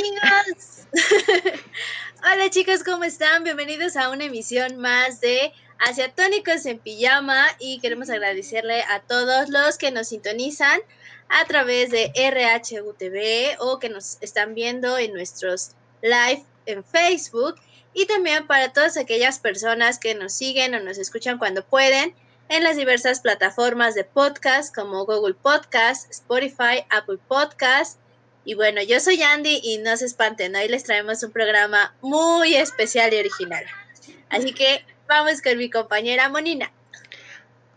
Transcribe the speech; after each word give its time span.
amigos. 0.00 0.86
Hola 2.22 2.48
chicos, 2.48 2.82
¿cómo 2.84 3.04
están? 3.04 3.44
Bienvenidos 3.44 3.96
a 3.96 4.08
una 4.08 4.24
emisión 4.24 4.78
más 4.78 5.20
de 5.20 5.52
Asiatónicos 5.78 6.64
en 6.64 6.78
Pijama 6.78 7.44
y 7.58 7.80
queremos 7.80 8.08
agradecerle 8.08 8.82
a 8.84 9.00
todos 9.00 9.50
los 9.50 9.76
que 9.76 9.90
nos 9.90 10.08
sintonizan 10.08 10.80
a 11.28 11.44
través 11.44 11.90
de 11.90 12.12
RHUTV 12.16 13.60
o 13.60 13.78
que 13.78 13.90
nos 13.90 14.16
están 14.22 14.54
viendo 14.54 14.96
en 14.96 15.12
nuestros 15.12 15.72
live 16.00 16.44
en 16.64 16.82
Facebook 16.82 17.56
y 17.92 18.06
también 18.06 18.46
para 18.46 18.72
todas 18.72 18.96
aquellas 18.96 19.38
personas 19.38 19.98
que 19.98 20.14
nos 20.14 20.32
siguen 20.32 20.74
o 20.74 20.80
nos 20.80 20.96
escuchan 20.96 21.38
cuando 21.38 21.62
pueden 21.62 22.14
en 22.48 22.64
las 22.64 22.76
diversas 22.78 23.20
plataformas 23.20 23.94
de 23.94 24.04
podcast 24.04 24.74
como 24.74 25.04
Google 25.04 25.34
Podcast, 25.34 26.10
Spotify, 26.10 26.86
Apple 26.88 27.18
Podcast. 27.28 27.98
Y 28.44 28.54
bueno, 28.54 28.82
yo 28.82 29.00
soy 29.00 29.22
Andy 29.22 29.60
y 29.62 29.78
no 29.78 29.96
se 29.96 30.06
espanten, 30.06 30.56
hoy 30.56 30.68
les 30.68 30.84
traemos 30.84 31.22
un 31.22 31.30
programa 31.30 31.94
muy 32.00 32.56
especial 32.56 33.12
y 33.12 33.18
original. 33.18 33.64
Así 34.30 34.54
que 34.54 34.84
vamos 35.06 35.42
con 35.42 35.58
mi 35.58 35.68
compañera 35.68 36.28
Monina. 36.30 36.72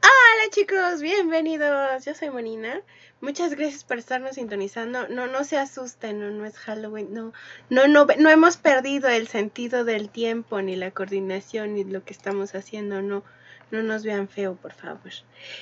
Hola 0.02 0.52
chicos, 0.52 1.02
bienvenidos. 1.02 2.06
Yo 2.06 2.16
soy 2.16 2.30
Monina. 2.30 2.82
Muchas 3.20 3.56
gracias 3.56 3.84
por 3.84 3.98
estarnos 3.98 4.36
sintonizando. 4.36 5.08
No, 5.10 5.28
no 5.28 5.44
se 5.44 5.58
asusten, 5.58 6.20
no, 6.20 6.30
no 6.30 6.46
es 6.46 6.58
Halloween, 6.58 7.14
no, 7.14 7.34
no, 7.70 7.88
no, 7.88 8.06
no 8.18 8.30
hemos 8.30 8.58
perdido 8.58 9.10
el 9.10 9.28
sentido 9.28 9.84
del 9.84 10.10
tiempo, 10.10 10.62
ni 10.62 10.76
la 10.76 10.92
coordinación, 10.92 11.76
ni 11.76 11.84
lo 11.84 12.04
que 12.06 12.14
estamos 12.14 12.56
haciendo, 12.56 13.02
no, 13.02 13.24
no 13.72 13.84
nos 13.84 14.04
vean 14.04 14.30
feo, 14.30 14.56
por 14.56 14.74
favor. 14.74 15.12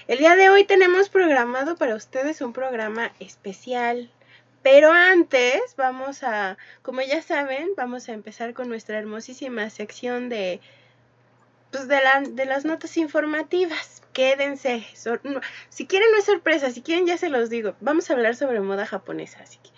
El 0.07 0.19
día 0.19 0.35
de 0.35 0.49
hoy 0.49 0.63
tenemos 0.63 1.09
programado 1.09 1.75
para 1.75 1.95
ustedes 1.95 2.41
un 2.41 2.53
programa 2.53 3.13
especial. 3.19 4.11
Pero 4.63 4.91
antes 4.91 5.75
vamos 5.75 6.23
a, 6.23 6.57
como 6.81 7.01
ya 7.01 7.21
saben, 7.21 7.69
vamos 7.75 8.09
a 8.09 8.13
empezar 8.13 8.53
con 8.53 8.69
nuestra 8.69 8.97
hermosísima 8.99 9.69
sección 9.69 10.29
de, 10.29 10.61
pues 11.71 11.87
de, 11.87 11.99
de 12.31 12.45
las 12.45 12.65
notas 12.65 12.97
informativas 12.97 14.01
quédense. 14.13 14.85
si 15.69 15.87
quieren 15.87 16.11
no 16.11 16.17
es 16.17 16.25
sorpresa, 16.25 16.71
si 16.71 16.81
quieren 16.81 17.07
ya 17.07 17.17
se 17.17 17.29
los 17.29 17.49
digo. 17.49 17.75
Vamos 17.79 18.09
a 18.09 18.13
hablar 18.13 18.35
sobre 18.35 18.59
moda 18.61 18.85
japonesa, 18.85 19.39
así 19.41 19.57
que 19.57 19.69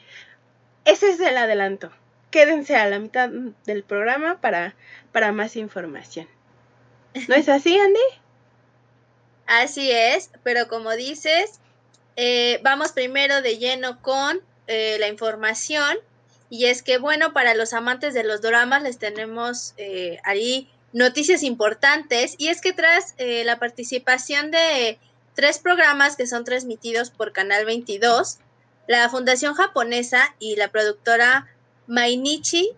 ese 0.86 1.12
es 1.12 1.20
el 1.20 1.38
adelanto. 1.38 1.92
Quédense 2.32 2.76
a 2.76 2.88
la 2.88 3.00
mitad 3.00 3.30
del 3.66 3.84
programa 3.84 4.42
para, 4.42 4.76
para 5.12 5.32
más 5.32 5.56
información. 5.56 6.28
¿No 7.28 7.36
es 7.36 7.48
así, 7.48 7.78
Andy? 7.78 8.00
Así 9.46 9.92
es, 9.92 10.32
pero 10.42 10.68
como 10.68 10.92
dices, 10.92 11.60
eh, 12.16 12.60
vamos 12.64 12.92
primero 12.92 13.42
de 13.42 13.58
lleno 13.58 14.02
con 14.02 14.42
eh, 14.68 14.98
la 15.00 15.08
información. 15.08 15.98
Y 16.50 16.66
es 16.66 16.84
que, 16.84 16.98
bueno, 16.98 17.34
para 17.34 17.56
los 17.56 17.74
amantes 17.74 18.14
de 18.14 18.24
los 18.24 18.42
dramas 18.42 18.84
les 18.84 19.00
tenemos 19.00 19.74
eh, 19.78 20.20
ahí 20.24 20.70
noticias 20.94 21.42
importantes 21.44 22.36
y 22.38 22.50
es 22.50 22.62
que 22.62 22.72
tras 22.72 23.16
eh, 23.18 23.44
la 23.44 23.58
participación 23.58 24.52
de 24.52 25.00
tres 25.34 25.58
programas 25.58 26.16
que 26.16 26.28
son 26.28 26.46
transmitidos 26.46 27.10
por 27.10 27.34
Canal 27.34 27.66
22, 27.66 28.38
la 28.88 29.10
Fundación 29.10 29.56
Japonesa 29.56 30.36
y 30.40 30.56
la 30.56 30.70
productora 30.70 31.48
Mainichi 31.88 32.70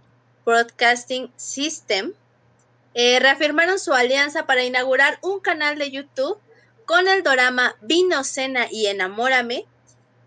Broadcasting 0.45 1.31
System 1.35 2.13
eh, 2.93 3.19
reafirmaron 3.19 3.77
su 3.77 3.93
alianza 3.93 4.45
para 4.45 4.63
inaugurar 4.63 5.19
un 5.21 5.41
canal 5.41 5.77
de 5.77 5.91
YouTube 5.91 6.37
con 6.85 7.07
el 7.09 7.23
drama 7.23 7.75
Vino, 7.81 8.23
Cena 8.23 8.67
y 8.71 8.85
Enamórame. 8.85 9.65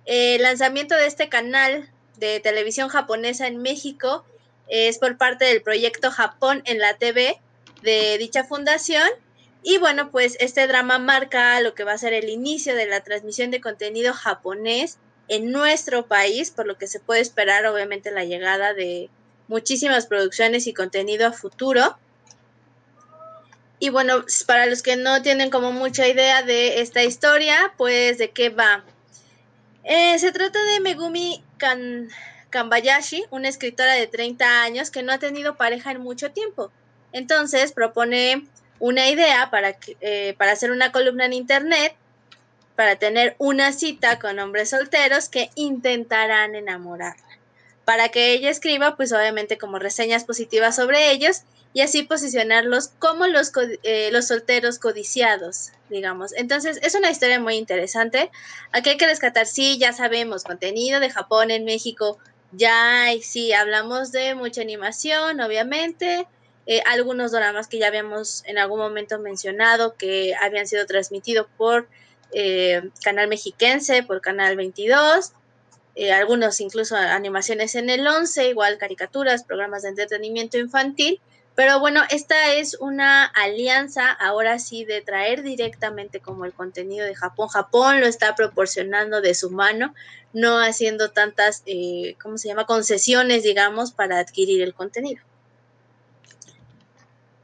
El 0.08 0.40
lanzamiento 0.40 0.94
de 0.94 1.06
este 1.06 1.28
canal 1.28 1.86
de 2.16 2.40
televisión 2.40 2.88
japonesa 2.88 3.46
en 3.46 3.60
México 3.60 4.24
es 4.66 4.96
por 4.96 5.18
parte 5.18 5.44
del 5.44 5.60
proyecto 5.60 6.10
Japón 6.10 6.62
en 6.64 6.78
la 6.78 6.96
TV, 6.96 7.38
de 7.82 8.16
dicha 8.16 8.42
fundación. 8.42 9.06
Y 9.62 9.76
bueno, 9.76 10.10
pues 10.10 10.38
este 10.40 10.66
drama 10.66 10.98
marca 10.98 11.60
lo 11.60 11.74
que 11.74 11.84
va 11.84 11.92
a 11.92 11.98
ser 11.98 12.14
el 12.14 12.30
inicio 12.30 12.74
de 12.74 12.86
la 12.86 13.02
transmisión 13.02 13.50
de 13.50 13.60
contenido 13.60 14.14
japonés 14.14 14.96
en 15.28 15.52
nuestro 15.52 16.06
país, 16.06 16.50
por 16.50 16.66
lo 16.66 16.78
que 16.78 16.86
se 16.86 17.00
puede 17.00 17.20
esperar 17.20 17.66
obviamente 17.66 18.10
la 18.10 18.24
llegada 18.24 18.72
de 18.72 19.10
muchísimas 19.46 20.06
producciones 20.06 20.66
y 20.66 20.72
contenido 20.72 21.26
a 21.26 21.32
futuro. 21.32 21.98
Y 23.78 23.90
bueno, 23.90 24.24
para 24.46 24.64
los 24.64 24.82
que 24.82 24.96
no 24.96 25.20
tienen 25.20 25.50
como 25.50 25.70
mucha 25.70 26.08
idea 26.08 26.42
de 26.42 26.80
esta 26.80 27.04
historia, 27.04 27.74
pues 27.76 28.16
de 28.16 28.30
qué 28.30 28.48
va. 28.48 28.86
Eh, 29.90 30.18
se 30.18 30.32
trata 30.32 30.62
de 30.66 30.80
Megumi 30.80 31.42
kan 31.56 32.10
Kambayashi, 32.50 33.24
una 33.30 33.48
escritora 33.48 33.94
de 33.94 34.06
30 34.06 34.62
años 34.62 34.90
que 34.90 35.02
no 35.02 35.12
ha 35.12 35.18
tenido 35.18 35.56
pareja 35.56 35.92
en 35.92 36.02
mucho 36.02 36.30
tiempo. 36.30 36.70
Entonces 37.12 37.72
propone 37.72 38.46
una 38.80 39.08
idea 39.08 39.48
para, 39.50 39.78
eh, 40.02 40.34
para 40.36 40.52
hacer 40.52 40.72
una 40.72 40.92
columna 40.92 41.24
en 41.24 41.32
Internet, 41.32 41.96
para 42.76 42.96
tener 42.96 43.34
una 43.38 43.72
cita 43.72 44.18
con 44.18 44.38
hombres 44.38 44.68
solteros 44.68 45.30
que 45.30 45.48
intentarán 45.54 46.54
enamorarla, 46.54 47.38
para 47.86 48.10
que 48.10 48.32
ella 48.32 48.50
escriba, 48.50 48.94
pues 48.94 49.10
obviamente 49.14 49.56
como 49.56 49.78
reseñas 49.78 50.24
positivas 50.24 50.76
sobre 50.76 51.12
ellos 51.12 51.44
y 51.72 51.82
así 51.82 52.02
posicionarlos 52.02 52.88
como 52.98 53.26
los, 53.26 53.52
eh, 53.82 54.10
los 54.12 54.28
solteros 54.28 54.78
codiciados, 54.78 55.70
digamos. 55.90 56.32
Entonces, 56.34 56.78
es 56.82 56.94
una 56.94 57.10
historia 57.10 57.40
muy 57.40 57.56
interesante. 57.56 58.30
Aquí 58.72 58.90
hay 58.90 58.96
que 58.96 59.06
rescatar, 59.06 59.46
sí, 59.46 59.78
ya 59.78 59.92
sabemos, 59.92 60.44
contenido 60.44 61.00
de 61.00 61.10
Japón 61.10 61.50
en 61.50 61.64
México, 61.64 62.18
ya 62.52 63.02
hay, 63.02 63.22
sí, 63.22 63.52
hablamos 63.52 64.10
de 64.10 64.34
mucha 64.34 64.62
animación, 64.62 65.40
obviamente, 65.40 66.26
eh, 66.66 66.82
algunos 66.86 67.32
dramas 67.32 67.68
que 67.68 67.78
ya 67.78 67.88
habíamos 67.88 68.42
en 68.46 68.58
algún 68.58 68.78
momento 68.78 69.18
mencionado 69.18 69.96
que 69.96 70.34
habían 70.34 70.66
sido 70.66 70.86
transmitidos 70.86 71.46
por 71.56 71.88
eh, 72.32 72.90
Canal 73.02 73.28
Mexiquense, 73.28 74.02
por 74.02 74.20
Canal 74.20 74.56
22, 74.56 75.32
eh, 75.94 76.12
algunos 76.12 76.60
incluso 76.60 76.94
animaciones 76.96 77.74
en 77.74 77.90
el 77.90 78.06
11, 78.06 78.50
igual 78.50 78.78
caricaturas, 78.78 79.44
programas 79.44 79.82
de 79.82 79.88
entretenimiento 79.90 80.58
infantil. 80.58 81.20
Pero 81.58 81.80
bueno, 81.80 82.02
esta 82.10 82.52
es 82.52 82.76
una 82.78 83.24
alianza 83.24 84.12
ahora 84.12 84.60
sí 84.60 84.84
de 84.84 85.00
traer 85.00 85.42
directamente 85.42 86.20
como 86.20 86.44
el 86.44 86.52
contenido 86.52 87.04
de 87.04 87.16
Japón. 87.16 87.48
Japón 87.48 87.98
lo 87.98 88.06
está 88.06 88.36
proporcionando 88.36 89.20
de 89.20 89.34
su 89.34 89.50
mano, 89.50 89.92
no 90.32 90.60
haciendo 90.60 91.10
tantas, 91.10 91.64
¿cómo 92.22 92.38
se 92.38 92.46
llama?, 92.46 92.64
concesiones, 92.64 93.42
digamos, 93.42 93.90
para 93.90 94.20
adquirir 94.20 94.62
el 94.62 94.72
contenido. 94.72 95.20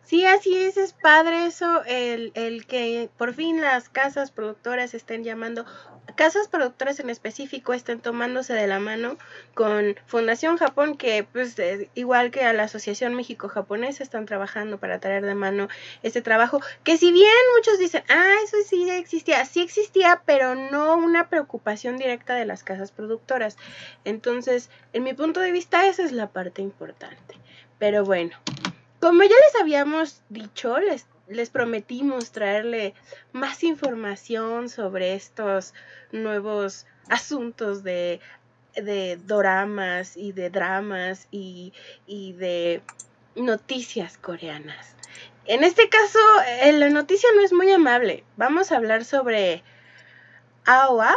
Sí, 0.05 0.25
así 0.25 0.57
es, 0.59 0.77
es 0.77 0.93
padre 0.93 1.47
eso, 1.47 1.83
el, 1.85 2.31
el 2.37 2.67
que 2.67 3.11
por 3.19 3.35
fin 3.35 3.61
las 3.61 3.89
casas 3.89 4.31
productoras 4.31 4.95
estén 4.95 5.25
llamando, 5.25 5.67
casas 6.15 6.49
productoras 6.49 7.01
en 7.01 7.11
específico 7.11 7.73
estén 7.73 8.01
tomándose 8.01 8.53
de 8.53 8.67
la 8.67 8.79
mano 8.79 9.17
con 9.55 9.97
Fundación 10.07 10.57
Japón, 10.57 10.97
que 10.97 11.25
pues 11.25 11.57
igual 11.95 12.31
que 12.31 12.43
a 12.45 12.53
la 12.53 12.65
Asociación 12.65 13.15
México-Japonesa 13.15 14.03
están 14.03 14.27
trabajando 14.27 14.79
para 14.79 15.01
traer 15.01 15.25
de 15.25 15.35
mano 15.35 15.69
este 16.03 16.23
trabajo, 16.23 16.61
que 16.83 16.97
si 16.97 17.13
bien 17.13 17.33
muchos 17.57 17.79
dicen, 17.79 18.05
ah, 18.09 18.35
eso 18.45 18.57
sí 18.67 18.89
existía, 18.91 19.45
sí 19.45 19.61
existía, 19.61 20.23
pero 20.25 20.55
no 20.55 20.97
una 20.97 21.29
preocupación 21.29 21.97
directa 21.97 22.35
de 22.35 22.47
las 22.47 22.65
casas 22.65 22.93
productoras. 22.93 23.57
Entonces, 24.05 24.71
en 24.93 25.05
mi 25.05 25.15
punto 25.15 25.41
de 25.41 25.53
vista, 25.53 25.87
esa 25.87 26.05
es 26.05 26.13
la 26.13 26.29
parte 26.29 26.63
importante. 26.63 27.37
Pero 27.79 28.05
bueno. 28.05 28.37
Como 29.01 29.23
ya 29.23 29.29
les 29.29 29.61
habíamos 29.61 30.23
dicho, 30.31 30.79
les, 30.79 31.07
les 31.29 31.51
prometimos 31.51 32.33
traerle 32.33 32.95
más 33.33 33.65
información 33.65 34.69
sobre 34.69 35.15
estos 35.15 35.75
nuevos 36.13 36.87
asuntos 37.09 37.83
de, 37.83 38.21
de 38.77 39.19
doramas 39.25 40.17
y 40.17 40.33
de 40.33 40.51
dramas 40.51 41.29
y, 41.31 41.73
y 42.07 42.33
de 42.35 42.83
noticias 43.37 44.19
coreanas. 44.19 44.95
En 45.47 45.63
este 45.63 45.89
caso, 45.89 46.19
eh, 46.63 46.73
la 46.73 46.89
noticia 46.89 47.29
no 47.35 47.43
es 47.43 47.53
muy 47.53 47.71
amable. 47.71 48.25
Vamos 48.37 48.73
a 48.73 48.77
hablar 48.77 49.05
sobre 49.05 49.63
AOA, 50.65 51.15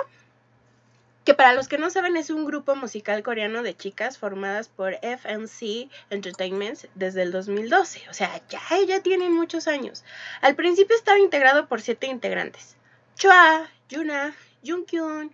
que 1.27 1.33
para 1.33 1.51
los 1.51 1.67
que 1.67 1.77
no 1.77 1.89
saben 1.89 2.15
es 2.15 2.29
un 2.29 2.45
grupo 2.45 2.73
musical 2.77 3.21
coreano 3.21 3.61
de 3.61 3.75
chicas 3.75 4.17
formadas 4.17 4.69
por 4.69 4.93
FNC 5.01 5.89
Entertainment 6.09 6.85
desde 6.95 7.21
el 7.21 7.33
2012. 7.33 8.03
O 8.09 8.13
sea, 8.13 8.41
ya, 8.47 8.61
ya 8.87 9.03
tienen 9.03 9.33
muchos 9.33 9.67
años. 9.67 10.05
Al 10.39 10.55
principio 10.55 10.95
estaba 10.95 11.19
integrado 11.19 11.67
por 11.67 11.81
siete 11.81 12.07
integrantes. 12.07 12.77
Chua, 13.17 13.69
Yuna, 13.89 14.37
Jungkyun, 14.65 15.33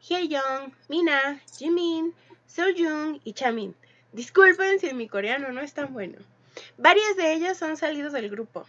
Hyeyoung, 0.00 0.74
Mina, 0.90 1.40
Jimin, 1.56 2.12
Seojung 2.46 3.22
y 3.24 3.32
Chamin. 3.32 3.74
Disculpen 4.12 4.78
si 4.78 4.92
mi 4.92 5.08
coreano 5.08 5.52
no 5.52 5.62
es 5.62 5.72
tan 5.72 5.94
bueno. 5.94 6.18
Varias 6.76 7.16
de 7.16 7.32
ellas 7.32 7.62
han 7.62 7.78
salido 7.78 8.10
del 8.10 8.28
grupo. 8.28 8.66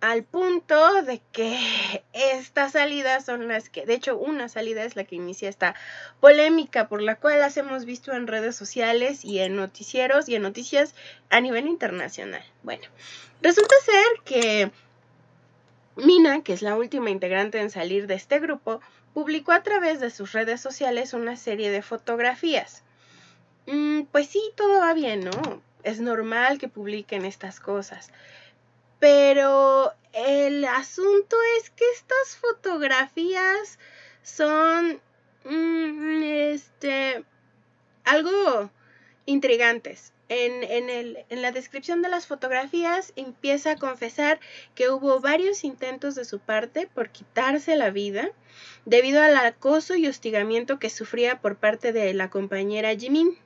Al 0.00 0.24
punto 0.24 1.02
de 1.02 1.20
que 1.32 2.02
estas 2.12 2.72
salidas 2.72 3.24
son 3.24 3.48
las 3.48 3.68
que, 3.68 3.84
de 3.84 3.94
hecho, 3.94 4.16
una 4.16 4.48
salida 4.48 4.84
es 4.84 4.96
la 4.96 5.04
que 5.04 5.16
inicia 5.16 5.48
esta 5.48 5.74
polémica 6.20 6.88
por 6.88 7.02
la 7.02 7.16
cual 7.16 7.38
las 7.38 7.56
hemos 7.56 7.84
visto 7.84 8.12
en 8.12 8.26
redes 8.26 8.56
sociales 8.56 9.24
y 9.24 9.40
en 9.40 9.56
noticieros 9.56 10.28
y 10.28 10.36
en 10.36 10.42
noticias 10.42 10.94
a 11.28 11.40
nivel 11.40 11.66
internacional. 11.66 12.42
Bueno, 12.62 12.84
resulta 13.42 13.74
ser 13.84 14.06
que 14.24 14.70
Mina, 15.96 16.42
que 16.42 16.54
es 16.54 16.62
la 16.62 16.76
última 16.76 17.10
integrante 17.10 17.60
en 17.60 17.70
salir 17.70 18.06
de 18.06 18.14
este 18.14 18.38
grupo, 18.38 18.80
publicó 19.12 19.52
a 19.52 19.62
través 19.62 20.00
de 20.00 20.10
sus 20.10 20.32
redes 20.32 20.60
sociales 20.60 21.12
una 21.12 21.36
serie 21.36 21.70
de 21.70 21.82
fotografías. 21.82 22.82
Mm, 23.66 24.02
pues 24.10 24.28
sí, 24.28 24.40
todo 24.56 24.80
va 24.80 24.94
bien, 24.94 25.24
¿no? 25.24 25.62
Es 25.82 26.00
normal 26.00 26.58
que 26.58 26.68
publiquen 26.68 27.24
estas 27.24 27.60
cosas. 27.60 28.12
Pero 29.00 29.92
el 30.12 30.64
asunto 30.64 31.36
es 31.58 31.70
que 31.70 31.84
estas 31.96 32.36
fotografías 32.36 33.78
son 34.22 35.00
mm, 35.44 36.22
este 36.22 37.24
algo 38.04 38.70
intrigantes. 39.26 40.12
En, 40.28 40.62
en, 40.62 41.42
la 41.42 41.50
descripción 41.50 42.02
de 42.02 42.08
las 42.08 42.28
fotografías 42.28 43.12
empieza 43.16 43.72
a 43.72 43.76
confesar 43.76 44.38
que 44.76 44.88
hubo 44.88 45.18
varios 45.18 45.64
intentos 45.64 46.14
de 46.14 46.24
su 46.24 46.38
parte 46.38 46.86
por 46.86 47.10
quitarse 47.10 47.74
la 47.74 47.90
vida 47.90 48.30
debido 48.84 49.20
al 49.22 49.36
acoso 49.36 49.96
y 49.96 50.06
hostigamiento 50.06 50.78
que 50.78 50.88
sufría 50.88 51.40
por 51.40 51.56
parte 51.56 51.92
de 51.92 52.14
la 52.14 52.30
compañera 52.30 52.94
Jimin. 52.94 53.36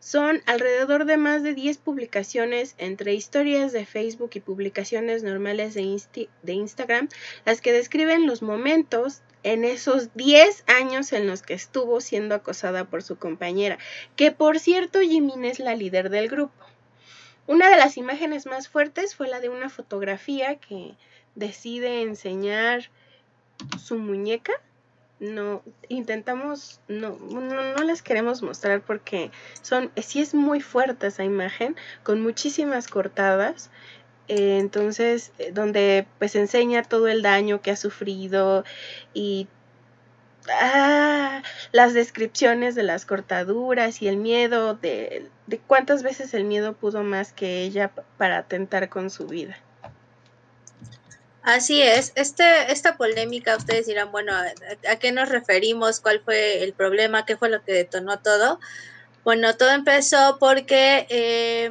Son 0.00 0.42
alrededor 0.46 1.04
de 1.04 1.16
más 1.16 1.42
de 1.42 1.54
10 1.54 1.78
publicaciones 1.78 2.74
entre 2.78 3.14
historias 3.14 3.72
de 3.72 3.84
Facebook 3.84 4.30
y 4.34 4.40
publicaciones 4.40 5.22
normales 5.22 5.74
de, 5.74 6.28
de 6.42 6.52
Instagram 6.52 7.08
las 7.44 7.60
que 7.60 7.72
describen 7.72 8.26
los 8.26 8.40
momentos 8.42 9.22
en 9.42 9.64
esos 9.64 10.14
10 10.14 10.64
años 10.66 11.12
en 11.12 11.26
los 11.26 11.42
que 11.42 11.54
estuvo 11.54 12.00
siendo 12.00 12.34
acosada 12.34 12.84
por 12.84 13.02
su 13.02 13.16
compañera, 13.16 13.78
que 14.16 14.30
por 14.32 14.58
cierto 14.58 15.00
Jimin 15.00 15.44
es 15.44 15.58
la 15.58 15.74
líder 15.74 16.10
del 16.10 16.28
grupo. 16.28 16.64
Una 17.46 17.70
de 17.70 17.76
las 17.76 17.96
imágenes 17.96 18.46
más 18.46 18.68
fuertes 18.68 19.14
fue 19.14 19.28
la 19.28 19.40
de 19.40 19.48
una 19.48 19.70
fotografía 19.70 20.56
que 20.56 20.94
decide 21.34 22.02
enseñar 22.02 22.90
su 23.78 23.96
muñeca 23.98 24.52
no 25.20 25.62
intentamos 25.88 26.80
no, 26.88 27.18
no, 27.18 27.82
las 27.82 28.02
queremos 28.02 28.42
mostrar 28.42 28.80
porque 28.82 29.30
son 29.62 29.90
sí 29.96 30.20
es 30.20 30.34
muy 30.34 30.60
fuerte 30.60 31.08
esa 31.08 31.24
imagen 31.24 31.76
con 32.02 32.22
muchísimas 32.22 32.88
cortadas 32.88 33.70
eh, 34.28 34.58
entonces 34.58 35.32
eh, 35.38 35.50
donde 35.52 36.06
pues 36.18 36.36
enseña 36.36 36.82
todo 36.82 37.08
el 37.08 37.22
daño 37.22 37.60
que 37.60 37.70
ha 37.72 37.76
sufrido 37.76 38.64
y 39.12 39.48
ah, 40.52 41.42
las 41.72 41.94
descripciones 41.94 42.74
de 42.74 42.84
las 42.84 43.04
cortaduras 43.04 44.02
y 44.02 44.08
el 44.08 44.18
miedo 44.18 44.74
de, 44.74 45.28
de 45.46 45.58
cuántas 45.58 46.02
veces 46.02 46.32
el 46.34 46.44
miedo 46.44 46.74
pudo 46.74 47.02
más 47.02 47.32
que 47.32 47.62
ella 47.62 47.90
para 48.18 48.38
atentar 48.38 48.88
con 48.88 49.10
su 49.10 49.26
vida 49.26 49.56
Así 51.48 51.80
es, 51.80 52.12
este, 52.14 52.70
esta 52.70 52.98
polémica, 52.98 53.56
ustedes 53.56 53.86
dirán, 53.86 54.12
bueno, 54.12 54.34
¿a, 54.36 54.96
qué 54.96 55.12
nos 55.12 55.30
referimos? 55.30 55.98
¿Cuál 55.98 56.20
fue 56.20 56.62
el 56.62 56.74
problema? 56.74 57.24
¿Qué 57.24 57.38
fue 57.38 57.48
lo 57.48 57.64
que 57.64 57.72
detonó 57.72 58.18
todo? 58.18 58.60
Bueno, 59.24 59.56
todo 59.56 59.70
empezó 59.70 60.36
porque 60.38 61.06
eh, 61.08 61.70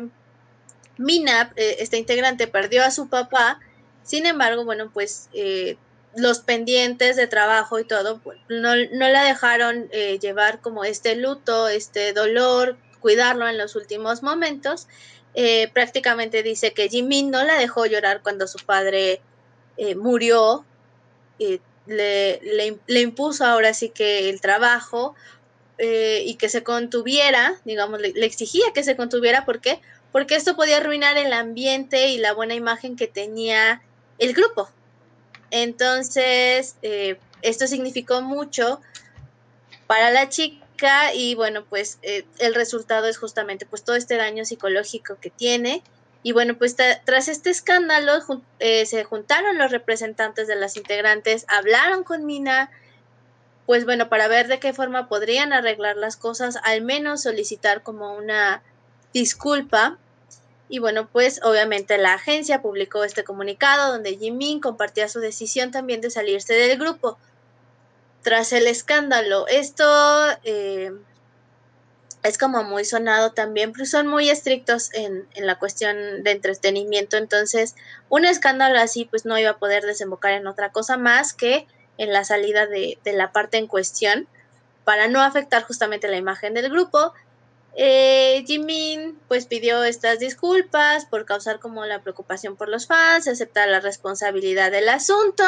Mina, 0.97 1.53
eh, 1.57 1.75
esta 1.77 1.95
integrante, 1.95 2.47
perdió 2.47 2.83
a 2.83 2.89
su 2.89 3.07
papá, 3.07 3.59
sin 4.01 4.25
embargo, 4.25 4.65
bueno, 4.65 4.89
pues 4.91 5.29
eh, 5.33 5.77
los 6.15 6.39
pendientes 6.39 7.15
de 7.15 7.27
trabajo 7.27 7.77
y 7.77 7.83
todo, 7.83 8.17
pues, 8.17 8.39
no, 8.49 8.75
no 8.75 9.09
la 9.09 9.25
dejaron 9.25 9.89
eh, 9.91 10.17
llevar 10.17 10.59
como 10.59 10.85
este 10.85 11.15
luto, 11.15 11.67
este 11.67 12.13
dolor, 12.13 12.79
cuidarlo 12.99 13.47
en 13.47 13.59
los 13.59 13.75
últimos 13.75 14.23
momentos. 14.23 14.87
prácticamente 15.71 16.41
dice 16.41 16.73
que 16.73 16.89
Jimin 16.89 17.29
no 17.29 17.43
la 17.43 17.59
dejó 17.59 17.85
llorar 17.85 18.23
cuando 18.23 18.47
su 18.47 18.57
padre 18.65 19.21
eh, 19.77 19.95
murió, 19.95 20.65
le, 21.85 22.41
le, 22.87 23.01
impuso 23.01 23.45
ahora 23.45 23.73
sí 23.73 23.89
que 23.89 24.29
el 24.29 24.41
trabajo 24.41 25.15
eh, 25.77 26.23
y 26.25 26.35
que 26.35 26.49
se 26.49 26.63
contuviera, 26.63 27.61
digamos, 27.63 28.01
le, 28.01 28.09
exigía 28.25 28.65
que 28.73 28.83
se 28.83 28.95
contuviera, 28.95 29.45
¿por 29.45 29.61
qué? 29.61 29.79
Porque 30.11 30.35
esto 30.35 30.55
podía 30.55 30.77
arruinar 30.77 31.17
el 31.17 31.31
ambiente 31.31 32.09
y 32.09 32.17
la 32.17 32.33
buena 32.33 32.55
imagen 32.55 32.95
que 32.95 33.07
tenía 33.07 33.81
el 34.17 34.33
grupo. 34.33 34.69
Entonces, 35.51 36.75
eh, 36.81 37.19
esto 37.41 37.67
significó 37.67 38.21
mucho 38.21 38.81
para 39.85 40.11
la 40.11 40.27
chica 40.27 41.13
y 41.13 41.35
bueno, 41.35 41.63
pues 41.65 41.99
el 42.01 42.55
resultado 42.55 43.07
es 43.07 43.17
justamente 43.17 43.65
pues 43.65 43.83
todo 43.83 43.95
este 43.95 44.17
daño 44.17 44.43
psicológico 44.43 45.17
que 45.21 45.29
tiene 45.29 45.81
y 46.23 46.31
bueno, 46.31 46.57
pues 46.57 46.75
tras 46.75 47.27
este 47.27 47.49
escándalo 47.49 48.13
eh, 48.59 48.85
se 48.85 49.03
juntaron 49.03 49.57
los 49.57 49.71
representantes 49.71 50.47
de 50.47 50.55
las 50.55 50.75
integrantes, 50.75 51.45
hablaron 51.47 52.03
con 52.03 52.25
Mina, 52.25 52.69
pues 53.65 53.85
bueno, 53.85 54.09
para 54.09 54.27
ver 54.27 54.47
de 54.47 54.59
qué 54.59 54.73
forma 54.73 55.07
podrían 55.07 55.53
arreglar 55.53 55.97
las 55.97 56.17
cosas, 56.17 56.57
al 56.63 56.81
menos 56.81 57.23
solicitar 57.23 57.83
como 57.83 58.15
una 58.15 58.63
disculpa. 59.13 59.97
Y 60.69 60.79
bueno, 60.79 61.07
pues 61.07 61.41
obviamente 61.43 61.97
la 61.97 62.13
agencia 62.13 62.61
publicó 62.61 63.03
este 63.03 63.23
comunicado 63.23 63.93
donde 63.93 64.17
Jimin 64.17 64.59
compartía 64.59 65.07
su 65.07 65.19
decisión 65.19 65.71
también 65.71 66.01
de 66.01 66.09
salirse 66.09 66.53
del 66.53 66.77
grupo. 66.77 67.17
Tras 68.21 68.51
el 68.51 68.67
escándalo, 68.67 69.47
esto 69.47 69.85
eh, 70.43 70.91
es 72.27 72.37
como 72.37 72.63
muy 72.63 72.85
sonado 72.85 73.31
también, 73.31 73.73
pero 73.73 73.85
son 73.85 74.07
muy 74.07 74.29
estrictos 74.29 74.93
en, 74.93 75.27
la 75.35 75.57
cuestión 75.57 76.23
de 76.23 76.31
entretenimiento, 76.31 77.17
entonces 77.17 77.75
un 78.09 78.25
escándalo 78.25 78.79
así 78.79 79.05
pues 79.05 79.25
no 79.25 79.37
iba 79.37 79.51
a 79.51 79.57
poder 79.57 79.83
desembocar 79.83 80.33
en 80.33 80.47
otra 80.47 80.71
cosa 80.71 80.97
más 80.97 81.33
que 81.33 81.67
en 81.97 82.13
la 82.13 82.23
salida 82.23 82.67
de, 82.67 82.97
de 83.03 83.13
la 83.13 83.31
parte 83.31 83.57
en 83.57 83.67
cuestión 83.67 84.27
para 84.83 85.07
no 85.07 85.21
afectar 85.21 85.63
justamente 85.63 86.07
la 86.07 86.17
imagen 86.17 86.53
del 86.53 86.69
grupo. 86.69 87.13
Eh, 87.75 88.43
Jimin 88.47 89.19
pues 89.27 89.45
pidió 89.45 89.83
estas 89.83 90.17
disculpas 90.19 91.05
por 91.05 91.25
causar 91.25 91.59
como 91.59 91.85
la 91.85 92.01
preocupación 92.01 92.55
por 92.55 92.69
los 92.69 92.87
fans, 92.87 93.27
aceptar 93.27 93.67
la 93.67 93.79
responsabilidad 93.79 94.71
del 94.71 94.89
asunto 94.89 95.43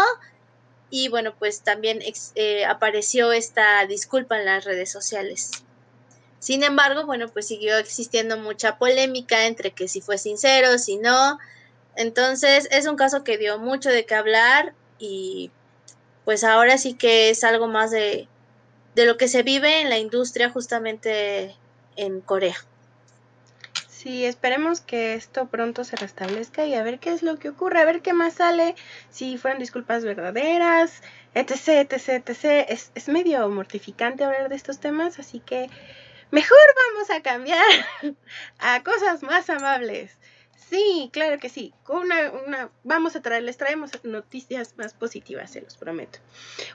y 0.92 1.08
bueno 1.08 1.34
pues 1.38 1.62
también 1.62 2.02
eh, 2.36 2.66
apareció 2.66 3.32
esta 3.32 3.86
disculpa 3.86 4.38
en 4.38 4.46
las 4.46 4.66
redes 4.66 4.92
sociales. 4.92 5.52
Sin 6.40 6.64
embargo, 6.64 7.06
bueno, 7.06 7.28
pues 7.28 7.48
siguió 7.48 7.78
existiendo 7.78 8.38
mucha 8.38 8.78
polémica 8.78 9.46
entre 9.46 9.72
que 9.72 9.88
si 9.88 10.02
fue 10.02 10.18
sincero, 10.18 10.78
si 10.78 10.98
no. 10.98 11.38
Entonces 11.96 12.68
es 12.72 12.88
un 12.88 12.96
caso 12.96 13.24
que 13.24 13.38
dio 13.38 13.60
mucho 13.60 13.90
de 13.90 14.06
qué 14.06 14.16
hablar 14.16 14.74
y 15.00 15.52
pues 16.24 16.44
ahora 16.44 16.78
sí 16.78 16.94
que 16.94 17.30
es 17.30 17.44
algo 17.44 17.68
más 17.68 17.92
de, 17.92 18.28
de 18.96 19.06
lo 19.06 19.18
que 19.18 19.28
se 19.28 19.44
vive 19.44 19.82
en 19.82 19.90
la 19.90 19.98
industria 19.98 20.50
justamente 20.50 21.56
en 21.96 22.22
Corea. 22.22 22.56
Sí, 23.88 24.24
esperemos 24.24 24.80
que 24.80 25.16
esto 25.16 25.48
pronto 25.48 25.84
se 25.84 25.98
restablezca 25.98 26.66
y 26.66 26.74
a 26.74 26.84
ver 26.84 27.00
qué 27.00 27.12
es 27.12 27.22
lo 27.22 27.38
que 27.38 27.50
ocurre, 27.50 27.82
a 27.82 27.86
ver 27.86 28.02
qué 28.02 28.14
más 28.14 28.36
sale, 28.36 28.76
si 29.10 29.38
fueron 29.38 29.60
disculpas 29.60 30.06
verdaderas, 30.06 31.02
etc, 31.34 31.92
etc, 31.92 32.10
etc. 32.26 32.66
Es, 32.70 32.92
es 32.96 33.10
medio 33.10 33.50
mortificante 33.50 34.24
hablar 34.24 34.48
de 34.48 34.56
estos 34.56 34.80
temas, 34.80 35.20
así 35.20 35.42
que 35.42 35.70
Mejor 36.32 36.58
vamos 36.94 37.10
a 37.10 37.22
cambiar 37.22 37.66
a 38.60 38.84
cosas 38.84 39.24
más 39.24 39.50
amables. 39.50 40.18
Sí, 40.70 41.10
claro 41.12 41.40
que 41.40 41.50
sí. 41.50 41.74
Una, 41.88 42.32
una, 42.32 42.70
vamos 42.84 43.16
a 43.16 43.22
traer, 43.24 43.42
les 43.42 43.58
traemos 43.58 43.92
noticias 44.04 44.78
más 44.78 44.94
positivas, 44.94 45.50
se 45.50 45.62
los 45.62 45.76
prometo. 45.78 46.20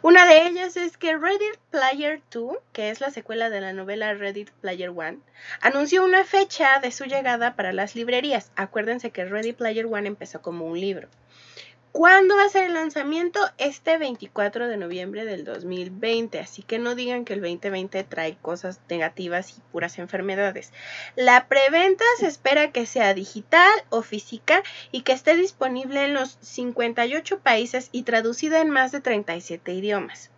Una 0.03 0.27
de 0.27 0.49
ellas 0.49 0.77
es 0.77 0.97
que 0.97 1.17
Reddit 1.17 1.59
Player 1.71 2.21
2, 2.33 2.57
que 2.73 2.91
es 2.91 3.01
la 3.01 3.11
secuela 3.11 3.51
de 3.51 3.61
la 3.61 3.73
novela 3.73 4.13
Reddit 4.15 4.51
Player 4.51 4.91
1, 4.91 5.21
anunció 5.61 6.05
una 6.05 6.25
fecha 6.25 6.81
de 6.81 6.91
su 6.91 7.05
llegada 7.05 7.55
para 7.55 7.73
las 7.73 7.95
librerías. 7.95 8.51
Acuérdense 8.57 9.13
que 9.13 9.27
Reddit 9.27 9.57
Player 9.59 9.87
1 9.87 9.99
empezó 9.99 10.43
como 10.43 10.67
un 10.67 10.81
libro. 10.81 11.09
¿Cuándo 11.97 12.35
va 12.35 12.43
a 12.43 12.49
ser 12.49 12.65
el 12.65 12.75
lanzamiento? 12.75 13.39
Este 13.57 13.99
24 13.99 14.67
de 14.67 14.77
noviembre 14.77 15.25
del 15.25 15.45
2020, 15.45 16.41
así 16.41 16.65
que 16.65 16.81
no 16.81 16.97
digan 16.97 17.25
que 17.25 17.35
el 17.35 17.41
2020 17.41 18.03
trae 18.03 18.37
cosas 18.43 18.81
negativas 18.91 19.57
y 19.57 19.61
puras 19.71 20.01
enfermedades. 20.01 20.73
La 21.15 21.47
preventa 21.47 22.05
se 22.19 22.27
espera 22.27 22.73
que 22.73 22.87
sea 22.87 23.15
digital 23.15 23.71
o 23.91 24.03
física 24.03 24.65
y 24.91 25.03
que 25.03 25.13
esté 25.13 25.37
disponible 25.37 26.05
en 26.05 26.15
los 26.15 26.37
58 26.41 27.39
países 27.39 27.91
y 27.93 28.03
traducida 28.03 28.61
en 28.61 28.71
más 28.71 28.91
de 28.91 29.01
37 29.01 29.73
idiomas. 29.73 30.33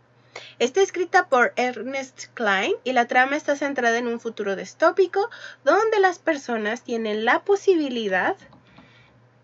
Está 0.58 0.82
escrita 0.82 1.30
por 1.30 1.54
Ernest 1.56 2.26
Klein 2.34 2.74
y 2.84 2.92
la 2.92 3.06
trama 3.06 3.34
está 3.34 3.56
centrada 3.56 3.96
en 3.96 4.08
un 4.08 4.20
futuro 4.20 4.56
distópico 4.56 5.30
donde 5.64 6.00
las 6.00 6.18
personas 6.18 6.82
tienen 6.82 7.24
la 7.24 7.44
posibilidad 7.44 8.36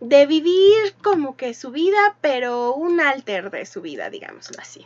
de 0.03 0.27
vivir 0.27 0.95
como 1.01 1.37
que 1.37 1.55
su 1.55 1.71
vida, 1.71 2.17
pero 2.21 2.75
un 2.75 3.01
alter 3.01 3.53
de 3.53 3.65
su 3.65 3.81
vida, 3.83 4.11
digámoslo 4.11 4.61
así. 4.61 4.85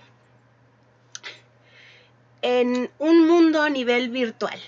En 2.43 2.91
un 2.99 3.27
mundo 3.27 3.63
a 3.63 3.71
nivel 3.71 4.11
virtual 4.11 4.61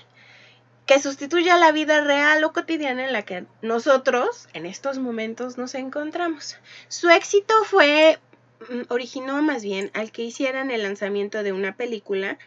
que 0.87 0.99
sustituya 0.99 1.55
la 1.57 1.71
vida 1.71 2.01
real 2.01 2.43
o 2.43 2.51
cotidiana 2.51 3.05
en 3.05 3.13
la 3.13 3.21
que 3.21 3.45
nosotros 3.61 4.49
en 4.53 4.65
estos 4.65 4.97
momentos 4.97 5.59
nos 5.59 5.75
encontramos. 5.75 6.57
Su 6.87 7.11
éxito 7.11 7.53
fue, 7.65 8.17
mm, 8.69 8.81
originó 8.89 9.43
más 9.43 9.61
bien 9.61 9.91
al 9.93 10.11
que 10.11 10.23
hicieran 10.23 10.71
el 10.71 10.81
lanzamiento 10.81 11.43
de 11.43 11.53
una 11.53 11.75
película 11.77 12.39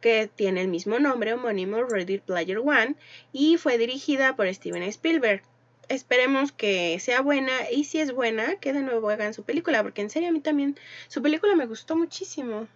que 0.00 0.30
tiene 0.34 0.62
el 0.62 0.68
mismo 0.68 0.98
nombre 0.98 1.34
homónimo, 1.34 1.82
Ready 1.82 2.20
Player 2.20 2.60
One, 2.60 2.94
y 3.34 3.58
fue 3.58 3.76
dirigida 3.76 4.34
por 4.34 4.48
Steven 4.54 4.82
Spielberg. 4.84 5.42
Esperemos 5.90 6.52
que 6.52 7.00
sea 7.00 7.20
buena 7.20 7.68
y 7.68 7.82
si 7.82 7.98
es 7.98 8.12
buena, 8.12 8.54
que 8.60 8.72
de 8.72 8.80
nuevo 8.80 9.10
hagan 9.10 9.34
su 9.34 9.42
película, 9.42 9.82
porque 9.82 10.02
en 10.02 10.08
serio 10.08 10.28
a 10.28 10.32
mí 10.32 10.38
también 10.38 10.78
su 11.08 11.20
película 11.20 11.56
me 11.56 11.66
gustó 11.66 11.96
muchísimo. 11.96 12.68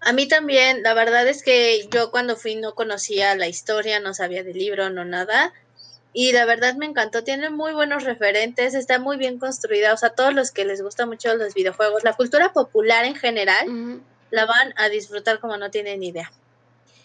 A 0.00 0.12
mí 0.12 0.28
también, 0.28 0.84
la 0.84 0.94
verdad 0.94 1.26
es 1.26 1.42
que 1.42 1.88
yo 1.92 2.12
cuando 2.12 2.36
fui 2.36 2.54
no 2.54 2.76
conocía 2.76 3.34
la 3.34 3.48
historia, 3.48 3.98
no 3.98 4.14
sabía 4.14 4.44
del 4.44 4.58
libro, 4.58 4.90
no 4.90 5.04
nada. 5.04 5.52
Y 6.12 6.30
la 6.30 6.44
verdad 6.44 6.76
me 6.76 6.86
encantó, 6.86 7.24
tiene 7.24 7.50
muy 7.50 7.72
buenos 7.72 8.04
referentes, 8.04 8.74
está 8.74 9.00
muy 9.00 9.16
bien 9.16 9.40
construida, 9.40 9.92
o 9.92 9.96
sea, 9.96 10.10
todos 10.10 10.32
los 10.32 10.52
que 10.52 10.64
les 10.64 10.82
gustan 10.82 11.08
mucho 11.08 11.34
los 11.34 11.52
videojuegos, 11.52 12.04
la 12.04 12.12
cultura 12.12 12.52
popular 12.52 13.04
en 13.06 13.16
general, 13.16 14.00
la 14.30 14.46
van 14.46 14.72
a 14.76 14.88
disfrutar 14.88 15.40
como 15.40 15.56
no 15.56 15.72
tienen 15.72 16.00
idea. 16.04 16.30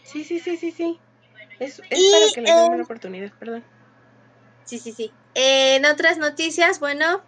Sí, 0.04 0.24
sí, 0.24 0.40
sí, 0.40 0.56
sí, 0.56 0.70
sí. 0.70 1.00
Es, 1.60 1.78
para 1.80 2.32
que 2.32 2.42
les 2.42 2.56
den 2.56 2.74
una 2.74 2.84
oportunidad, 2.84 3.32
perdón. 3.40 3.64
Sí, 4.68 4.80
sí, 4.80 4.92
sí. 4.92 5.12
En 5.34 5.86
otras 5.86 6.18
noticias, 6.18 6.82
bueno, 6.82 7.24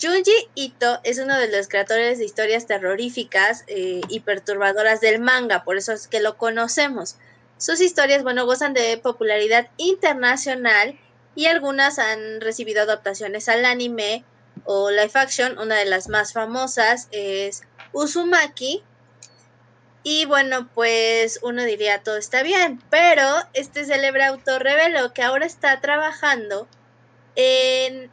Junji 0.00 0.48
Ito 0.54 1.00
es 1.02 1.18
uno 1.18 1.36
de 1.36 1.48
los 1.48 1.66
creadores 1.66 2.18
de 2.18 2.24
historias 2.24 2.66
terroríficas 2.68 3.64
eh, 3.66 4.00
y 4.08 4.20
perturbadoras 4.20 5.00
del 5.00 5.20
manga, 5.20 5.64
por 5.64 5.76
eso 5.76 5.92
es 5.92 6.06
que 6.06 6.20
lo 6.20 6.36
conocemos. 6.36 7.16
Sus 7.58 7.80
historias, 7.80 8.22
bueno, 8.22 8.46
gozan 8.46 8.74
de 8.74 8.96
popularidad 8.96 9.70
internacional 9.76 10.98
y 11.34 11.46
algunas 11.46 11.98
han 11.98 12.40
recibido 12.40 12.82
adaptaciones 12.82 13.48
al 13.48 13.64
anime 13.64 14.24
o 14.64 14.90
live 14.90 15.10
action. 15.14 15.58
Una 15.58 15.76
de 15.76 15.86
las 15.86 16.08
más 16.08 16.32
famosas 16.32 17.08
es 17.10 17.62
Uzumaki. 17.92 18.84
Y 20.04 20.24
bueno, 20.24 20.68
pues 20.74 21.38
uno 21.42 21.62
diría 21.62 22.02
todo 22.02 22.16
está 22.16 22.42
bien, 22.42 22.82
pero 22.90 23.24
este 23.52 23.84
célebre 23.84 24.24
autor 24.24 24.62
reveló 24.62 25.12
que 25.12 25.22
ahora 25.22 25.46
está 25.46 25.80
trabajando 25.80 26.66
en 27.36 28.10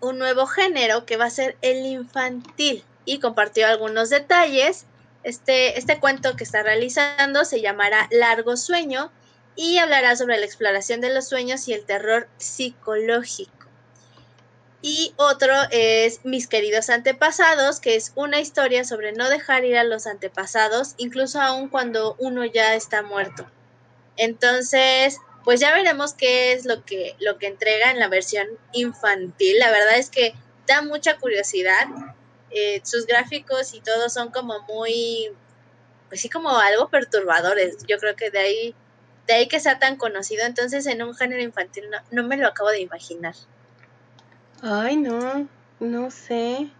un 0.00 0.18
nuevo 0.18 0.46
género 0.46 1.06
que 1.06 1.16
va 1.16 1.26
a 1.26 1.30
ser 1.30 1.56
el 1.62 1.86
infantil 1.86 2.84
y 3.04 3.20
compartió 3.20 3.66
algunos 3.66 4.10
detalles. 4.10 4.86
Este, 5.22 5.78
este 5.78 6.00
cuento 6.00 6.36
que 6.36 6.44
está 6.44 6.62
realizando 6.62 7.44
se 7.44 7.60
llamará 7.60 8.08
Largo 8.10 8.56
Sueño 8.56 9.10
y 9.56 9.78
hablará 9.78 10.16
sobre 10.16 10.38
la 10.38 10.44
exploración 10.44 11.00
de 11.00 11.14
los 11.14 11.28
sueños 11.28 11.68
y 11.68 11.72
el 11.72 11.84
terror 11.84 12.28
psicológico. 12.36 13.63
Y 14.86 15.14
otro 15.16 15.54
es 15.70 16.20
Mis 16.26 16.46
queridos 16.46 16.90
antepasados, 16.90 17.80
que 17.80 17.96
es 17.96 18.12
una 18.16 18.38
historia 18.38 18.84
sobre 18.84 19.12
no 19.12 19.30
dejar 19.30 19.64
ir 19.64 19.78
a 19.78 19.82
los 19.82 20.06
antepasados, 20.06 20.92
incluso 20.98 21.40
aun 21.40 21.70
cuando 21.70 22.16
uno 22.18 22.44
ya 22.44 22.74
está 22.74 23.00
muerto. 23.02 23.46
Entonces, 24.18 25.16
pues 25.42 25.58
ya 25.60 25.72
veremos 25.72 26.12
qué 26.12 26.52
es 26.52 26.66
lo 26.66 26.84
que, 26.84 27.16
lo 27.18 27.38
que 27.38 27.46
entrega 27.46 27.92
en 27.92 27.98
la 27.98 28.08
versión 28.08 28.46
infantil. 28.74 29.58
La 29.58 29.70
verdad 29.70 29.96
es 29.96 30.10
que 30.10 30.34
da 30.66 30.82
mucha 30.82 31.16
curiosidad. 31.16 31.86
Eh, 32.50 32.82
sus 32.84 33.06
gráficos 33.06 33.72
y 33.72 33.80
todo 33.80 34.10
son 34.10 34.30
como 34.32 34.60
muy, 34.68 35.30
pues 36.10 36.20
sí, 36.20 36.28
como 36.28 36.50
algo 36.58 36.90
perturbadores. 36.90 37.78
Yo 37.88 37.96
creo 37.96 38.16
que 38.16 38.28
de 38.28 38.38
ahí, 38.38 38.74
de 39.28 39.32
ahí 39.32 39.48
que 39.48 39.60
sea 39.60 39.78
tan 39.78 39.96
conocido. 39.96 40.44
Entonces, 40.44 40.84
en 40.84 41.02
un 41.02 41.14
género 41.14 41.40
infantil 41.40 41.88
no, 41.88 41.96
no 42.10 42.28
me 42.28 42.36
lo 42.36 42.48
acabo 42.48 42.68
de 42.68 42.82
imaginar. 42.82 43.34
Ay, 44.66 44.96
no, 44.96 45.46
no 45.78 46.10
sé. 46.10 46.70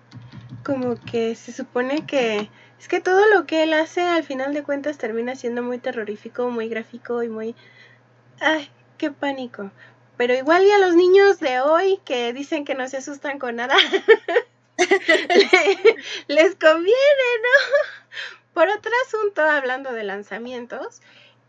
Como 0.64 0.94
que 1.04 1.34
se 1.34 1.52
supone 1.52 2.06
que 2.06 2.48
es 2.80 2.88
que 2.88 3.00
todo 3.00 3.26
lo 3.28 3.44
que 3.44 3.62
él 3.62 3.74
hace 3.74 4.00
al 4.00 4.24
final 4.24 4.54
de 4.54 4.62
cuentas 4.62 4.96
termina 4.96 5.36
siendo 5.36 5.62
muy 5.62 5.76
terrorífico, 5.78 6.48
muy 6.48 6.70
gráfico 6.70 7.22
y 7.22 7.28
muy 7.28 7.54
Ay, 8.40 8.70
qué 8.96 9.10
pánico. 9.10 9.70
Pero 10.16 10.32
igual 10.34 10.64
y 10.64 10.70
a 10.70 10.78
los 10.78 10.94
niños 10.94 11.40
de 11.40 11.60
hoy 11.60 12.00
que 12.06 12.32
dicen 12.32 12.64
que 12.64 12.74
no 12.74 12.88
se 12.88 12.96
asustan 12.98 13.38
con 13.38 13.56
nada, 13.56 13.76
les 16.28 16.56
conviene, 16.56 17.28
¿no? 17.42 17.76
Por 18.54 18.68
otro 18.68 18.92
asunto, 19.06 19.42
hablando 19.42 19.92
de 19.92 20.04
lanzamientos, 20.04 21.02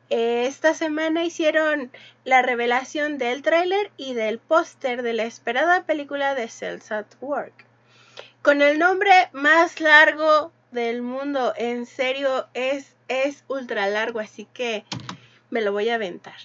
esta 0.10 0.74
semana 0.74 1.24
hicieron 1.24 1.92
la 2.24 2.42
revelación 2.42 3.18
del 3.18 3.42
tráiler 3.42 3.92
y 3.98 4.14
del 4.14 4.40
póster 4.40 5.02
de 5.02 5.14
la 5.14 5.24
esperada 5.24 5.84
película 5.84 6.36
de 6.36 6.48
Cells 6.48 6.92
at 6.92 7.08
Work. 7.22 7.66
Con 8.42 8.62
el 8.62 8.78
nombre 8.78 9.30
más 9.34 9.80
largo 9.80 10.52
del 10.72 11.02
mundo, 11.02 11.54
en 11.58 11.86
serio, 11.86 12.48
es, 12.54 12.96
es 13.08 13.44
ultra 13.48 13.88
largo, 13.88 14.20
así 14.20 14.46
que 14.54 14.86
me 15.50 15.62
lo 15.62 15.72
voy 15.72 15.90
a 15.90 15.96
aventar. 15.96 16.38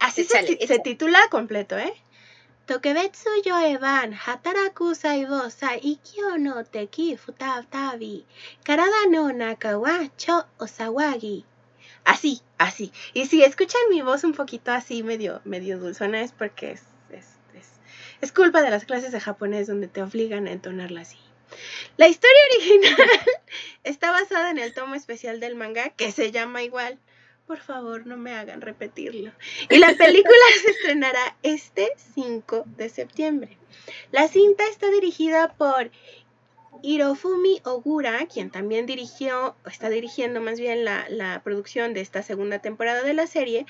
Así 0.00 0.24
se, 0.24 0.78
titula 0.80 1.20
completo, 1.30 1.78
¿eh? 1.78 1.94
Tokebetsu 2.66 3.30
yoeban 3.44 4.12
hataraku 4.12 4.94
saibo 4.96 5.40
ikyo 5.82 6.38
no 6.38 6.64
teki 6.64 7.16
futatabi 7.16 8.24
karada 8.64 9.06
no 9.08 9.32
naka 9.32 9.78
wa 9.78 10.08
cho 10.16 10.44
osawagi. 10.58 11.44
Así, 12.04 12.42
así. 12.58 12.92
Y 13.14 13.26
si 13.26 13.42
escuchan 13.42 13.80
mi 13.90 14.02
voz 14.02 14.24
un 14.24 14.32
poquito 14.32 14.72
así, 14.72 15.02
medio, 15.02 15.40
medio 15.44 15.78
dulzona, 15.78 16.22
es 16.22 16.32
porque 16.32 16.72
es, 16.72 16.82
es, 17.10 17.26
es, 17.54 17.72
es 18.20 18.32
culpa 18.32 18.62
de 18.62 18.70
las 18.70 18.84
clases 18.84 19.12
de 19.12 19.20
japonés 19.20 19.66
donde 19.66 19.88
te 19.88 20.02
obligan 20.02 20.46
a 20.46 20.52
entonarla 20.52 21.02
así. 21.02 21.18
La 21.96 22.08
historia 22.08 22.40
original 22.52 23.08
está 23.84 24.10
basada 24.10 24.50
en 24.50 24.58
el 24.58 24.74
tomo 24.74 24.94
especial 24.94 25.40
del 25.40 25.54
manga 25.54 25.90
que 25.90 26.12
se 26.12 26.32
llama 26.32 26.62
igual 26.62 26.98
por 27.46 27.58
favor, 27.58 28.06
no 28.06 28.16
me 28.16 28.32
hagan 28.32 28.60
repetirlo. 28.60 29.30
Y 29.70 29.78
la 29.78 29.94
película 29.94 30.34
se 30.60 30.70
estrenará 30.70 31.36
este 31.42 31.92
5 32.14 32.64
de 32.76 32.88
septiembre. 32.88 33.56
La 34.10 34.26
cinta 34.26 34.64
está 34.68 34.90
dirigida 34.90 35.54
por 35.54 35.92
Hirofumi 36.82 37.60
Ogura, 37.64 38.26
quien 38.26 38.50
también 38.50 38.86
dirigió, 38.86 39.56
está 39.66 39.88
dirigiendo 39.88 40.40
más 40.40 40.58
bien 40.58 40.84
la, 40.84 41.40
producción 41.44 41.94
de 41.94 42.00
esta 42.00 42.22
segunda 42.22 42.58
temporada 42.58 43.02
de 43.02 43.14
la 43.14 43.26
serie, 43.26 43.66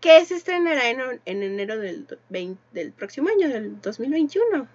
que 0.00 0.24
se 0.24 0.36
estrenará 0.36 0.88
en, 0.88 1.20
enero 1.24 1.78
del, 1.78 2.92
próximo 2.96 3.28
año, 3.28 3.48
del 3.48 3.80
2021. 3.80 4.68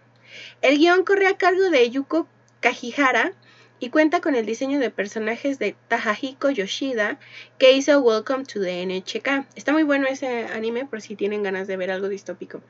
El 0.62 0.78
guion 0.78 1.04
corre 1.04 1.28
a 1.28 1.38
cargo 1.38 1.70
de 1.70 1.90
Yuko 1.90 2.28
Kajihara, 2.60 3.34
y 3.82 3.90
cuenta 3.90 4.22
con 4.22 4.36
el 4.36 4.46
diseño 4.46 4.80
de 4.80 4.92
personajes 4.92 5.58
de 5.58 5.76
Tahahiko 5.88 6.52
Yoshida 6.52 7.20
que 7.58 7.72
hizo 7.72 8.00
Welcome 8.00 8.46
to 8.46 8.62
the 8.62 8.86
NHK. 8.86 9.48
Está 9.56 9.74
muy 9.74 9.82
bueno 9.82 10.06
ese 10.08 10.46
anime 10.46 10.86
por 10.86 11.02
si 11.02 11.16
tienen 11.16 11.42
ganas 11.42 11.66
de 11.66 11.78
ver 11.78 11.90
algo 11.90 12.08
distópico. 12.08 12.62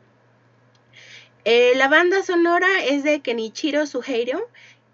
Eh, 1.43 1.73
la 1.75 1.89
banda 1.89 2.23
sonora 2.23 2.67
es 2.85 3.03
de 3.03 3.19
Kenichiro 3.19 3.87
Suheiro 3.87 4.47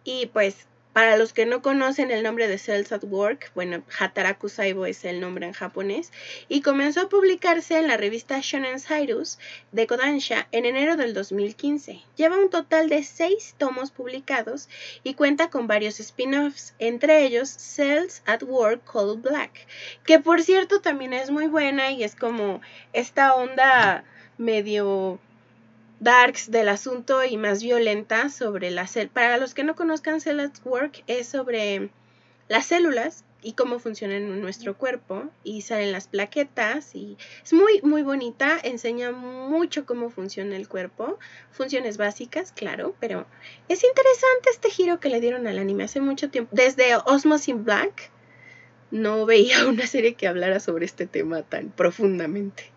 y 0.07 0.27
pues 0.27 0.67
para 0.93 1.17
los 1.17 1.33
que 1.33 1.45
no 1.45 1.61
conocen 1.61 2.11
el 2.11 2.23
nombre 2.23 2.47
de 2.47 2.57
Cells 2.57 2.93
at 2.93 3.03
Work, 3.03 3.51
bueno, 3.53 3.83
Hataraku 3.99 4.47
Saibo 4.47 4.85
es 4.85 5.03
el 5.03 5.19
nombre 5.19 5.45
en 5.45 5.51
japonés, 5.51 6.13
y 6.47 6.61
comenzó 6.61 7.01
a 7.01 7.09
publicarse 7.09 7.77
en 7.77 7.87
la 7.87 7.97
revista 7.97 8.39
Shonen 8.41 8.79
Cyrus 8.79 9.37
de 9.73 9.85
Kodansha 9.85 10.47
en 10.53 10.65
enero 10.65 10.95
del 10.95 11.13
2015. 11.13 12.01
Lleva 12.15 12.37
un 12.37 12.49
total 12.49 12.87
de 12.87 13.03
seis 13.03 13.53
tomos 13.57 13.91
publicados 13.91 14.69
y 15.03 15.13
cuenta 15.13 15.49
con 15.49 15.67
varios 15.67 15.99
spin-offs, 15.99 16.73
entre 16.79 17.25
ellos 17.25 17.49
Cells 17.49 18.23
at 18.25 18.43
Work 18.43 18.85
Cold 18.85 19.21
Black, 19.21 19.67
que 20.05 20.19
por 20.19 20.41
cierto 20.41 20.79
también 20.79 21.11
es 21.11 21.29
muy 21.29 21.47
buena 21.47 21.91
y 21.91 22.05
es 22.05 22.15
como 22.15 22.61
esta 22.93 23.35
onda 23.35 24.05
medio 24.37 25.19
darks 25.99 26.51
del 26.51 26.69
asunto 26.69 27.23
y 27.23 27.37
más 27.37 27.63
violenta 27.63 28.29
sobre 28.29 28.71
la. 28.71 28.87
Para 29.13 29.37
los 29.37 29.53
que 29.53 29.63
no 29.63 29.75
conozcan 29.75 30.21
Cell 30.21 30.39
at 30.39 30.53
Work, 30.65 31.03
es 31.07 31.27
sobre 31.27 31.89
las 32.47 32.67
células 32.67 33.23
y 33.41 33.53
cómo 33.53 33.79
funcionan 33.79 34.23
en 34.23 34.41
nuestro 34.41 34.77
cuerpo 34.77 35.29
y 35.43 35.61
salen 35.61 35.91
las 35.91 36.07
plaquetas 36.07 36.95
y 36.95 37.17
es 37.43 37.53
muy 37.53 37.81
muy 37.81 38.01
bonita, 38.01 38.57
enseña 38.63 39.11
mucho 39.11 39.85
cómo 39.85 40.09
funciona 40.09 40.55
el 40.55 40.67
cuerpo, 40.67 41.19
funciones 41.51 41.97
básicas, 41.97 42.51
claro, 42.51 42.95
pero 42.99 43.25
es 43.69 43.83
interesante 43.83 44.49
este 44.51 44.69
giro 44.69 44.99
que 44.99 45.09
le 45.09 45.21
dieron 45.21 45.47
al 45.47 45.59
anime 45.59 45.83
hace 45.83 46.01
mucho 46.01 46.29
tiempo, 46.29 46.49
desde 46.53 46.95
Osmosis 47.05 47.63
Black 47.63 48.11
no 48.91 49.25
veía 49.25 49.65
una 49.67 49.85
serie 49.87 50.15
que 50.15 50.27
hablara 50.27 50.59
sobre 50.59 50.85
este 50.85 51.07
tema 51.07 51.43
tan 51.43 51.69
profundamente. 51.69 52.76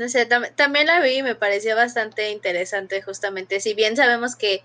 No 0.00 0.08
sé, 0.08 0.24
también 0.24 0.86
la 0.86 1.00
vi 1.00 1.18
y 1.18 1.22
me 1.22 1.34
pareció 1.34 1.76
bastante 1.76 2.30
interesante 2.30 3.02
justamente, 3.02 3.60
si 3.60 3.74
bien 3.74 3.96
sabemos 3.96 4.34
que 4.34 4.64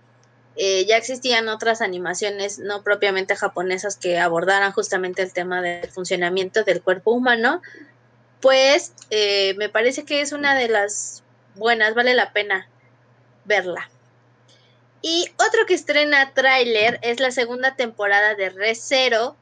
eh, 0.55 0.85
ya 0.85 0.95
existían 0.95 1.49
otras 1.49 1.81
animaciones 1.81 2.57
no 2.57 2.83
propiamente 2.83 3.35
japonesas 3.35 3.97
que 3.97 4.17
abordaran 4.17 4.71
justamente 4.71 5.21
el 5.21 5.33
tema 5.33 5.61
del 5.61 5.91
funcionamiento 5.91 6.63
del 6.63 6.81
cuerpo 6.81 7.11
humano, 7.11 7.61
pues 8.39 8.93
eh, 9.09 9.55
me 9.57 9.67
parece 9.67 10.05
que 10.05 10.21
es 10.21 10.31
una 10.31 10.55
de 10.55 10.69
las 10.69 11.21
buenas, 11.55 11.95
vale 11.95 12.13
la 12.13 12.31
pena 12.31 12.69
verla. 13.43 13.89
Y 15.01 15.29
otro 15.35 15.65
que 15.67 15.73
estrena 15.73 16.33
tráiler 16.33 16.97
es 17.01 17.19
la 17.19 17.31
segunda 17.31 17.75
temporada 17.75 18.35
de 18.35 18.51
Re 18.51 18.73
Zero. 18.73 19.35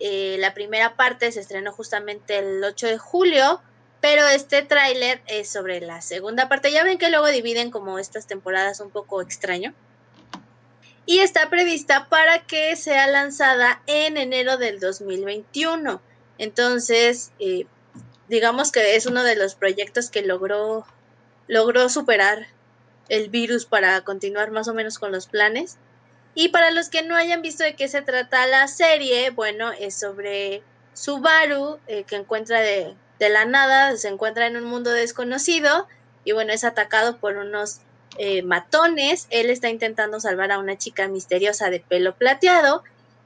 Eh, 0.00 0.36
la 0.38 0.52
primera 0.52 0.96
parte 0.96 1.32
se 1.32 1.40
estrenó 1.40 1.72
justamente 1.72 2.36
el 2.36 2.62
8 2.62 2.88
de 2.88 2.98
julio, 2.98 3.62
pero 4.00 4.26
este 4.28 4.62
tráiler 4.62 5.20
es 5.26 5.50
sobre 5.50 5.80
la 5.80 6.00
segunda 6.00 6.48
parte. 6.48 6.72
Ya 6.72 6.84
ven 6.84 6.98
que 6.98 7.10
luego 7.10 7.28
dividen 7.28 7.70
como 7.70 7.98
estas 7.98 8.26
temporadas 8.26 8.80
un 8.80 8.90
poco 8.90 9.20
extraño 9.20 9.74
y 11.06 11.18
está 11.18 11.50
prevista 11.50 12.08
para 12.08 12.46
que 12.46 12.76
sea 12.76 13.06
lanzada 13.08 13.82
en 13.86 14.16
enero 14.16 14.56
del 14.56 14.80
2021. 14.80 16.00
Entonces, 16.38 17.32
eh, 17.38 17.66
digamos 18.28 18.72
que 18.72 18.96
es 18.96 19.06
uno 19.06 19.22
de 19.24 19.36
los 19.36 19.54
proyectos 19.54 20.08
que 20.08 20.22
logró, 20.22 20.86
logró 21.48 21.88
superar 21.88 22.46
el 23.08 23.28
virus 23.28 23.66
para 23.66 24.00
continuar 24.02 24.50
más 24.50 24.68
o 24.68 24.74
menos 24.74 24.98
con 24.98 25.12
los 25.12 25.26
planes. 25.26 25.76
Y 26.34 26.50
para 26.50 26.70
los 26.70 26.88
que 26.88 27.02
no 27.02 27.16
hayan 27.16 27.42
visto 27.42 27.64
de 27.64 27.74
qué 27.74 27.88
se 27.88 28.02
trata 28.02 28.46
la 28.46 28.68
serie, 28.68 29.30
bueno, 29.30 29.72
es 29.72 29.96
sobre 29.96 30.62
Subaru, 30.94 31.80
eh, 31.88 32.04
que 32.04 32.16
encuentra 32.16 32.60
de, 32.60 32.94
de 33.20 33.28
la 33.28 33.44
nada, 33.44 33.96
se 33.96 34.08
encuentra 34.08 34.46
en 34.46 34.56
un 34.56 34.64
mundo 34.64 34.90
desconocido 34.90 35.86
y 36.24 36.32
bueno, 36.32 36.52
es 36.52 36.64
atacado 36.64 37.18
por 37.18 37.36
unos 37.36 37.80
eh, 38.18 38.42
matones. 38.42 39.28
Él 39.30 39.50
está 39.50 39.68
intentando 39.68 40.18
salvar 40.18 40.50
a 40.50 40.58
una 40.58 40.76
chica 40.76 41.06
misteriosa 41.06 41.68
de 41.70 41.80
pelo 41.80 42.16
plateado 42.16 42.82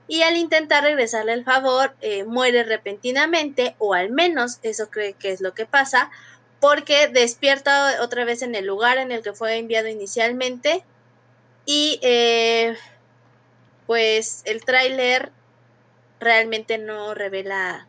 y 0.09 0.23
al 0.23 0.37
intentar 0.37 0.83
regresarle 0.83 1.33
el 1.33 1.45
favor 1.45 1.95
eh, 2.01 2.25
muere 2.25 2.65
repentinamente 2.65 3.77
o 3.79 3.95
al 3.95 4.11
menos 4.11 4.59
eso 4.63 4.91
cree 4.91 5.15
que 5.15 5.31
es 5.31 5.41
lo 5.41 5.55
que 5.55 5.65
pasa 5.65 6.11
porque 6.61 7.09
despierta 7.09 8.03
otra 8.03 8.25
vez 8.25 8.43
en 8.43 8.55
el 8.55 8.67
lugar 8.67 8.99
en 8.99 9.13
el 9.13 9.23
que 9.23 9.33
fue 9.33 9.57
enviado 9.57 9.89
inicialmente 9.89 10.85
y 11.65 11.99
eh, 12.03 12.77
pues 13.87 14.43
el 14.45 14.65
tráiler 14.65 15.31
realmente 16.21 16.79
no 16.79 17.15
revela 17.15 17.87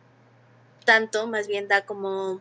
tanto, 0.86 1.26
más 1.26 1.46
bien 1.46 1.68
da 1.68 1.82
como 1.82 2.40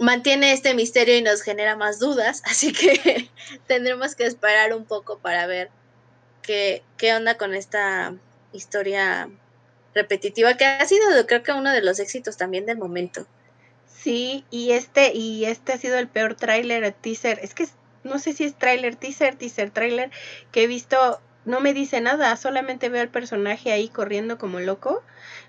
mantiene 0.00 0.52
este 0.52 0.74
misterio 0.74 1.16
y 1.16 1.22
nos 1.22 1.42
genera 1.42 1.76
más 1.76 2.00
dudas, 2.00 2.42
así 2.46 2.72
que 2.72 3.30
tendremos 3.68 4.16
que 4.16 4.26
esperar 4.26 4.74
un 4.74 4.84
poco 4.84 5.18
para 5.18 5.46
ver 5.46 5.70
qué, 6.42 6.82
qué 6.96 7.14
onda 7.14 7.36
con 7.36 7.54
esta 7.54 8.14
historia 8.52 9.30
repetitiva 9.94 10.56
que 10.56 10.64
ha 10.64 10.84
sido 10.86 11.26
creo 11.26 11.42
que 11.42 11.52
uno 11.52 11.70
de 11.72 11.82
los 11.82 12.00
éxitos 12.00 12.36
también 12.36 12.66
del 12.66 12.78
momento. 12.78 13.26
Sí, 13.86 14.44
y 14.50 14.72
este 14.72 15.12
y 15.14 15.44
este 15.44 15.74
ha 15.74 15.78
sido 15.78 15.98
el 15.98 16.08
peor 16.08 16.34
tráiler 16.34 16.90
teaser. 16.92 17.38
Es 17.42 17.54
que 17.54 17.68
no 18.02 18.18
sé 18.18 18.32
si 18.32 18.44
es 18.44 18.54
tráiler 18.56 18.96
teaser, 18.96 19.36
teaser 19.36 19.70
tráiler 19.70 20.10
que 20.52 20.62
he 20.62 20.66
visto 20.66 21.20
no 21.44 21.60
me 21.60 21.74
dice 21.74 22.00
nada, 22.00 22.36
solamente 22.36 22.88
veo 22.88 23.02
al 23.02 23.08
personaje 23.08 23.72
ahí 23.72 23.88
corriendo 23.88 24.38
como 24.38 24.60
loco 24.60 25.02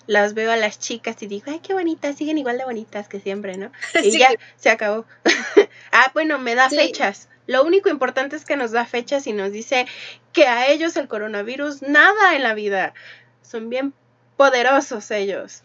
las 0.07 0.33
veo 0.33 0.51
a 0.51 0.57
las 0.57 0.79
chicas 0.79 1.21
y 1.21 1.27
digo, 1.27 1.45
ay, 1.47 1.59
qué 1.59 1.73
bonitas, 1.73 2.17
siguen 2.17 2.37
igual 2.37 2.57
de 2.57 2.65
bonitas 2.65 3.07
que 3.07 3.19
siempre, 3.19 3.57
¿no? 3.57 3.71
Y 4.03 4.17
ya 4.17 4.29
se 4.57 4.69
acabó. 4.69 5.05
ah, 5.91 6.11
bueno, 6.13 6.39
me 6.39 6.55
da 6.55 6.69
fechas. 6.69 7.29
Lo 7.47 7.63
único 7.63 7.89
importante 7.89 8.35
es 8.35 8.45
que 8.45 8.55
nos 8.55 8.71
da 8.71 8.85
fechas 8.85 9.27
y 9.27 9.33
nos 9.33 9.51
dice 9.51 9.85
que 10.33 10.47
a 10.47 10.67
ellos 10.67 10.95
el 10.95 11.07
coronavirus 11.07 11.81
nada 11.81 12.35
en 12.35 12.43
la 12.43 12.53
vida. 12.53 12.93
Son 13.41 13.69
bien 13.69 13.93
poderosos 14.37 15.11
ellos. 15.11 15.63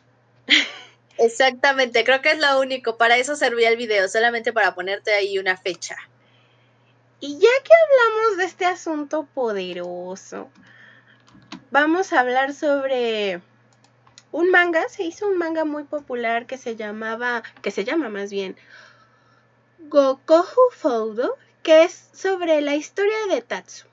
Exactamente, 1.18 2.04
creo 2.04 2.20
que 2.20 2.32
es 2.32 2.38
lo 2.38 2.60
único. 2.60 2.96
Para 2.96 3.16
eso 3.16 3.36
servía 3.36 3.68
el 3.68 3.76
video, 3.76 4.08
solamente 4.08 4.52
para 4.52 4.74
ponerte 4.74 5.12
ahí 5.12 5.38
una 5.38 5.56
fecha. 5.56 5.96
Y 7.18 7.38
ya 7.38 7.48
que 7.64 7.72
hablamos 7.72 8.36
de 8.36 8.44
este 8.44 8.66
asunto 8.66 9.26
poderoso, 9.34 10.50
vamos 11.70 12.12
a 12.12 12.20
hablar 12.20 12.52
sobre 12.52 13.40
un 14.32 14.50
manga, 14.50 14.86
se 14.90 15.04
hizo 15.04 15.26
un 15.26 15.38
manga 15.38 15.64
muy 15.64 15.84
popular 15.84 16.46
que 16.46 16.58
se 16.58 16.76
llamaba, 16.76 17.42
que 17.62 17.70
se 17.70 17.84
llama 17.84 18.10
más 18.10 18.30
bien 18.30 18.54
Gokohu 19.78 20.70
Foudo, 20.72 21.38
que 21.62 21.84
es 21.84 22.10
sobre 22.12 22.60
la 22.60 22.76
historia 22.76 23.16
de 23.30 23.40
Tatsu, 23.40 23.86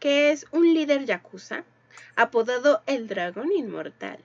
que 0.00 0.32
es 0.32 0.46
un 0.50 0.74
líder 0.74 1.04
yakuza 1.04 1.62
apodado 2.16 2.82
el 2.86 3.06
dragón 3.06 3.52
inmortal. 3.52 4.18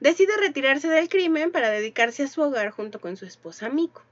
Decide 0.00 0.36
retirarse 0.36 0.88
del 0.88 1.08
crimen 1.08 1.50
para 1.50 1.70
dedicarse 1.70 2.24
a 2.24 2.28
su 2.28 2.42
hogar 2.42 2.72
junto 2.72 3.00
con 3.00 3.16
su 3.16 3.24
esposa 3.24 3.70
Miko. 3.70 4.02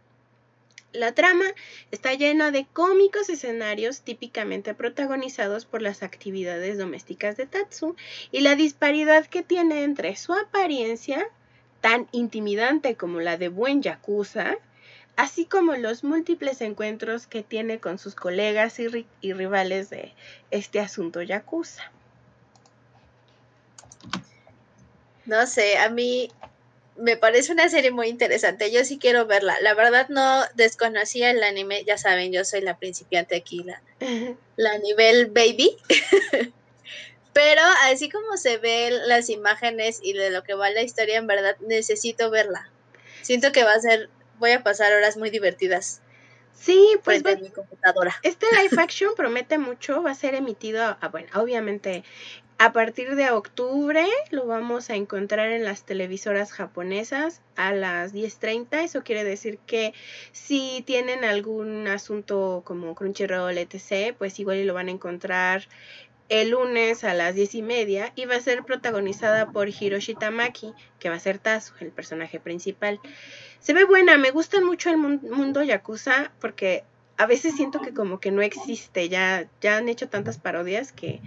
La 0.94 1.12
trama 1.12 1.46
está 1.90 2.14
llena 2.14 2.52
de 2.52 2.66
cómicos 2.72 3.28
escenarios 3.28 4.02
típicamente 4.02 4.74
protagonizados 4.74 5.64
por 5.64 5.82
las 5.82 6.04
actividades 6.04 6.78
domésticas 6.78 7.36
de 7.36 7.46
Tatsu 7.46 7.96
y 8.30 8.42
la 8.42 8.54
disparidad 8.54 9.26
que 9.26 9.42
tiene 9.42 9.82
entre 9.82 10.14
su 10.14 10.32
apariencia, 10.34 11.26
tan 11.80 12.06
intimidante 12.12 12.94
como 12.94 13.18
la 13.18 13.36
de 13.36 13.48
buen 13.48 13.82
yakuza, 13.82 14.56
así 15.16 15.46
como 15.46 15.74
los 15.74 16.04
múltiples 16.04 16.60
encuentros 16.60 17.26
que 17.26 17.42
tiene 17.42 17.80
con 17.80 17.98
sus 17.98 18.14
colegas 18.14 18.78
y, 18.78 19.04
y 19.20 19.32
rivales 19.32 19.90
de 19.90 20.14
este 20.52 20.78
asunto 20.78 21.22
yakuza. 21.22 21.90
No 25.26 25.44
sé, 25.48 25.76
a 25.76 25.90
mí 25.90 26.30
me 26.96 27.16
parece 27.16 27.52
una 27.52 27.68
serie 27.68 27.90
muy 27.90 28.08
interesante. 28.08 28.70
Yo 28.70 28.84
sí 28.84 28.98
quiero 28.98 29.26
verla. 29.26 29.56
La 29.60 29.74
verdad 29.74 30.08
no 30.08 30.42
desconocía 30.54 31.30
el 31.30 31.42
anime. 31.42 31.84
Ya 31.84 31.98
saben, 31.98 32.32
yo 32.32 32.44
soy 32.44 32.60
la 32.60 32.78
principiante 32.78 33.36
aquí, 33.36 33.64
la, 33.64 33.82
la 34.56 34.78
nivel 34.78 35.26
baby. 35.26 35.76
Pero 37.32 37.62
así 37.82 38.08
como 38.08 38.36
se 38.36 38.58
ven 38.58 39.08
las 39.08 39.28
imágenes 39.28 39.98
y 40.02 40.12
de 40.12 40.30
lo 40.30 40.44
que 40.44 40.54
va 40.54 40.70
la 40.70 40.82
historia, 40.82 41.18
en 41.18 41.26
verdad 41.26 41.56
necesito 41.60 42.30
verla. 42.30 42.70
Siento 43.22 43.50
que 43.50 43.64
va 43.64 43.72
a 43.72 43.80
ser, 43.80 44.08
voy 44.38 44.52
a 44.52 44.62
pasar 44.62 44.92
horas 44.92 45.16
muy 45.16 45.30
divertidas. 45.30 46.00
Sí, 46.54 46.96
pues 47.02 47.24
mi 47.24 47.50
computadora. 47.50 48.14
Este 48.22 48.46
live 48.52 48.76
action 48.80 49.14
promete 49.16 49.58
mucho, 49.58 50.02
va 50.02 50.12
a 50.12 50.14
ser 50.14 50.36
emitido, 50.36 50.96
a, 51.00 51.08
bueno, 51.08 51.28
obviamente 51.34 52.04
a 52.58 52.72
partir 52.72 53.16
de 53.16 53.30
octubre 53.30 54.06
lo 54.30 54.46
vamos 54.46 54.88
a 54.90 54.94
encontrar 54.94 55.50
en 55.50 55.64
las 55.64 55.84
televisoras 55.84 56.52
japonesas 56.52 57.40
a 57.56 57.72
las 57.72 58.14
10.30. 58.14 58.84
Eso 58.84 59.02
quiere 59.02 59.24
decir 59.24 59.58
que 59.66 59.92
si 60.32 60.82
tienen 60.86 61.24
algún 61.24 61.88
asunto 61.88 62.62
como 62.64 62.94
Crunchyroll, 62.94 63.58
etc., 63.58 64.14
pues 64.16 64.38
igual 64.38 64.66
lo 64.66 64.74
van 64.74 64.88
a 64.88 64.92
encontrar 64.92 65.68
el 66.28 66.50
lunes 66.50 67.04
a 67.04 67.12
las 67.12 67.34
diez 67.34 67.54
y 67.54 67.62
media 67.62 68.12
y 68.14 68.24
va 68.24 68.36
a 68.36 68.40
ser 68.40 68.64
protagonizada 68.64 69.50
por 69.50 69.68
Hiroshi 69.68 70.14
Tamaki, 70.14 70.72
que 70.98 71.10
va 71.10 71.16
a 71.16 71.20
ser 71.20 71.38
Tazu, 71.38 71.74
el 71.80 71.90
personaje 71.90 72.40
principal. 72.40 73.00
Se 73.58 73.74
ve 73.74 73.84
buena, 73.84 74.16
me 74.16 74.30
gusta 74.30 74.60
mucho 74.60 74.90
el 74.90 74.96
mundo 74.96 75.62
Yakuza 75.62 76.32
porque 76.40 76.84
a 77.16 77.26
veces 77.26 77.54
siento 77.54 77.80
que 77.80 77.94
como 77.94 78.18
que 78.18 78.30
no 78.30 78.42
existe, 78.42 79.08
ya, 79.08 79.46
ya 79.60 79.76
han 79.76 79.88
hecho 79.88 80.08
tantas 80.08 80.38
parodias 80.38 80.92
que, 80.92 81.20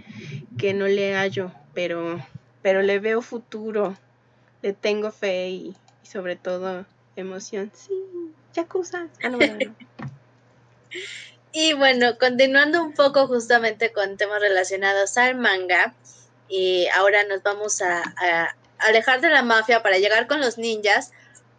que 0.58 0.74
no 0.74 0.86
le 0.86 1.14
hallo, 1.14 1.52
pero, 1.74 2.24
pero 2.62 2.82
le 2.82 2.98
veo 2.98 3.22
futuro, 3.22 3.96
le 4.62 4.72
tengo 4.74 5.10
fe 5.10 5.48
y, 5.48 5.76
sobre 6.02 6.36
todo 6.36 6.84
emoción. 7.16 7.70
Sí, 7.74 7.94
Yakuza. 8.54 9.08
Ah, 9.22 9.30
y 11.52 11.72
bueno, 11.72 12.18
continuando 12.18 12.82
un 12.82 12.92
poco 12.92 13.26
justamente 13.26 13.92
con 13.92 14.16
temas 14.16 14.40
relacionados 14.40 15.16
al 15.16 15.36
manga, 15.36 15.94
y 16.50 16.86
ahora 16.94 17.24
nos 17.24 17.42
vamos 17.42 17.82
a, 17.82 18.02
a 18.02 18.54
alejar 18.78 19.20
de 19.20 19.30
la 19.30 19.42
mafia 19.42 19.82
para 19.82 19.98
llegar 19.98 20.26
con 20.26 20.40
los 20.40 20.58
ninjas, 20.58 21.12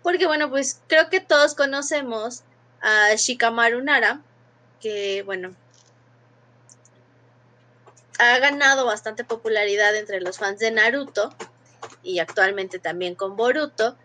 porque 0.03 0.27
bueno, 0.27 0.49
pues 0.49 0.81
creo 0.87 1.09
que 1.09 1.19
todos 1.19 1.55
conocemos 1.55 2.43
a 2.81 3.15
Shikamaru 3.15 3.81
Nara, 3.81 4.21
que 4.81 5.23
bueno, 5.23 5.55
ha 8.19 8.37
ganado 8.39 8.85
bastante 8.85 9.23
popularidad 9.23 9.95
entre 9.95 10.21
los 10.21 10.37
fans 10.37 10.59
de 10.59 10.71
Naruto 10.71 11.33
y 12.03 12.19
actualmente 12.19 12.77
también 12.79 13.15
con 13.15 13.35
Boruto, 13.35 13.95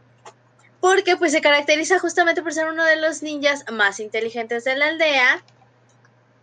porque 0.80 1.16
pues 1.16 1.32
se 1.32 1.40
caracteriza 1.40 1.98
justamente 1.98 2.42
por 2.42 2.52
ser 2.52 2.68
uno 2.68 2.84
de 2.84 2.96
los 2.96 3.22
ninjas 3.22 3.64
más 3.72 4.00
inteligentes 4.00 4.64
de 4.64 4.76
la 4.76 4.87
aldea. 4.88 5.42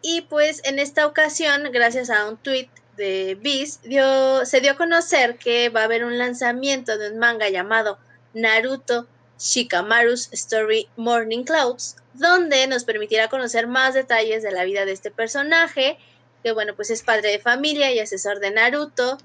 Y 0.02 0.22
pues 0.22 0.62
en 0.64 0.80
esta 0.80 1.06
ocasión, 1.06 1.72
gracias 1.72 2.10
a 2.10 2.28
un 2.28 2.38
tweet 2.38 2.70
de 2.98 3.38
Beast, 3.40 3.84
dio, 3.84 4.46
se 4.46 4.60
dio 4.60 4.72
a 4.72 4.78
conocer 4.78 5.38
que 5.38 5.70
va 5.70 5.82
a 5.82 5.84
haber 5.86 6.04
un 6.04 6.18
lanzamiento 6.18 6.98
de 6.98 7.12
un 7.12 7.20
manga 7.20 7.50
llamado 7.50 8.00
Naruto 8.34 9.08
Shikamaru's 9.42 10.30
Story 10.32 10.88
Morning 10.98 11.44
Clouds, 11.44 11.96
donde 12.14 12.68
nos 12.68 12.84
permitirá 12.84 13.28
conocer 13.28 13.66
más 13.66 13.96
detalles 13.96 14.44
de 14.44 14.52
la 14.52 14.64
vida 14.64 14.86
de 14.86 14.92
este 14.92 15.10
personaje, 15.10 15.98
que 16.44 16.52
bueno, 16.52 16.76
pues 16.76 16.92
es 16.92 17.02
padre 17.02 17.32
de 17.32 17.40
familia 17.40 17.92
y 17.92 18.00
asesor 18.00 18.40
de 18.40 18.52
Naruto, 18.52 19.18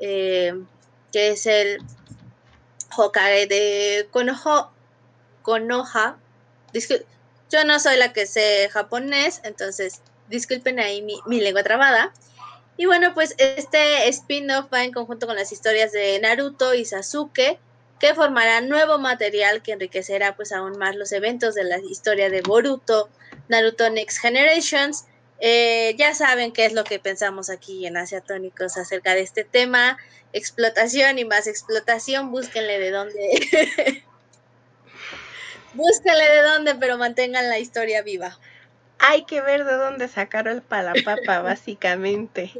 eh, 0.00 0.54
que 1.12 1.30
es 1.30 1.46
el 1.46 1.78
Hokage 2.96 3.46
de 3.46 4.08
Konoha. 4.10 4.70
Konoha. 5.42 6.16
Yo 7.50 7.64
no 7.64 7.80
soy 7.80 7.96
la 7.96 8.12
que 8.12 8.26
sé 8.26 8.68
japonés, 8.72 9.40
entonces 9.44 10.00
disculpen 10.28 10.78
ahí 10.78 11.02
mi, 11.02 11.20
mi 11.26 11.40
lengua 11.40 11.62
trabada. 11.62 12.12
Y 12.78 12.86
bueno, 12.86 13.12
pues 13.12 13.34
este 13.36 14.08
spin-off 14.08 14.72
va 14.72 14.84
en 14.84 14.92
conjunto 14.92 15.26
con 15.26 15.36
las 15.36 15.52
historias 15.52 15.92
de 15.92 16.18
Naruto 16.20 16.72
y 16.72 16.86
Sasuke, 16.86 17.58
que 18.00 18.14
formará 18.14 18.60
nuevo 18.62 18.98
material 18.98 19.62
que 19.62 19.72
enriquecerá 19.72 20.34
pues 20.34 20.52
aún 20.52 20.78
más 20.78 20.96
los 20.96 21.12
eventos 21.12 21.54
de 21.54 21.64
la 21.64 21.78
historia 21.78 22.30
de 22.30 22.40
Boruto, 22.40 23.08
Naruto 23.48 23.88
Next 23.90 24.18
Generations. 24.18 25.04
Eh, 25.38 25.94
ya 25.98 26.14
saben 26.14 26.52
qué 26.52 26.64
es 26.64 26.72
lo 26.72 26.84
que 26.84 26.98
pensamos 26.98 27.50
aquí 27.50 27.86
en 27.86 27.96
Asiatónicos 27.96 28.76
acerca 28.76 29.14
de 29.14 29.20
este 29.20 29.44
tema, 29.44 29.98
explotación 30.32 31.18
y 31.18 31.24
más 31.24 31.46
explotación, 31.46 32.30
búsquenle 32.30 32.78
de 32.78 32.90
dónde. 32.90 34.02
búsquenle 35.74 36.28
de 36.28 36.42
dónde, 36.42 36.74
pero 36.74 36.98
mantengan 36.98 37.48
la 37.48 37.58
historia 37.58 38.02
viva 38.02 38.38
hay 39.00 39.24
que 39.24 39.40
ver 39.40 39.64
de 39.64 39.72
dónde 39.74 40.08
sacaron 40.08 40.60
para 40.60 40.94
la 40.94 41.02
papa, 41.02 41.40
básicamente. 41.42 42.52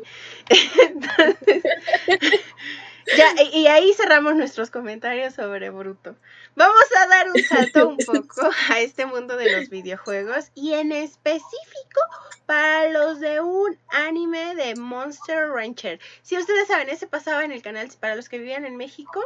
Entonces, 0.88 1.62
ya, 3.16 3.34
y 3.52 3.66
ahí 3.66 3.92
cerramos 3.94 4.34
nuestros 4.34 4.70
comentarios 4.70 5.34
sobre 5.34 5.70
Bruto. 5.70 6.16
Vamos 6.56 6.84
a 6.98 7.06
dar 7.06 7.30
un 7.30 7.42
salto 7.42 7.88
un 7.88 7.96
poco 8.06 8.50
a 8.68 8.80
este 8.80 9.06
mundo 9.06 9.36
de 9.36 9.56
los 9.56 9.70
videojuegos 9.70 10.50
y 10.54 10.74
en 10.74 10.92
específico 10.92 12.00
para 12.46 12.88
los 12.88 13.20
de 13.20 13.40
un 13.40 13.78
anime 13.88 14.54
de 14.54 14.74
Monster 14.76 15.48
Rancher. 15.48 16.00
Si 16.22 16.36
ustedes 16.36 16.68
saben, 16.68 16.88
ese 16.88 17.06
pasaba 17.06 17.44
en 17.44 17.52
el 17.52 17.62
canal, 17.62 17.88
para 18.00 18.16
los 18.16 18.28
que 18.28 18.38
vivían 18.38 18.64
en 18.64 18.76
México, 18.76 19.22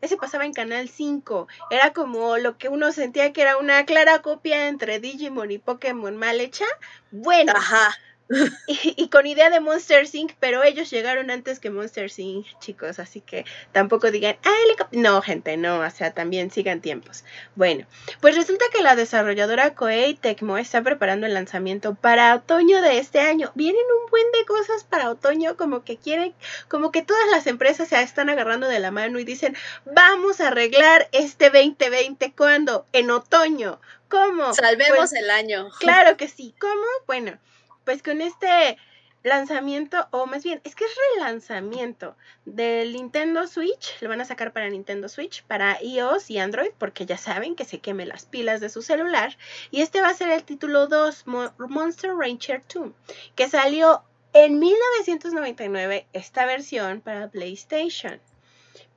ese 0.00 0.16
pasaba 0.16 0.46
en 0.46 0.54
Canal 0.54 0.88
5. 0.88 1.48
Era 1.70 1.92
como 1.92 2.38
lo 2.38 2.56
que 2.56 2.68
uno 2.68 2.92
sentía 2.92 3.32
que 3.32 3.42
era 3.42 3.58
una 3.58 3.84
clara 3.84 4.22
copia 4.22 4.68
entre 4.68 4.98
Digimon 4.98 5.50
y 5.50 5.58
Pokémon 5.58 6.16
mal 6.16 6.40
hecha. 6.40 6.64
Bueno, 7.10 7.52
Ajá. 7.54 7.94
Y, 8.66 9.08
con 9.08 9.26
idea 9.26 9.50
de 9.50 9.60
Monster 9.60 10.06
Inc., 10.12 10.32
pero 10.38 10.62
ellos 10.62 10.90
llegaron 10.90 11.30
antes 11.30 11.58
que 11.58 11.70
Monster 11.70 12.10
Inc., 12.16 12.46
chicos, 12.60 12.98
así 12.98 13.20
que 13.20 13.44
tampoco 13.72 14.10
digan, 14.10 14.36
ah, 14.44 14.86
no, 14.92 15.20
gente, 15.20 15.56
no, 15.56 15.80
o 15.80 15.90
sea, 15.90 16.12
también 16.12 16.50
sigan 16.50 16.80
tiempos. 16.80 17.24
Bueno, 17.56 17.86
pues 18.20 18.36
resulta 18.36 18.64
que 18.72 18.82
la 18.82 18.94
desarrolladora 18.94 19.74
Koei 19.74 20.14
Tecmo 20.14 20.58
está 20.58 20.82
preparando 20.82 21.26
el 21.26 21.34
lanzamiento 21.34 21.94
para 21.94 22.34
otoño 22.34 22.80
de 22.82 22.98
este 22.98 23.20
año. 23.20 23.50
Vienen 23.54 23.82
un 23.82 24.10
buen 24.10 24.30
de 24.32 24.46
cosas 24.46 24.84
para 24.84 25.10
otoño, 25.10 25.56
como 25.56 25.84
que 25.84 25.96
quieren, 25.96 26.34
como 26.68 26.92
que 26.92 27.02
todas 27.02 27.28
las 27.30 27.46
empresas 27.46 27.88
se 27.88 28.00
están 28.00 28.30
agarrando 28.30 28.68
de 28.68 28.78
la 28.78 28.90
mano 28.90 29.18
y 29.18 29.24
dicen, 29.24 29.56
vamos 29.84 30.40
a 30.40 30.48
arreglar 30.48 31.08
este 31.12 31.50
2020, 31.50 32.32
¿cuándo? 32.36 32.86
En 32.92 33.10
otoño. 33.10 33.80
¿Cómo? 34.08 34.52
Salvemos 34.54 34.96
pues 34.98 35.12
el 35.12 35.30
año. 35.30 35.70
Claro 35.78 36.16
que 36.16 36.28
sí. 36.28 36.52
¿Cómo? 36.58 36.82
Bueno, 37.06 37.38
pues 37.84 38.02
con 38.02 38.20
este 38.20 38.76
lanzamiento, 39.22 40.08
o 40.12 40.26
más 40.26 40.42
bien, 40.42 40.60
es 40.64 40.74
que 40.74 40.84
es 40.84 40.90
relanzamiento 41.14 42.16
del 42.44 42.92
Nintendo 42.92 43.46
Switch, 43.46 44.00
lo 44.00 44.08
van 44.08 44.20
a 44.20 44.24
sacar 44.24 44.52
para 44.52 44.70
Nintendo 44.70 45.08
Switch, 45.08 45.42
para 45.44 45.82
iOS 45.82 46.30
y 46.30 46.38
Android, 46.38 46.70
porque 46.78 47.06
ya 47.06 47.18
saben 47.18 47.54
que 47.54 47.64
se 47.64 47.80
queme 47.80 48.06
las 48.06 48.24
pilas 48.24 48.60
de 48.60 48.70
su 48.70 48.82
celular. 48.82 49.36
Y 49.70 49.82
este 49.82 50.00
va 50.00 50.08
a 50.08 50.14
ser 50.14 50.30
el 50.30 50.44
título 50.44 50.86
2, 50.86 51.24
Monster 51.58 52.14
Rancher 52.14 52.62
2, 52.72 52.92
que 53.34 53.48
salió 53.48 54.02
en 54.32 54.58
1999, 54.58 56.06
esta 56.12 56.46
versión 56.46 57.00
para 57.00 57.28
PlayStation. 57.28 58.20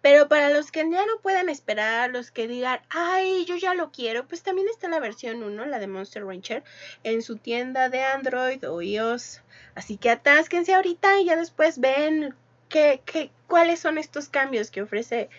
Pero 0.04 0.28
para 0.28 0.50
los 0.50 0.70
que 0.70 0.82
ya 0.82 1.06
no 1.06 1.22
puedan 1.22 1.48
esperar, 1.48 2.10
los 2.10 2.30
que 2.30 2.46
digan, 2.46 2.82
ay, 2.90 3.46
yo 3.46 3.56
ya 3.56 3.74
lo 3.74 3.94
quiero, 3.94 4.28
pues 4.28 4.44
también 4.44 4.68
está 4.68 4.90
la 4.90 5.00
versión 5.00 5.42
1, 5.42 5.66
la 5.66 5.80
de 5.80 5.88
Monster 5.88 6.26
Rancher, 6.26 6.62
en 7.04 7.22
su 7.22 7.38
tienda 7.38 7.88
de 7.88 8.04
Android 8.04 8.70
o 8.70 8.82
iOS. 8.82 9.40
Así 9.76 9.96
que 9.96 10.10
atásquense 10.10 10.74
ahorita 10.74 11.22
y 11.22 11.26
ya 11.28 11.38
después 11.38 11.80
ven 11.80 12.36
qué, 12.68 13.02
qué, 13.06 13.32
cuáles 13.48 13.80
son 13.80 13.98
estos 13.98 14.28
cambios 14.28 14.72
que 14.72 14.82
ofrece 14.82 15.30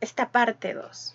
esta 0.00 0.32
parte 0.32 0.72
2. 0.72 1.14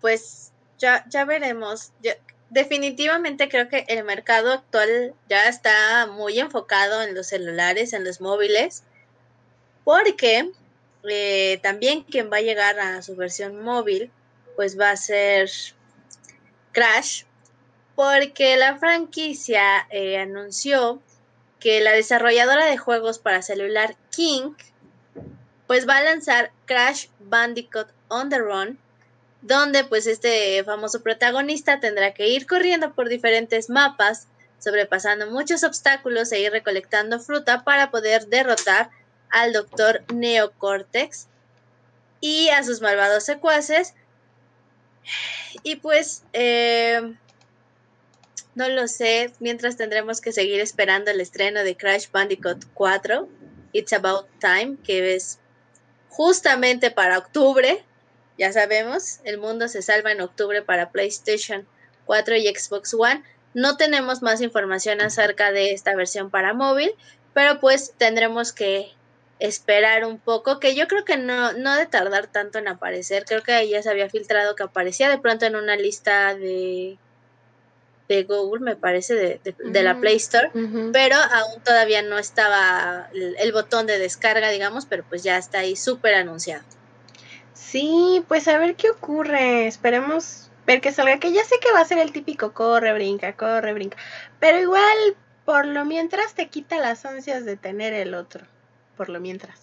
Pues 0.00 0.50
ya, 0.78 1.04
ya 1.08 1.24
veremos. 1.24 1.92
definitivamente 2.48 3.48
creo 3.48 3.68
que 3.68 3.84
el 3.86 4.02
mercado 4.02 4.52
actual 4.52 5.14
ya 5.28 5.48
está 5.48 6.08
muy 6.08 6.40
enfocado 6.40 7.02
en 7.04 7.14
los 7.14 7.28
celulares, 7.28 7.92
en 7.92 8.02
los 8.02 8.20
móviles 8.20 8.82
porque 9.84 10.50
eh, 11.08 11.58
también 11.62 12.02
quien 12.02 12.30
va 12.30 12.38
a 12.38 12.42
llegar 12.42 12.78
a 12.78 13.02
su 13.02 13.16
versión 13.16 13.62
móvil, 13.62 14.10
pues 14.56 14.78
va 14.78 14.90
a 14.90 14.96
ser 14.96 15.50
Crash, 16.72 17.24
porque 17.94 18.56
la 18.56 18.78
franquicia 18.78 19.86
eh, 19.90 20.18
anunció 20.18 21.00
que 21.58 21.80
la 21.80 21.92
desarrolladora 21.92 22.66
de 22.66 22.78
juegos 22.78 23.18
para 23.18 23.42
celular 23.42 23.96
King, 24.10 24.54
pues 25.66 25.88
va 25.88 25.98
a 25.98 26.02
lanzar 26.02 26.52
Crash 26.66 27.08
Bandicoot 27.20 27.88
on 28.08 28.28
the 28.28 28.38
Run, 28.38 28.78
donde 29.42 29.84
pues 29.84 30.06
este 30.06 30.62
famoso 30.64 31.02
protagonista 31.02 31.80
tendrá 31.80 32.12
que 32.12 32.28
ir 32.28 32.46
corriendo 32.46 32.94
por 32.94 33.08
diferentes 33.08 33.70
mapas, 33.70 34.26
sobrepasando 34.58 35.30
muchos 35.30 35.64
obstáculos 35.64 36.32
e 36.32 36.40
ir 36.40 36.52
recolectando 36.52 37.20
fruta 37.20 37.64
para 37.64 37.90
poder 37.90 38.26
derrotar 38.26 38.90
al 39.30 39.52
doctor 39.52 40.02
Neocortex 40.12 41.28
y 42.20 42.48
a 42.48 42.62
sus 42.62 42.80
malvados 42.80 43.24
secuaces. 43.24 43.94
Y 45.62 45.76
pues, 45.76 46.24
eh, 46.32 47.14
no 48.54 48.68
lo 48.68 48.88
sé, 48.88 49.32
mientras 49.40 49.76
tendremos 49.76 50.20
que 50.20 50.32
seguir 50.32 50.60
esperando 50.60 51.10
el 51.10 51.20
estreno 51.20 51.64
de 51.64 51.76
Crash 51.76 52.10
Bandicoot 52.10 52.64
4, 52.74 53.28
It's 53.72 53.92
About 53.92 54.26
Time, 54.40 54.76
que 54.84 55.14
es 55.14 55.38
justamente 56.08 56.90
para 56.90 57.18
octubre. 57.18 57.82
Ya 58.38 58.52
sabemos, 58.52 59.20
el 59.24 59.38
mundo 59.38 59.68
se 59.68 59.82
salva 59.82 60.12
en 60.12 60.20
octubre 60.20 60.62
para 60.62 60.90
PlayStation 60.90 61.66
4 62.06 62.36
y 62.36 62.48
Xbox 62.48 62.94
One. 62.94 63.22
No 63.54 63.76
tenemos 63.76 64.22
más 64.22 64.40
información 64.40 65.00
acerca 65.00 65.52
de 65.52 65.72
esta 65.72 65.94
versión 65.94 66.30
para 66.30 66.54
móvil, 66.54 66.92
pero 67.34 67.60
pues 67.60 67.94
tendremos 67.98 68.52
que 68.52 68.92
esperar 69.40 70.04
un 70.04 70.18
poco, 70.18 70.60
que 70.60 70.74
yo 70.74 70.86
creo 70.86 71.04
que 71.04 71.16
no, 71.16 71.52
no 71.54 71.74
de 71.74 71.86
tardar 71.86 72.26
tanto 72.26 72.58
en 72.58 72.68
aparecer, 72.68 73.24
creo 73.24 73.42
que 73.42 73.68
ya 73.68 73.82
se 73.82 73.90
había 73.90 74.08
filtrado 74.08 74.54
que 74.54 74.62
aparecía 74.62 75.08
de 75.08 75.18
pronto 75.18 75.46
en 75.46 75.56
una 75.56 75.76
lista 75.76 76.34
de, 76.34 76.98
de 78.06 78.24
Google, 78.24 78.60
me 78.60 78.76
parece, 78.76 79.14
de, 79.14 79.82
la 79.82 79.98
Play 79.98 80.16
Store, 80.16 80.50
pero 80.92 81.16
aún 81.16 81.62
todavía 81.64 82.02
no 82.02 82.18
estaba 82.18 83.08
el, 83.14 83.52
botón 83.52 83.86
de 83.86 83.98
descarga, 83.98 84.50
digamos, 84.50 84.84
pero 84.84 85.04
pues 85.08 85.22
ya 85.22 85.38
está 85.38 85.60
ahí 85.60 85.74
súper 85.74 86.14
anunciado. 86.14 86.64
Sí, 87.54 88.22
pues 88.28 88.46
a 88.46 88.58
ver 88.58 88.74
qué 88.76 88.90
ocurre, 88.90 89.66
esperemos 89.66 90.50
ver 90.66 90.80
que 90.82 90.92
salga, 90.92 91.18
que 91.18 91.32
ya 91.32 91.44
sé 91.44 91.56
que 91.60 91.72
va 91.72 91.80
a 91.80 91.84
ser 91.84 91.98
el 91.98 92.12
típico 92.12 92.52
corre, 92.52 92.92
brinca, 92.92 93.34
corre, 93.36 93.72
brinca, 93.72 93.96
pero 94.38 94.60
igual 94.60 95.16
por 95.46 95.66
lo 95.66 95.84
mientras 95.86 96.34
te 96.34 96.48
quita 96.48 96.78
las 96.78 97.06
ansias 97.06 97.44
de 97.44 97.56
tener 97.56 97.94
el 97.94 98.14
otro 98.14 98.44
por 99.00 99.08
lo 99.08 99.18
mientras. 99.18 99.58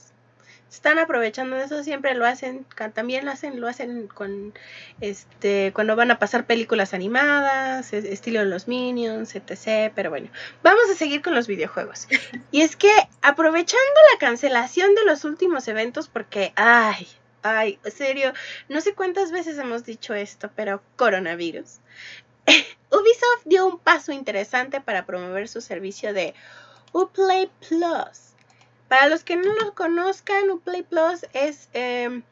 Están 0.67 0.97
aprovechando 0.97 1.58
eso, 1.58 1.84
siempre 1.84 2.15
lo 2.15 2.26
hacen, 2.26 2.65
también 2.95 3.23
lo 3.23 3.30
hacen, 3.30 3.62
lo 3.62 3.67
hacen 3.67 4.08
con 4.08 4.52
este 5.00 5.71
cuando 5.76 5.95
van 5.95 6.10
a 6.10 6.17
pasar 6.17 6.47
películas 6.47 6.95
animadas, 6.95 7.93
estilo 7.93 8.43
los 8.45 8.67
Minions, 8.67 9.36
etc. 9.36 9.93
Pero 9.93 10.10
bueno, 10.10 10.32
vamos 10.63 10.89
a 10.91 10.95
seguir 10.95 11.21
con 11.21 11.36
los 11.36 11.45
videojuegos. 11.45 12.08
Y 12.52 12.62
es 12.62 12.76
que 12.76 12.89
aprovechando 13.21 14.00
la 14.12 14.17
cancelación 14.17 14.95
de 14.95 15.06
los 15.06 15.23
últimos 15.23 15.67
eventos, 15.67 16.08
porque 16.08 16.52
ay, 16.56 17.08
ay, 17.43 17.78
en 17.84 17.91
serio, 17.91 18.34
no 18.69 18.82
sé 18.82 18.95
cuántas 18.95 19.32
veces 19.32 19.60
hemos 19.60 19.86
dicho 19.86 20.15
esto, 20.15 20.50
pero 20.56 20.82
coronavirus. 20.95 21.78
Ubisoft 22.89 23.45
dio 23.45 23.67
un 23.67 23.78
paso 23.78 24.12
interesante 24.13 24.82
para 24.82 25.06
promover 25.06 25.47
su 25.47 25.62
servicio 25.62 26.12
de 26.12 26.34
Uplay 26.91 27.52
Plus 27.69 28.28
para 28.88 29.08
los 29.08 29.23
que 29.23 29.36
no 29.36 29.54
lo 29.56 29.73
conozcan, 29.73 30.50
Uplay 30.50 30.84
Plus 30.84 31.26
es 31.34 31.69
em, 31.73 32.23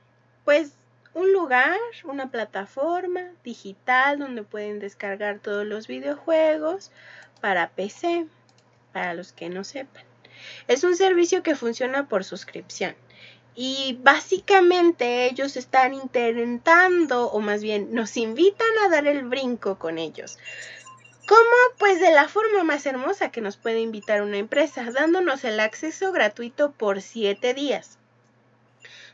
pues 0.43 0.73
un 1.13 1.31
lugar, 1.31 1.77
una 2.03 2.29
plataforma 2.29 3.31
digital 3.43 4.19
donde 4.19 4.43
pueden 4.43 4.79
descargar 4.79 5.39
todos 5.39 5.65
los 5.65 5.87
videojuegos 5.87 6.91
para 7.41 7.69
PC, 7.69 8.27
para 8.91 9.13
los 9.13 9.31
que 9.31 9.49
no 9.49 9.63
sepan. 9.63 10.03
Es 10.67 10.83
un 10.83 10.95
servicio 10.95 11.43
que 11.43 11.55
funciona 11.55 12.07
por 12.07 12.23
suscripción. 12.23 12.95
Y 13.55 13.97
básicamente 14.03 15.25
ellos 15.27 15.55
están 15.55 15.93
intentando, 15.93 17.31
o 17.31 17.39
más 17.39 17.63
bien 17.63 17.93
nos 17.93 18.17
invitan 18.17 18.67
a 18.83 18.89
dar 18.89 19.07
el 19.07 19.23
brinco 19.23 19.79
con 19.79 19.97
ellos. 19.97 20.37
¿Cómo? 21.27 21.39
Pues 21.79 21.99
de 21.99 22.11
la 22.11 22.27
forma 22.27 22.63
más 22.63 22.85
hermosa 22.85 23.31
que 23.31 23.41
nos 23.41 23.57
puede 23.57 23.79
invitar 23.79 24.21
una 24.21 24.37
empresa, 24.37 24.91
dándonos 24.91 25.43
el 25.43 25.59
acceso 25.59 26.11
gratuito 26.11 26.71
por 26.71 27.01
siete 27.01 27.55
días, 27.55 27.97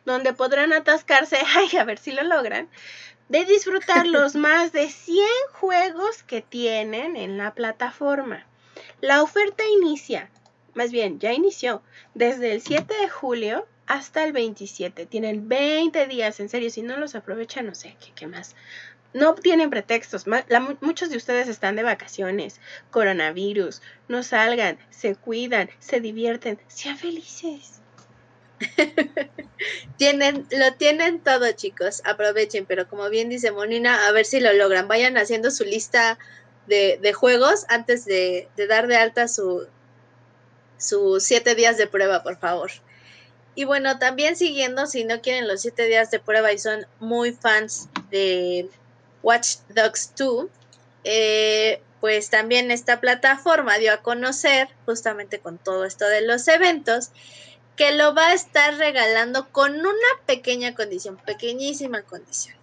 donde 0.04 0.34
podrán 0.34 0.74
atascarse, 0.74 1.38
ay, 1.56 1.78
a 1.78 1.86
ver 1.86 1.98
si 1.98 2.12
lo 2.12 2.24
logran, 2.24 2.70
de 3.30 3.46
disfrutar 3.46 4.08
los 4.08 4.36
más 4.36 4.74
de 4.74 4.90
100 4.90 5.26
juegos 5.54 6.24
que 6.24 6.42
tienen 6.42 7.16
en 7.16 7.38
la 7.38 7.54
plataforma. 7.54 8.46
La 9.00 9.24
oferta 9.24 9.64
inicia, 9.80 10.30
más 10.74 10.92
bien 10.92 11.18
ya 11.20 11.32
inició, 11.32 11.82
desde 12.14 12.52
el 12.52 12.62
7 12.62 12.94
de 12.94 13.10
julio 13.10 13.68
hasta 13.88 14.24
el 14.24 14.32
27. 14.32 15.06
Tienen 15.06 15.48
20 15.48 16.08
días, 16.08 16.40
en 16.40 16.50
serio, 16.50 16.70
si 16.70 16.82
no 16.82 16.98
los 16.98 17.16
aprovechan, 17.16 17.66
no 17.66 17.76
sé 17.76 17.96
qué, 18.00 18.12
qué 18.16 18.28
más. 18.28 18.56
No 19.14 19.36
tienen 19.36 19.70
pretextos. 19.70 20.26
muchos 20.80 21.10
de 21.10 21.18
ustedes 21.18 21.48
están 21.48 21.76
de 21.76 21.84
vacaciones, 21.84 22.62
coronavirus. 22.92 23.82
No 24.08 24.24
salgan, 24.24 24.80
se 24.90 25.16
cuidan, 25.16 25.70
se 25.80 26.00
divierten, 26.00 26.60
sean 26.68 26.98
felices. 26.98 27.82
tienen, 29.98 30.48
lo 30.52 30.74
tienen 30.74 31.20
todo, 31.20 31.52
chicos. 31.52 32.02
Aprovechen, 32.06 32.66
pero 32.66 32.88
como 32.88 33.10
bien 33.10 33.30
dice 33.30 33.52
Monina, 33.52 34.08
a 34.08 34.12
ver 34.12 34.26
si 34.26 34.40
lo 34.40 34.54
logran. 34.54 34.88
Vayan 34.88 35.18
haciendo 35.18 35.52
su 35.52 35.66
lista 35.66 36.18
de, 36.68 37.14
juegos 37.14 37.66
antes 37.68 38.06
de, 38.06 38.48
dar 38.70 38.88
de 38.88 38.96
alta 38.96 39.28
su, 39.28 39.68
sus 40.78 41.24
siete 41.24 41.56
días 41.56 41.78
de 41.78 41.88
prueba, 41.88 42.24
por 42.24 42.38
favor. 42.38 42.72
Y 43.56 43.66
bueno, 43.66 44.00
también 44.00 44.38
siguiendo, 44.38 44.88
si 44.88 45.04
no 45.04 45.22
quieren 45.22 45.48
los 45.48 45.62
siete 45.62 45.86
días 45.88 46.10
de 46.12 46.20
prueba 46.20 46.54
y 46.54 46.58
son 46.58 46.88
muy 47.00 47.34
fans 47.34 47.90
de 48.10 48.70
Watch 49.24 49.58
Dogs 49.70 50.14
2, 50.18 50.48
eh, 51.04 51.82
pues 52.00 52.30
también 52.30 52.72
esta 52.72 53.00
plataforma 53.00 53.78
dio 53.78 53.94
a 53.94 53.98
conocer, 53.98 54.70
justamente 54.86 55.40
con 55.40 55.58
todo 55.58 55.86
esto 55.86 56.06
de 56.08 56.22
los 56.22 56.48
eventos, 56.48 57.12
que 57.76 57.92
lo 57.94 58.14
va 58.14 58.28
a 58.28 58.34
estar 58.34 58.76
regalando 58.76 59.50
con 59.50 59.80
una 59.80 60.10
pequeña 60.26 60.76
condición, 60.76 61.18
pequeñísima 61.18 62.02
condición. 62.04 62.56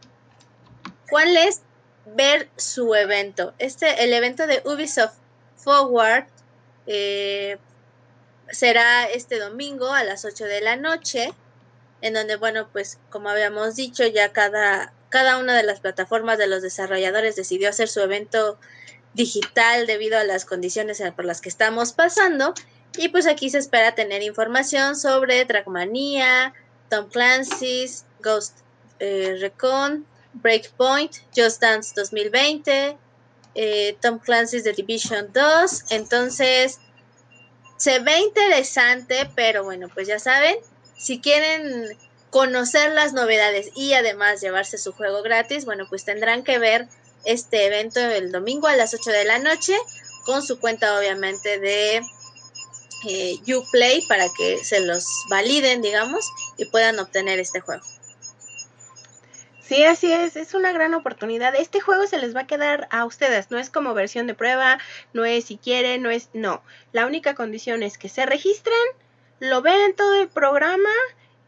¿Cuál 1.09 1.37
es? 1.37 1.63
Ver 2.07 2.49
su 2.57 2.95
evento. 2.95 3.55
Este, 3.59 4.05
el 4.05 4.13
evento 4.13 4.47
de 4.47 4.63
Ubisoft 4.65 5.17
Forward 5.57 6.27
eh, 6.87 7.59
será 8.51 9.05
este 9.05 9.39
domingo 9.39 9.93
a 9.93 10.05
las 10.05 10.25
8 10.25 10.45
de 10.45 10.61
la 10.61 10.77
noche, 10.77 11.33
en 12.01 12.15
donde, 12.15 12.37
bueno, 12.37 12.69
pues 12.73 12.99
como 13.11 13.29
habíamos 13.29 13.77
dicho, 13.77 14.07
ya 14.07 14.33
cada, 14.33 14.93
cada 15.09 15.39
una 15.39 15.57
de 15.57 15.63
las 15.63 15.81
plataformas 15.81 16.39
de 16.39 16.47
los 16.47 16.63
desarrolladores 16.63 17.37
decidió 17.37 17.69
hacer 17.69 17.89
su 17.89 18.01
evento 18.01 18.59
digital 19.15 19.87
debido 19.87 20.19
a 20.19 20.25
las 20.25 20.45
condiciones 20.45 21.03
por 21.17 21.25
las 21.25 21.41
que 21.41 21.49
estamos 21.49 21.93
pasando. 21.93 22.55
Y 22.97 23.09
pues 23.09 23.27
aquí 23.27 23.51
se 23.51 23.59
espera 23.59 23.95
tener 23.95 24.23
información 24.23 24.97
sobre 24.97 25.45
Trackmania, 25.45 26.55
Tom 26.89 27.09
Clancy's, 27.09 28.05
Ghost 28.21 28.59
eh, 28.99 29.37
Recon, 29.41 30.07
Breakpoint, 30.35 31.17
Just 31.37 31.61
Dance 31.61 31.93
2020, 31.95 32.97
eh, 33.55 33.97
Tom 34.01 34.19
Clancy's 34.19 34.65
The 34.65 34.73
Division 34.73 35.33
2. 35.33 35.85
Entonces, 35.91 36.79
se 37.77 38.01
ve 38.01 38.19
interesante, 38.19 39.31
pero 39.35 39.65
bueno, 39.65 39.89
pues 39.93 40.09
ya 40.09 40.19
saben, 40.19 40.57
si 40.97 41.21
quieren 41.21 41.97
conocer 42.31 42.93
las 42.93 43.13
novedades 43.13 43.71
y 43.75 43.95
además 43.95 44.41
llevarse 44.41 44.79
su 44.79 44.93
juego 44.93 45.23
gratis, 45.23 45.65
bueno, 45.65 45.87
pues 45.89 46.05
tendrán 46.05 46.43
que 46.43 46.59
ver 46.59 46.89
este 47.25 47.67
evento 47.67 48.01
el 48.01 48.33
domingo 48.33 48.69
a 48.69 48.77
las 48.77 48.95
8 48.95 49.11
de 49.11 49.25
la 49.25 49.39
noche 49.39 49.77
con 50.25 50.43
su 50.43 50.59
cuenta 50.59 50.99
obviamente 50.99 51.59
de 51.59 52.03
eh, 53.07 53.55
Uplay 53.55 54.03
para 54.09 54.27
que 54.37 54.59
se 54.63 54.81
los 54.81 55.07
validen, 55.31 55.83
digamos, 55.83 56.31
y 56.57 56.67
puedan 56.67 56.99
obtener 56.99 57.39
este 57.39 57.61
juego. 57.61 57.83
Sí, 59.63 59.85
así 59.85 60.11
es, 60.11 60.37
es 60.37 60.55
una 60.55 60.73
gran 60.73 60.95
oportunidad. 60.95 61.55
Este 61.55 61.81
juego 61.81 62.07
se 62.07 62.19
les 62.19 62.35
va 62.35 62.41
a 62.41 62.47
quedar 62.47 62.89
a 62.91 63.05
ustedes, 63.05 63.51
no 63.51 63.59
es 63.59 63.69
como 63.69 63.93
versión 63.93 64.27
de 64.27 64.35
prueba, 64.35 64.79
no 65.13 65.27
es 65.27 65.45
si 65.45 65.59
quieren, 65.59 66.03
no 66.03 66.11
es, 66.11 66.31
no. 66.33 66.63
La 66.93 67.07
única 67.07 67.35
condición 67.35 67.83
es 67.83 67.99
que 67.99 68.09
se 68.09 68.25
registren, 68.25 68.75
lo 69.41 69.61
ven 69.61 69.95
todo 69.95 70.23
el 70.23 70.29
programa 70.29 70.89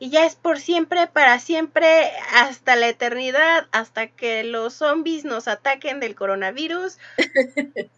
y 0.03 0.09
ya 0.09 0.25
es 0.25 0.35
por 0.35 0.59
siempre, 0.59 1.07
para 1.07 1.39
siempre, 1.39 2.11
hasta 2.33 2.75
la 2.75 2.89
eternidad, 2.89 3.69
hasta 3.71 4.07
que 4.09 4.43
los 4.45 4.73
zombies 4.73 5.27
nos 5.27 5.47
ataquen 5.47 6.01
del 6.01 6.15
coronavirus. 6.15 6.97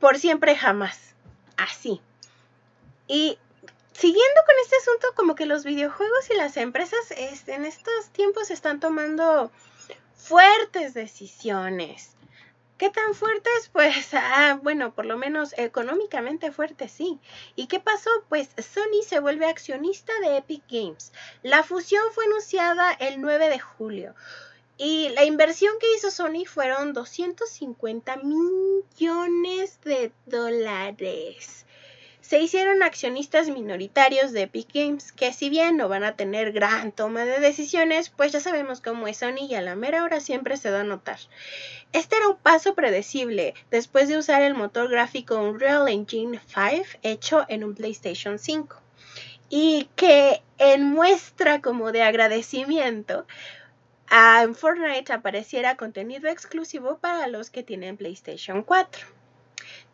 por 0.00 0.18
siempre 0.18 0.56
jamás. 0.56 1.14
Así. 1.58 2.00
Y 3.06 3.38
siguiendo 3.92 4.40
con 4.46 4.54
este 4.62 4.76
asunto, 4.76 5.08
como 5.14 5.34
que 5.34 5.44
los 5.44 5.64
videojuegos 5.64 6.30
y 6.30 6.36
las 6.36 6.56
empresas 6.56 7.10
este, 7.10 7.54
en 7.54 7.66
estos 7.66 8.08
tiempos 8.12 8.50
están 8.50 8.80
tomando 8.80 9.50
fuertes 10.16 10.94
decisiones. 10.94 12.15
¿Qué 12.78 12.90
tan 12.90 13.14
fuertes? 13.14 13.70
Pues, 13.72 14.12
ah, 14.12 14.60
bueno, 14.62 14.94
por 14.94 15.06
lo 15.06 15.16
menos 15.16 15.54
económicamente 15.56 16.52
fuertes, 16.52 16.92
sí. 16.92 17.18
¿Y 17.54 17.68
qué 17.68 17.80
pasó? 17.80 18.10
Pues 18.28 18.50
Sony 18.58 19.02
se 19.06 19.20
vuelve 19.20 19.46
accionista 19.46 20.12
de 20.20 20.36
Epic 20.36 20.62
Games. 20.70 21.12
La 21.42 21.62
fusión 21.62 22.04
fue 22.12 22.26
anunciada 22.26 22.92
el 22.92 23.20
9 23.20 23.48
de 23.48 23.60
julio. 23.60 24.14
Y 24.76 25.08
la 25.10 25.24
inversión 25.24 25.72
que 25.80 25.94
hizo 25.94 26.10
Sony 26.10 26.44
fueron 26.44 26.92
250 26.92 28.16
millones 28.16 29.80
de 29.82 30.12
dólares 30.26 31.65
se 32.26 32.40
hicieron 32.40 32.82
accionistas 32.82 33.50
minoritarios 33.50 34.32
de 34.32 34.42
Epic 34.42 34.70
Games, 34.74 35.12
que 35.12 35.32
si 35.32 35.48
bien 35.48 35.76
no 35.76 35.88
van 35.88 36.02
a 36.02 36.16
tener 36.16 36.50
gran 36.50 36.90
toma 36.90 37.24
de 37.24 37.38
decisiones, 37.38 38.10
pues 38.10 38.32
ya 38.32 38.40
sabemos 38.40 38.80
cómo 38.80 39.06
es 39.06 39.18
Sony 39.18 39.46
y 39.48 39.54
a 39.54 39.62
la 39.62 39.76
mera 39.76 40.02
hora 40.02 40.18
siempre 40.18 40.56
se 40.56 40.70
da 40.70 40.80
a 40.80 40.84
notar. 40.84 41.20
Este 41.92 42.16
era 42.16 42.26
un 42.26 42.36
paso 42.36 42.74
predecible 42.74 43.54
después 43.70 44.08
de 44.08 44.18
usar 44.18 44.42
el 44.42 44.54
motor 44.54 44.90
gráfico 44.90 45.36
Unreal 45.36 45.86
Engine 45.86 46.40
5 46.48 46.98
hecho 47.02 47.44
en 47.48 47.62
un 47.62 47.76
PlayStation 47.76 48.40
5 48.40 48.76
y 49.48 49.88
que 49.94 50.42
en 50.58 50.82
muestra 50.82 51.60
como 51.60 51.92
de 51.92 52.02
agradecimiento 52.02 53.24
a 54.08 54.44
Fortnite 54.52 55.12
apareciera 55.12 55.76
contenido 55.76 56.28
exclusivo 56.28 56.98
para 56.98 57.28
los 57.28 57.50
que 57.50 57.62
tienen 57.62 57.96
PlayStation 57.96 58.64
4. 58.64 59.15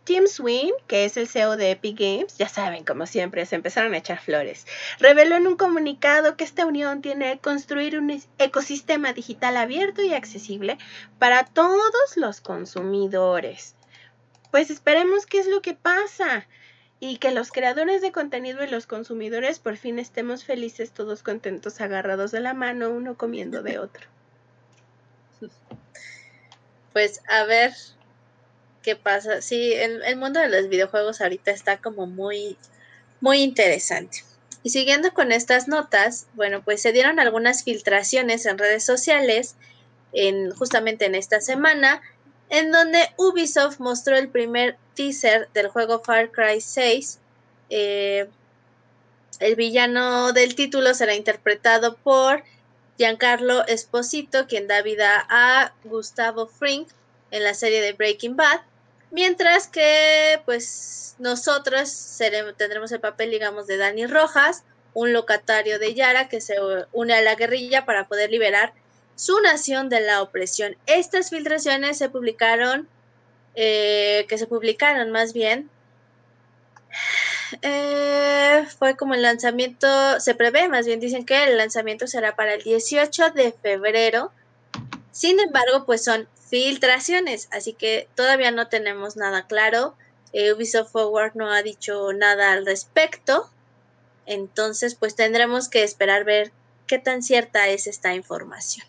Tim 0.04 0.26
Sweeney, 0.26 0.72
que 0.88 1.04
es 1.04 1.16
el 1.16 1.28
CEO 1.28 1.56
de 1.56 1.70
Epic 1.70 1.98
Games, 1.98 2.36
ya 2.36 2.48
saben, 2.48 2.84
como 2.84 3.06
siempre, 3.06 3.46
se 3.46 3.54
empezaron 3.54 3.94
a 3.94 3.98
echar 3.98 4.18
flores, 4.18 4.66
reveló 4.98 5.36
en 5.36 5.46
un 5.46 5.56
comunicado 5.56 6.36
que 6.36 6.44
esta 6.44 6.66
unión 6.66 7.02
tiene 7.02 7.34
que 7.34 7.38
construir 7.38 7.98
un 7.98 8.20
ecosistema 8.38 9.12
digital 9.12 9.56
abierto 9.56 10.02
y 10.02 10.12
accesible 10.12 10.78
para 11.18 11.44
todos 11.44 12.16
los 12.16 12.40
consumidores. 12.40 13.76
Pues 14.50 14.70
esperemos 14.70 15.24
qué 15.26 15.38
es 15.38 15.46
lo 15.46 15.62
que 15.62 15.74
pasa 15.74 16.46
y 16.98 17.18
que 17.18 17.30
los 17.30 17.50
creadores 17.50 18.02
de 18.02 18.12
contenido 18.12 18.62
y 18.62 18.68
los 18.68 18.86
consumidores 18.86 19.58
por 19.58 19.76
fin 19.76 19.98
estemos 19.98 20.44
felices, 20.44 20.92
todos 20.92 21.22
contentos, 21.22 21.80
agarrados 21.80 22.30
de 22.32 22.40
la 22.40 22.54
mano, 22.54 22.90
uno 22.90 23.16
comiendo 23.16 23.62
de 23.62 23.78
otro. 23.78 24.06
Pues 26.92 27.22
a 27.28 27.44
ver, 27.44 27.72
qué 28.82 28.96
pasa. 28.96 29.40
Sí, 29.40 29.72
el, 29.72 30.02
el, 30.02 30.16
mundo 30.16 30.40
de 30.40 30.48
los 30.48 30.68
videojuegos 30.68 31.20
ahorita 31.20 31.50
está 31.50 31.78
como 31.78 32.06
muy, 32.06 32.56
muy 33.20 33.42
interesante. 33.42 34.24
Y 34.62 34.70
siguiendo 34.70 35.12
con 35.12 35.32
estas 35.32 35.66
notas, 35.68 36.26
bueno, 36.34 36.62
pues 36.62 36.82
se 36.82 36.92
dieron 36.92 37.18
algunas 37.18 37.64
filtraciones 37.64 38.46
en 38.46 38.58
redes 38.58 38.84
sociales, 38.84 39.56
en, 40.12 40.52
justamente 40.52 41.06
en 41.06 41.14
esta 41.14 41.40
semana, 41.40 42.00
en 42.48 42.70
donde 42.70 43.08
Ubisoft 43.16 43.80
mostró 43.80 44.16
el 44.16 44.28
primer 44.28 44.76
teaser 44.94 45.48
del 45.54 45.68
juego 45.68 46.00
Far 46.00 46.30
Cry 46.30 46.60
6. 46.60 47.18
Eh, 47.70 48.28
el 49.40 49.56
villano 49.56 50.32
del 50.32 50.54
título 50.54 50.94
será 50.94 51.14
interpretado 51.14 51.96
por 51.96 52.44
Giancarlo 52.98 53.66
Esposito, 53.66 54.46
quien 54.46 54.68
da 54.68 54.82
vida 54.82 55.26
a 55.28 55.72
Gustavo 55.84 56.46
Frink 56.46 56.88
en 57.30 57.42
la 57.42 57.54
serie 57.54 57.80
de 57.80 57.94
Breaking 57.94 58.36
Bad. 58.36 58.60
Mientras 59.12 59.68
que, 59.68 60.40
pues, 60.46 61.16
nosotros 61.18 62.18
tendremos 62.56 62.90
el 62.92 63.00
papel, 63.00 63.30
digamos, 63.30 63.66
de 63.66 63.76
Dani 63.76 64.06
Rojas, 64.06 64.64
un 64.94 65.12
locatario 65.12 65.78
de 65.78 65.94
Yara 65.94 66.28
que 66.28 66.40
se 66.40 66.56
une 66.92 67.14
a 67.14 67.20
la 67.20 67.34
guerrilla 67.34 67.84
para 67.84 68.08
poder 68.08 68.30
liberar 68.30 68.72
su 69.14 69.38
nación 69.42 69.90
de 69.90 70.00
la 70.00 70.22
opresión. 70.22 70.76
Estas 70.86 71.28
filtraciones 71.28 71.98
se 71.98 72.08
publicaron, 72.08 72.88
eh, 73.54 74.24
que 74.30 74.38
se 74.38 74.46
publicaron 74.46 75.10
más 75.10 75.34
bien, 75.34 75.68
eh, 77.62 78.66
fue 78.78 78.96
como 78.96 79.12
el 79.12 79.20
lanzamiento, 79.20 80.20
se 80.20 80.34
prevé, 80.34 80.68
más 80.68 80.86
bien 80.86 81.00
dicen 81.00 81.26
que 81.26 81.44
el 81.44 81.58
lanzamiento 81.58 82.06
será 82.06 82.34
para 82.34 82.54
el 82.54 82.62
18 82.62 83.30
de 83.30 83.52
febrero. 83.52 84.32
Sin 85.12 85.38
embargo, 85.38 85.84
pues 85.86 86.02
son 86.02 86.28
filtraciones, 86.48 87.48
así 87.52 87.74
que 87.74 88.08
todavía 88.14 88.50
no 88.50 88.68
tenemos 88.68 89.16
nada 89.16 89.46
claro. 89.46 89.94
Eh, 90.32 90.52
Ubisoft 90.52 90.90
Forward 90.92 91.32
no 91.34 91.52
ha 91.52 91.62
dicho 91.62 92.12
nada 92.12 92.52
al 92.52 92.66
respecto. 92.66 93.48
Entonces, 94.26 94.94
pues 94.94 95.14
tendremos 95.14 95.68
que 95.68 95.82
esperar 95.82 96.24
ver 96.24 96.52
qué 96.86 96.98
tan 96.98 97.22
cierta 97.22 97.68
es 97.68 97.86
esta 97.86 98.14
información. 98.14 98.86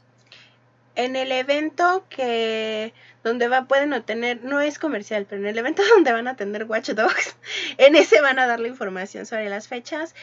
En 0.96 1.16
el 1.16 1.32
evento 1.32 2.06
que 2.10 2.94
donde 3.24 3.48
va, 3.48 3.66
pueden 3.66 3.94
obtener, 3.94 4.44
no 4.44 4.60
es 4.62 4.78
comercial, 4.78 5.26
pero 5.28 5.42
en 5.42 5.48
el 5.48 5.58
evento 5.58 5.82
donde 5.96 6.12
van 6.12 6.28
a 6.28 6.36
tener 6.36 6.66
Watch 6.66 6.90
Dogs, 6.90 7.36
en 7.78 7.96
ese 7.96 8.22
van 8.22 8.40
a 8.40 8.48
dar 8.48 8.60
la 8.60 8.68
información 8.68 9.26
sobre 9.26 9.50
las 9.50 9.68
fechas 9.68 10.14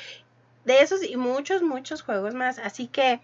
de 0.64 0.80
esos 0.80 1.02
y 1.02 1.16
muchos, 1.16 1.62
muchos 1.62 2.02
juegos 2.02 2.34
más. 2.34 2.58
Así 2.58 2.86
que, 2.86 3.20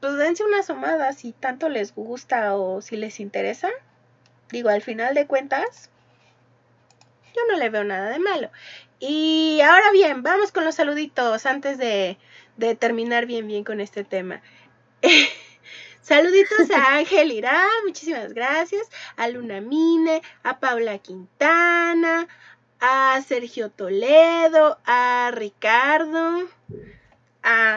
pues 0.00 0.16
dense 0.16 0.44
una 0.44 0.60
asomada 0.60 1.12
si 1.12 1.32
tanto 1.32 1.68
les 1.68 1.94
gusta 1.94 2.56
o 2.56 2.80
si 2.80 2.96
les 2.96 3.20
interesa. 3.20 3.68
Digo, 4.50 4.68
al 4.68 4.82
final 4.82 5.14
de 5.14 5.26
cuentas, 5.26 5.90
yo 7.34 7.42
no 7.50 7.58
le 7.58 7.68
veo 7.68 7.84
nada 7.84 8.10
de 8.10 8.18
malo. 8.18 8.50
Y 9.00 9.60
ahora 9.60 9.90
bien, 9.92 10.22
vamos 10.22 10.52
con 10.52 10.64
los 10.64 10.74
saluditos 10.74 11.46
antes 11.46 11.78
de, 11.78 12.18
de 12.56 12.74
terminar 12.74 13.26
bien, 13.26 13.46
bien 13.46 13.64
con 13.64 13.80
este 13.80 14.04
tema. 14.04 14.42
Saluditos 16.02 16.70
a 16.70 16.96
Ángel 16.96 17.32
Irán, 17.32 17.68
muchísimas 17.84 18.32
gracias. 18.32 18.88
A 19.16 19.28
Luna 19.28 19.60
Mine, 19.60 20.22
a 20.42 20.58
Paula 20.58 20.98
Quintana, 20.98 22.26
a 22.80 23.20
Sergio 23.26 23.70
Toledo, 23.70 24.78
a 24.86 25.30
Ricardo. 25.34 26.48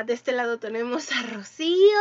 De 0.06 0.12
este 0.14 0.34
lado 0.34 0.60
tenemos 0.60 1.14
a 1.14 1.22
Rocío 1.22 2.00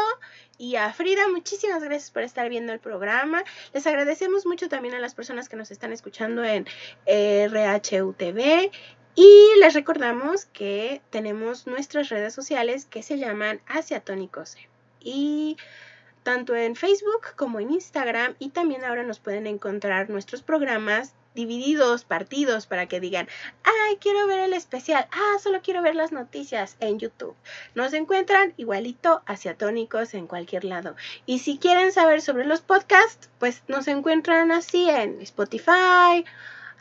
y 0.59 0.74
a 0.74 0.92
Frida. 0.92 1.28
Muchísimas 1.28 1.85
gracias 1.85 2.11
por 2.11 2.22
estar 2.22 2.48
viendo 2.48 2.72
el 2.72 2.80
programa. 2.80 3.44
Les 3.72 3.87
agradecemos 3.87 4.44
mucho 4.44 4.68
también 4.68 4.94
a 4.94 4.98
las 4.98 5.14
personas 5.14 5.48
que 5.48 5.54
nos 5.54 5.70
están 5.70 5.92
escuchando 5.92 6.42
en 6.42 6.66
RHUTV. 7.06 8.72
Y 9.14 9.48
les 9.61 9.74
recordamos 9.74 10.46
que 10.46 11.00
tenemos 11.11 11.68
nuestras 11.68 12.09
redes 12.09 12.35
sociales 12.35 12.87
que 12.87 13.04
se 13.04 13.18
llaman 13.18 13.61
Asiatónicos. 13.68 14.56
Y 14.98 15.56
tanto 16.24 16.56
en 16.56 16.74
Facebook 16.74 17.37
como 17.37 17.61
en 17.61 17.70
Instagram 17.70 18.35
y 18.40 18.48
también 18.48 18.85
ahora 18.85 19.04
nos 19.04 19.20
pueden 19.20 19.46
encontrar 19.46 20.11
nuestros 20.11 20.42
programas 20.42 21.14
divididos, 21.34 22.04
partidos, 22.04 22.66
para 22.66 22.86
que 22.86 23.00
digan, 23.00 23.28
ay, 23.62 23.96
quiero 24.00 24.26
ver 24.26 24.40
el 24.40 24.52
especial, 24.52 25.06
ah, 25.12 25.38
solo 25.42 25.60
quiero 25.62 25.82
ver 25.82 25.94
las 25.94 26.12
noticias 26.12 26.76
en 26.80 26.98
YouTube. 26.98 27.36
Nos 27.74 27.92
encuentran 27.92 28.54
igualito 28.56 29.22
asiatónicos 29.26 30.14
en 30.14 30.26
cualquier 30.26 30.64
lado. 30.64 30.96
Y 31.26 31.38
si 31.38 31.58
quieren 31.58 31.92
saber 31.92 32.20
sobre 32.20 32.46
los 32.46 32.60
podcasts, 32.60 33.30
pues 33.38 33.62
nos 33.68 33.88
encuentran 33.88 34.50
así 34.52 34.88
en 34.90 35.20
Spotify, 35.22 36.24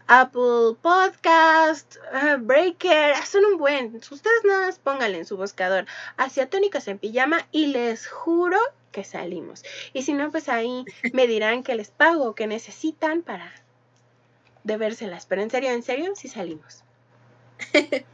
Apple 0.07 0.75
Podcast, 0.81 1.97
ah, 2.11 2.37
Breaker, 2.39 3.15
son 3.25 3.45
un 3.45 3.57
buen. 3.59 3.95
Ustedes 3.95 4.43
nada 4.43 4.65
más 4.65 4.79
pónganle 4.79 5.19
en 5.19 5.25
su 5.25 5.37
buscador 5.37 5.85
asiatónicos 6.17 6.87
en 6.87 6.97
pijama 6.97 7.47
y 7.51 7.67
les 7.67 8.07
juro 8.07 8.57
que 8.91 9.03
salimos. 9.03 9.63
Y 9.93 10.01
si 10.01 10.13
no, 10.13 10.31
pues 10.31 10.49
ahí 10.49 10.83
me 11.13 11.27
dirán 11.27 11.61
que 11.61 11.75
les 11.75 11.91
pago, 11.91 12.33
que 12.33 12.47
necesitan 12.47 13.21
para 13.21 13.53
debérselas. 14.63 15.25
Pero 15.25 15.41
en 15.41 15.49
serio, 15.49 15.71
en 15.71 15.83
serio, 15.83 16.13
sí 16.15 16.27
salimos. 16.27 16.83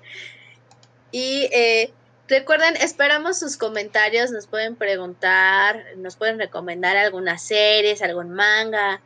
y 1.12 1.50
eh, 1.52 1.94
recuerden, 2.28 2.76
esperamos 2.78 3.40
sus 3.40 3.58
comentarios, 3.58 4.32
nos 4.32 4.48
pueden 4.48 4.76
preguntar, 4.76 5.84
nos 5.98 6.16
pueden 6.16 6.40
recomendar 6.40 6.98
algunas 6.98 7.42
series, 7.42 8.02
algún 8.02 8.32
manga, 8.32 9.02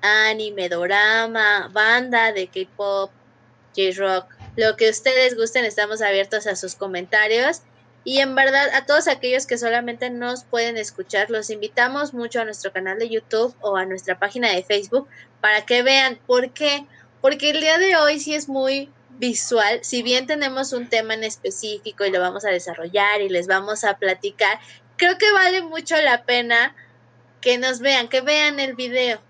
anime, 0.00 0.68
dorama, 0.68 1.68
banda 1.72 2.32
de 2.32 2.48
K-pop, 2.48 3.10
J-rock, 3.76 4.26
lo 4.56 4.76
que 4.76 4.90
ustedes 4.90 5.36
gusten, 5.36 5.64
estamos 5.64 6.02
abiertos 6.02 6.46
a 6.46 6.56
sus 6.56 6.74
comentarios. 6.74 7.62
Y 8.02 8.20
en 8.20 8.34
verdad, 8.34 8.70
a 8.74 8.86
todos 8.86 9.08
aquellos 9.08 9.46
que 9.46 9.58
solamente 9.58 10.08
nos 10.08 10.44
pueden 10.44 10.76
escuchar, 10.78 11.30
los 11.30 11.50
invitamos 11.50 12.14
mucho 12.14 12.40
a 12.40 12.44
nuestro 12.44 12.72
canal 12.72 12.98
de 12.98 13.10
YouTube 13.10 13.54
o 13.60 13.76
a 13.76 13.84
nuestra 13.84 14.18
página 14.18 14.50
de 14.50 14.62
Facebook 14.62 15.06
para 15.40 15.66
que 15.66 15.82
vean 15.82 16.18
por 16.26 16.50
qué. 16.52 16.86
Porque 17.20 17.50
el 17.50 17.60
día 17.60 17.78
de 17.78 17.96
hoy 17.96 18.18
sí 18.18 18.34
es 18.34 18.48
muy 18.48 18.90
visual, 19.20 19.80
si 19.82 20.02
bien 20.02 20.26
tenemos 20.26 20.72
un 20.72 20.88
tema 20.88 21.12
en 21.12 21.24
específico 21.24 22.06
y 22.06 22.10
lo 22.10 22.20
vamos 22.20 22.46
a 22.46 22.50
desarrollar 22.50 23.20
y 23.20 23.28
les 23.28 23.46
vamos 23.46 23.84
a 23.84 23.98
platicar, 23.98 24.58
creo 24.96 25.18
que 25.18 25.30
vale 25.30 25.60
mucho 25.60 25.94
la 26.00 26.24
pena 26.24 26.74
que 27.42 27.58
nos 27.58 27.80
vean, 27.80 28.08
que 28.08 28.22
vean 28.22 28.58
el 28.58 28.74
video. 28.74 29.20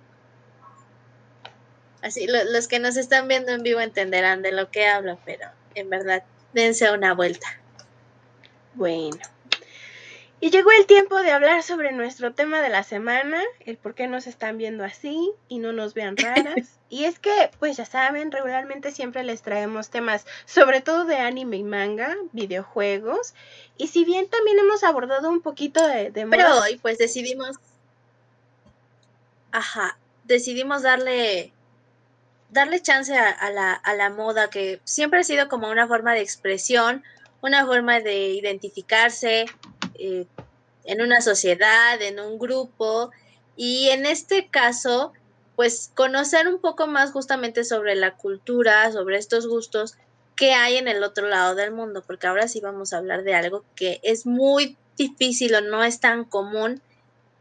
Así, 2.03 2.27
los 2.29 2.69
que 2.69 2.79
nos 2.79 2.97
están 2.97 3.27
viendo 3.27 3.51
en 3.53 3.65
vivo 3.65 3.81
entenderán 3.81 4.43
de 4.43 4.53
lo 4.53 4.71
que 4.71 4.87
hablo, 4.87 5.19
pero 5.25 5.49
en 5.75 5.91
verdad, 5.91 6.23
dense 6.55 6.91
una 6.93 7.13
vuelta. 7.13 7.49
Bueno. 8.75 9.19
Y 10.43 10.51
llegó 10.51 10.71
el 10.71 10.87
tiempo 10.87 11.21
de 11.21 11.33
hablar 11.33 11.63
sobre 11.63 11.93
nuestro 11.93 12.33
tema 12.33 12.63
de 12.63 12.71
la 12.71 12.83
semana, 12.83 13.43
el 13.67 13.77
por 13.77 13.95
qué 13.95 14.09
nos 14.09 14.27
están 14.27 14.57
viendo 14.57 14.85
así 14.85 15.33
y 15.49 15.59
no 15.59 15.73
nos 15.73 15.93
vean 15.93 16.17
raras. 16.17 16.79
y 16.89 17.05
es 17.05 17.19
que, 17.19 17.51
pues 17.59 17.77
ya 17.77 17.85
saben, 17.85 18.33
regularmente 18.33 18.91
siempre 18.91 19.23
les 19.23 19.43
traemos 19.43 19.91
temas, 19.91 20.25
sobre 20.47 20.81
todo 20.81 21.05
de 21.05 21.17
anime 21.17 21.59
y 21.59 21.63
manga, 21.63 22.17
videojuegos. 22.33 23.35
Y 23.77 23.89
si 23.89 24.07
bien 24.07 24.31
también 24.31 24.59
hemos 24.59 24.83
abordado 24.83 25.29
un 25.29 25.43
poquito 25.43 25.87
de... 25.87 26.11
de 26.11 26.27
Pero 26.27 26.61
hoy 26.61 26.79
pues 26.79 26.97
decidimos... 26.97 27.59
Ajá, 29.53 29.99
decidimos 30.25 30.83
darle 30.83 31.53
darle 32.49 32.83
chance 32.83 33.17
a, 33.17 33.51
la, 33.51 33.75
a 33.75 33.95
la 33.95 34.11
moda, 34.11 34.51
que 34.51 34.81
siempre 34.85 35.21
ha 35.21 35.25
sido 35.25 35.49
como 35.49 35.71
una 35.71 35.87
forma 35.87 36.15
de 36.15 36.21
expresión, 36.21 37.05
una 37.43 37.67
forma 37.67 38.01
de 38.01 38.29
identificarse 38.31 39.47
eh, 39.95 40.27
en 40.85 41.03
una 41.03 41.21
sociedad, 41.21 42.01
en 42.01 42.21
un 42.21 42.39
grupo, 42.39 43.11
y 43.57 43.89
en 43.91 44.07
este 44.07 44.49
caso, 44.49 45.13
pues 45.57 45.91
conocer 45.95 46.49
un 46.49 46.61
poco 46.61 46.87
más 46.87 47.13
justamente 47.13 47.65
sobre 47.65 47.95
la 47.95 48.17
cultura, 48.17 48.91
sobre 48.93 49.19
estos 49.19 49.47
gustos 49.47 49.97
que 50.35 50.55
hay 50.55 50.79
en 50.79 50.89
el 50.89 51.05
otro 51.05 51.29
lado 51.29 51.55
del 51.55 51.71
mundo, 51.71 52.03
porque 52.07 52.27
ahora 52.27 52.49
sí 52.49 52.61
vamos 52.61 52.93
a 52.93 52.97
hablar 52.97 53.25
de 53.25 53.35
algo 53.35 53.65
que 53.75 54.01
es 54.03 54.25
muy 54.25 54.79
difícil 54.97 55.55
o 55.55 55.61
no 55.61 55.85
es 55.85 56.01
tan 56.01 56.25
común 56.25 56.81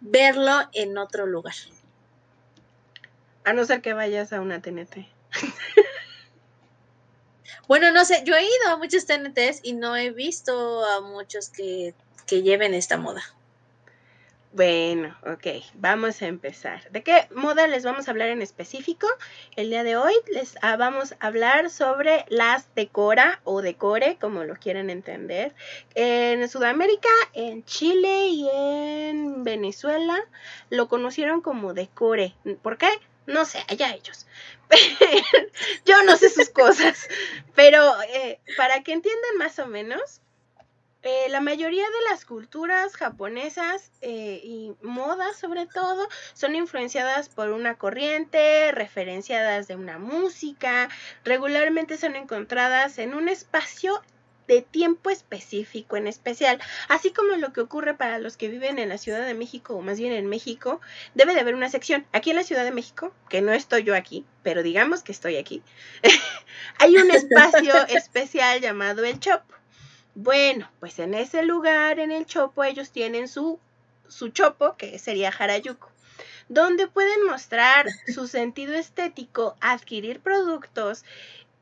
verlo 0.01 0.51
en 0.73 0.97
otro 0.97 1.25
lugar. 1.25 1.55
A 3.45 3.53
no 3.53 3.63
ser 3.63 3.81
que 3.81 3.93
vayas 3.93 4.33
a 4.33 4.41
una 4.41 4.61
TNT. 4.61 5.07
bueno, 7.69 7.91
no 7.91 8.03
sé, 8.03 8.23
yo 8.25 8.35
he 8.35 8.41
ido 8.41 8.71
a 8.71 8.77
muchos 8.77 9.05
TNTs 9.05 9.59
y 9.61 9.73
no 9.73 9.95
he 9.95 10.09
visto 10.09 10.83
a 10.83 11.01
muchos 11.01 11.49
que, 11.49 11.93
lleven 12.27 12.73
esta 12.73 12.97
moda. 12.97 13.21
Bueno, 14.53 15.15
ok, 15.23 15.63
vamos 15.75 16.23
a 16.23 16.25
empezar. 16.25 16.89
¿De 16.89 17.03
qué 17.03 17.27
moda 17.35 17.67
les 17.67 17.85
vamos 17.85 18.07
a 18.07 18.11
hablar 18.11 18.29
en 18.29 18.41
específico? 18.41 19.05
El 19.55 19.69
día 19.69 19.83
de 19.83 19.97
hoy 19.97 20.13
les 20.33 20.57
ah, 20.63 20.77
vamos 20.77 21.13
a 21.19 21.27
hablar 21.27 21.69
sobre 21.69 22.25
las 22.29 22.73
decora 22.73 23.39
o 23.43 23.61
decore, 23.61 24.17
como 24.19 24.43
lo 24.45 24.55
quieran 24.55 24.89
entender. 24.89 25.53
En 25.93 26.49
Sudamérica, 26.49 27.09
en 27.33 27.63
Chile 27.65 28.29
y 28.29 28.49
en 28.51 29.43
Venezuela 29.43 30.17
lo 30.71 30.87
conocieron 30.87 31.41
como 31.41 31.75
decore. 31.75 32.33
¿Por 32.63 32.79
qué? 32.79 32.89
No 33.29 33.45
sé, 33.45 33.63
allá 33.67 33.93
ellos. 33.93 34.25
Yo 35.85 36.01
no 36.03 36.17
sé 36.17 36.29
sus 36.31 36.49
cosas. 36.49 37.07
Pero 37.53 38.01
eh, 38.01 38.39
para 38.57 38.81
que 38.81 38.91
entiendan 38.91 39.37
más 39.37 39.59
o 39.59 39.67
menos, 39.67 40.21
eh, 41.03 41.29
la 41.29 41.39
mayoría 41.39 41.85
de 41.85 42.09
las 42.09 42.25
culturas 42.25 42.97
japonesas 42.97 43.91
eh, 44.01 44.41
y 44.43 44.73
modas 44.81 45.37
sobre 45.37 45.67
todo 45.67 46.09
son 46.33 46.55
influenciadas 46.55 47.29
por 47.29 47.51
una 47.51 47.77
corriente, 47.77 48.71
referenciadas 48.71 49.67
de 49.67 49.75
una 49.75 49.99
música, 49.99 50.89
regularmente 51.23 51.97
son 51.97 52.15
encontradas 52.15 52.97
en 52.97 53.13
un 53.13 53.29
espacio 53.29 54.01
de 54.49 54.63
tiempo 54.63 55.11
específico 55.11 55.95
en 55.95 56.07
especial, 56.07 56.59
así 56.89 57.11
como 57.11 57.35
lo 57.35 57.53
que 57.53 57.61
ocurre 57.61 57.93
para 57.93 58.17
los 58.17 58.35
que 58.35 58.49
viven 58.49 58.79
en 58.79 58.89
la 58.89 58.97
Ciudad 58.97 59.23
de 59.23 59.35
México 59.35 59.75
o 59.75 59.81
más 59.81 59.99
bien 59.99 60.11
en 60.11 60.25
México, 60.25 60.81
debe 61.13 61.35
de 61.35 61.39
haber 61.39 61.53
una 61.53 61.69
sección. 61.69 62.07
Aquí 62.13 62.31
en 62.31 62.35
la 62.35 62.43
Ciudad 62.43 62.63
de 62.63 62.71
México, 62.71 63.13
que 63.29 63.41
no 63.41 63.53
estoy 63.53 63.83
yo 63.83 63.95
aquí, 63.95 64.25
pero 64.41 64.63
digamos 64.63 65.03
que 65.03 65.11
estoy 65.11 65.37
aquí, 65.37 65.61
hay 66.79 66.97
un 66.97 67.11
espacio 67.11 67.73
especial 67.89 68.59
llamado 68.59 69.05
el 69.05 69.19
Chopo. 69.19 69.53
Bueno, 70.15 70.69
pues 70.79 70.97
en 70.97 71.13
ese 71.13 71.43
lugar, 71.43 71.99
en 71.99 72.11
el 72.11 72.25
Chopo, 72.25 72.63
ellos 72.63 72.89
tienen 72.89 73.27
su, 73.27 73.59
su 74.07 74.29
Chopo, 74.29 74.75
que 74.77 74.97
sería 74.97 75.29
Harajuku 75.29 75.87
donde 76.51 76.87
pueden 76.87 77.27
mostrar 77.27 77.85
su 78.11 78.27
sentido 78.27 78.73
estético, 78.73 79.55
adquirir 79.61 80.19
productos 80.19 81.05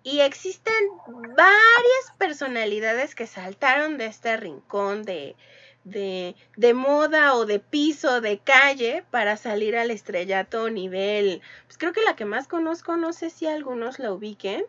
Y 0.03 0.21
existen 0.21 0.73
varias 1.07 2.17
personalidades 2.17 3.15
que 3.15 3.27
saltaron 3.27 3.97
de 3.97 4.05
este 4.05 4.37
rincón 4.37 5.03
de, 5.03 5.35
de, 5.83 6.35
de, 6.55 6.73
moda 6.73 7.35
o 7.35 7.45
de 7.45 7.59
piso, 7.59 8.21
de 8.21 8.39
calle, 8.39 9.03
para 9.11 9.37
salir 9.37 9.75
al 9.75 9.91
estrellato 9.91 10.69
nivel. 10.69 11.41
Pues 11.65 11.77
creo 11.77 11.93
que 11.93 12.03
la 12.03 12.15
que 12.15 12.25
más 12.25 12.47
conozco, 12.47 12.95
no 12.95 13.11
sé 13.11 13.29
si 13.29 13.47
algunos 13.47 13.99
la 13.99 14.13
ubiquen, 14.13 14.65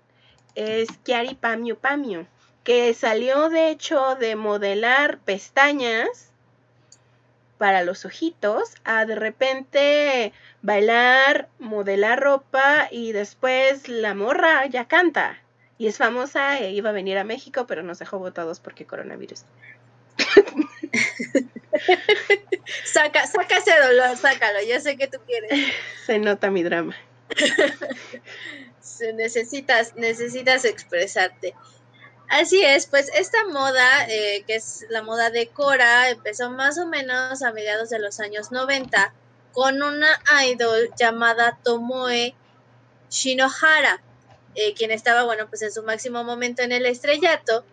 es 0.55 0.89
Kiari 1.05 1.35
Pamio 1.35 1.79
Pamio, 1.79 2.27
que 2.65 2.93
salió 2.95 3.49
de 3.49 3.71
hecho 3.71 4.17
de 4.17 4.35
modelar 4.35 5.21
pestañas 5.21 6.28
para 7.59 7.83
los 7.83 8.05
ojitos 8.05 8.75
a 8.85 9.05
de 9.05 9.15
repente 9.17 10.33
bailar, 10.63 11.49
modelar 11.59 12.21
ropa 12.21 12.89
y 12.91 13.13
después 13.13 13.89
la 13.89 14.15
morra 14.15 14.67
ya 14.67 14.87
canta. 14.87 15.39
Y 15.77 15.87
es 15.87 15.99
famosa 15.99 16.59
e 16.59 16.73
iba 16.73 16.91
a 16.91 16.93
venir 16.93 17.19
a 17.19 17.25
México, 17.25 17.67
pero 17.67 17.83
nos 17.83 17.99
dejó 17.99 18.19
votados 18.19 18.59
porque 18.61 18.87
coronavirus. 18.87 19.45
saca, 22.85 23.27
saca 23.27 23.59
ese 23.59 23.79
dolor, 23.81 24.17
sácalo, 24.17 24.59
yo 24.69 24.81
sé 24.81 24.97
que 24.97 25.07
tú 25.07 25.19
quieres. 25.27 25.73
Se 26.07 26.19
nota 26.19 26.51
mi 26.51 26.63
drama. 26.63 26.97
necesitas, 29.15 29.95
necesitas 29.97 30.65
expresarte. 30.65 31.55
Así 32.29 32.63
es, 32.63 32.87
pues 32.87 33.11
esta 33.15 33.47
moda, 33.47 34.07
eh, 34.07 34.45
que 34.47 34.57
es 34.57 34.85
la 34.91 35.03
moda 35.03 35.31
de 35.31 35.49
Cora, 35.49 36.11
empezó 36.11 36.51
más 36.51 36.77
o 36.77 36.87
menos 36.87 37.43
a 37.43 37.53
mediados 37.53 37.89
de 37.89 37.99
los 37.99 38.21
años 38.21 38.53
90 38.53 39.15
con 39.53 39.83
una 39.83 40.21
idol 40.47 40.91
llamada 40.99 41.59
Tomoe 41.65 42.35
Shinohara, 43.11 44.03
eh, 44.55 44.75
quien 44.75 44.91
estaba, 44.91 45.25
bueno, 45.25 45.49
pues 45.49 45.63
en 45.63 45.73
su 45.73 45.83
máximo 45.83 46.23
momento 46.23 46.61
en 46.61 46.73
el 46.73 46.85
estrellato. 46.85 47.65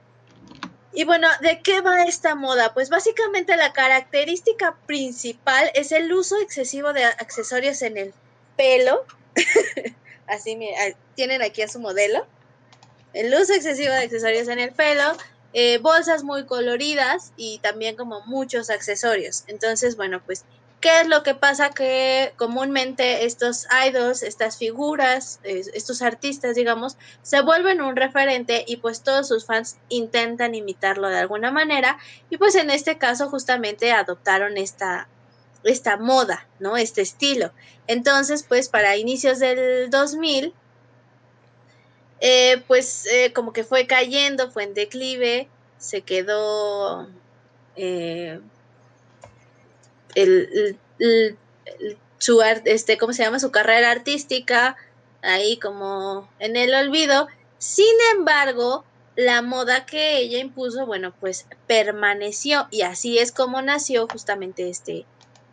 Y 0.93 1.03
bueno, 1.03 1.27
¿de 1.41 1.61
qué 1.61 1.81
va 1.81 2.03
esta 2.03 2.35
moda? 2.35 2.73
Pues 2.73 2.89
básicamente 2.89 3.57
la 3.57 3.73
característica 3.73 4.77
principal 4.85 5.69
es 5.73 5.91
el 5.91 6.13
uso 6.13 6.39
excesivo 6.39 6.93
de 6.93 7.03
accesorios 7.03 7.81
en 7.81 7.97
el 7.97 8.13
pelo. 8.55 9.05
Así 10.27 10.57
tienen 11.15 11.41
aquí 11.41 11.61
a 11.61 11.67
su 11.67 11.81
modelo 11.81 12.25
el 13.15 13.33
uso 13.33 13.53
excesivo 13.53 13.93
de 13.93 14.03
accesorios 14.03 14.47
en 14.49 14.59
el 14.59 14.71
pelo, 14.71 15.13
eh, 15.53 15.77
bolsas 15.77 16.23
muy 16.23 16.45
coloridas 16.45 17.31
y 17.37 17.59
también 17.59 17.95
como 17.95 18.19
muchos 18.25 18.69
accesorios. 18.69 19.45
Entonces, 19.47 19.95
bueno, 19.95 20.21
pues, 20.25 20.43
¿qué 20.81 20.99
es 20.99 21.07
lo 21.07 21.23
que 21.23 21.33
pasa? 21.33 21.69
Que 21.69 22.33
comúnmente 22.35 23.25
estos 23.25 23.65
idols, 23.87 24.21
estas 24.21 24.57
figuras, 24.57 25.39
estos 25.43 26.01
artistas, 26.01 26.55
digamos, 26.55 26.97
se 27.21 27.41
vuelven 27.41 27.81
un 27.81 27.95
referente 27.95 28.65
y 28.67 28.77
pues 28.77 29.01
todos 29.01 29.29
sus 29.29 29.45
fans 29.45 29.77
intentan 29.87 30.53
imitarlo 30.53 31.07
de 31.07 31.17
alguna 31.17 31.51
manera 31.51 31.97
y 32.29 32.35
pues 32.35 32.55
en 32.55 32.69
este 32.69 32.97
caso 32.97 33.29
justamente 33.29 33.93
adoptaron 33.93 34.57
esta 34.57 35.07
esta 35.63 35.97
moda, 35.97 36.47
¿no? 36.59 36.77
Este 36.77 37.01
estilo. 37.01 37.51
Entonces, 37.87 38.43
pues 38.43 38.69
para 38.69 38.97
inicios 38.97 39.39
del 39.39 39.89
2000, 39.89 40.53
eh, 42.19 42.63
pues 42.67 43.05
eh, 43.07 43.33
como 43.33 43.53
que 43.53 43.63
fue 43.63 43.87
cayendo, 43.87 44.51
fue 44.51 44.63
en 44.63 44.73
declive, 44.73 45.49
se 45.77 46.01
quedó 46.01 47.07
eh, 47.75 48.39
el, 50.15 50.77
su 52.17 52.41
este, 52.41 52.97
¿cómo 52.97 53.13
se 53.13 53.23
llama? 53.23 53.39
Su 53.39 53.51
carrera 53.51 53.91
artística 53.91 54.77
ahí 55.21 55.57
como 55.57 56.29
en 56.39 56.55
el 56.55 56.73
olvido. 56.73 57.27
Sin 57.57 57.95
embargo, 58.15 58.85
la 59.15 59.41
moda 59.41 59.85
que 59.85 60.17
ella 60.17 60.39
impuso, 60.39 60.85
bueno, 60.85 61.13
pues 61.19 61.45
permaneció 61.67 62.67
y 62.71 62.81
así 62.81 63.17
es 63.19 63.31
como 63.31 63.61
nació 63.61 64.07
justamente 64.07 64.69
este 64.69 65.05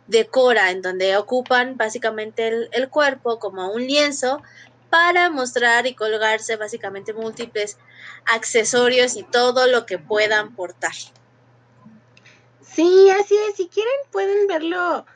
decora, 0.07 0.71
en 0.71 0.81
donde 0.81 1.15
ocupan 1.17 1.77
básicamente 1.77 2.47
el, 2.47 2.69
el 2.71 2.89
cuerpo 2.89 3.39
como 3.39 3.71
un 3.71 3.87
lienzo 3.87 4.41
para 4.93 5.31
mostrar 5.31 5.87
y 5.87 5.95
colgarse 5.95 6.55
básicamente 6.55 7.13
múltiples 7.13 7.79
accesorios 8.25 9.15
y 9.15 9.23
todo 9.23 9.65
lo 9.65 9.87
que 9.87 9.97
puedan 9.97 10.53
portar. 10.53 10.93
Sí, 12.61 13.09
así 13.09 13.35
es. 13.49 13.55
Si 13.55 13.69
quieren 13.69 13.91
pueden 14.11 14.45
verlo. 14.45 15.07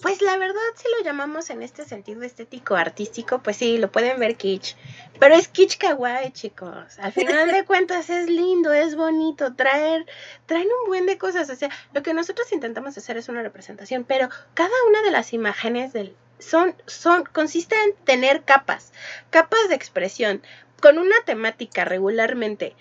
Pues 0.00 0.22
la 0.22 0.36
verdad, 0.38 0.60
si 0.74 0.88
lo 0.88 1.04
llamamos 1.04 1.50
en 1.50 1.62
este 1.62 1.84
sentido 1.84 2.22
estético 2.24 2.74
artístico, 2.74 3.40
pues 3.44 3.58
sí, 3.58 3.78
lo 3.78 3.92
pueden 3.92 4.18
ver 4.18 4.36
kitsch. 4.36 4.74
Pero 5.20 5.36
es 5.36 5.46
kitsch 5.46 5.78
kawaii, 5.78 6.32
chicos. 6.32 6.98
Al 6.98 7.12
final 7.12 7.52
de 7.52 7.64
cuentas 7.64 8.10
es 8.10 8.28
lindo, 8.28 8.72
es 8.72 8.96
bonito, 8.96 9.54
traer, 9.54 10.04
traen 10.46 10.66
un 10.66 10.88
buen 10.88 11.06
de 11.06 11.16
cosas. 11.16 11.48
O 11.48 11.54
sea, 11.54 11.70
lo 11.94 12.02
que 12.02 12.12
nosotros 12.12 12.50
intentamos 12.50 12.98
hacer 12.98 13.16
es 13.16 13.28
una 13.28 13.42
representación, 13.42 14.02
pero 14.02 14.28
cada 14.54 14.74
una 14.88 15.00
de 15.02 15.12
las 15.12 15.32
imágenes 15.32 15.92
del, 15.92 16.16
son, 16.42 16.74
son, 16.86 17.24
consiste 17.24 17.74
en 17.84 17.94
tener 18.04 18.42
capas, 18.44 18.92
capas 19.30 19.68
de 19.68 19.74
expresión 19.74 20.42
con 20.80 20.98
una 20.98 21.14
temática 21.24 21.84
regularmente. 21.84 22.74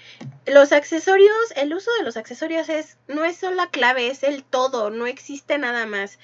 Los 0.47 0.71
accesorios, 0.71 1.53
el 1.55 1.73
uso 1.73 1.91
de 1.99 2.03
los 2.03 2.17
accesorios 2.17 2.67
es, 2.67 2.97
no 3.07 3.23
es 3.23 3.37
solo 3.37 3.55
la 3.55 3.69
clave, 3.69 4.07
es 4.07 4.23
el 4.23 4.43
todo, 4.43 4.89
no 4.89 5.05
existe 5.05 5.59
nada 5.59 5.85
más. 5.85 6.17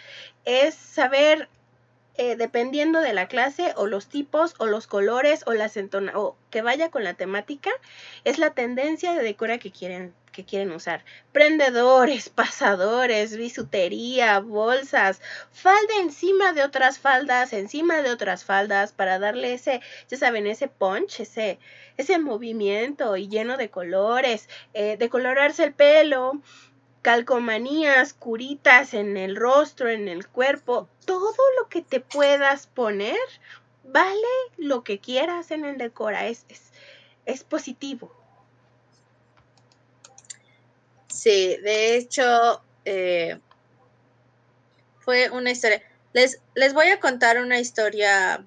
Es 0.44 0.74
saber 0.74 1.48
eh, 2.16 2.36
dependiendo 2.36 3.00
de 3.00 3.14
la 3.14 3.28
clase 3.28 3.74
o 3.76 3.86
los 3.86 4.08
tipos 4.08 4.56
o 4.58 4.66
los 4.66 4.88
colores 4.88 5.44
o 5.46 5.54
las 5.54 5.78
entona 5.78 6.18
o 6.18 6.36
que 6.50 6.64
vaya 6.64 6.90
con 6.90 7.04
la 7.04 7.14
temática, 7.14 7.70
es 8.24 8.40
la 8.40 8.56
tendencia 8.56 9.14
de 9.14 9.22
decora 9.22 9.60
que 9.60 9.72
quieren 9.72 10.16
que 10.38 10.46
quieren 10.46 10.72
usar. 10.72 11.04
Prendedores, 11.32 12.30
pasadores, 12.42 13.36
bisutería, 13.36 14.40
bolsas, 14.40 15.20
falda 15.52 15.96
encima 16.00 16.54
de 16.54 16.62
otras 16.62 17.00
faldas, 17.00 17.54
encima 17.54 18.04
de 18.04 18.12
otras 18.12 18.46
faldas, 18.46 18.94
para 18.94 19.18
darle 19.18 19.54
ese, 19.54 19.82
ya 20.08 20.18
saben, 20.18 20.46
ese 20.46 20.68
punch, 20.68 21.22
ese, 21.22 21.58
ese 21.98 22.20
movimiento 22.20 23.18
y 23.18 23.28
lleno 23.28 23.58
de 23.58 23.72
colores, 23.72 24.48
eh, 24.76 24.96
decolorarse 24.98 25.64
el 25.64 25.74
pelo, 25.74 26.40
calcomanías, 27.02 28.14
curitas 28.14 28.94
en 28.94 29.18
el 29.18 29.36
rostro, 29.36 29.90
en 29.90 30.08
el 30.08 30.28
cuerpo, 30.28 30.88
todo 31.06 31.42
lo 31.60 31.68
que 31.68 31.82
te 31.82 32.00
puedas 32.00 32.68
poner, 32.68 33.18
vale 33.84 34.28
lo 34.58 34.84
que 34.84 35.00
quieras 35.00 35.50
en 35.50 35.66
el 35.66 35.78
decora, 35.78 36.28
es, 36.28 36.46
es, 37.26 37.44
positivo. 37.44 38.12
Sí, 41.18 41.58
de 41.64 41.96
hecho, 41.98 42.62
eh, 42.86 43.40
fue 45.00 45.30
una 45.30 45.52
historia. 45.52 45.82
Les, 46.14 46.40
les 46.56 46.74
voy 46.74 46.88
a 46.88 47.00
contar 47.00 47.40
una 47.40 47.60
historia 47.60 48.46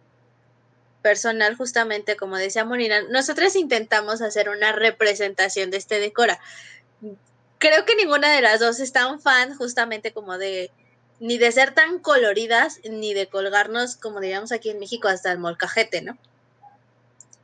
personal, 1.03 1.57
justamente 1.57 2.17
como 2.17 2.37
decía 2.37 2.65
Monina. 2.65 3.03
Nosotros 3.11 3.57
intentamos 3.57 4.23
hacer 4.23 4.49
una 4.49 4.73
representación 4.73 5.71
de 5.71 5.79
este 5.79 5.99
decora 5.99 6.39
creo 7.61 7.85
que 7.85 7.95
ninguna 7.95 8.35
de 8.35 8.41
las 8.41 8.59
dos 8.59 8.81
es 8.81 8.93
tan 8.93 9.21
fan 9.21 9.55
justamente 9.55 10.13
como 10.13 10.39
de 10.39 10.73
ni 11.21 11.37
de 11.37 11.53
ser 11.53 11.75
tan 11.75 11.99
coloridas, 11.99 12.81
ni 12.83 13.13
de 13.13 13.27
colgarnos, 13.27 13.97
como 13.97 14.21
diríamos 14.21 14.53
aquí 14.53 14.71
en 14.71 14.79
México, 14.79 15.07
hasta 15.07 15.31
el 15.31 15.39
molcajete, 15.39 16.01
¿no? 16.01 16.17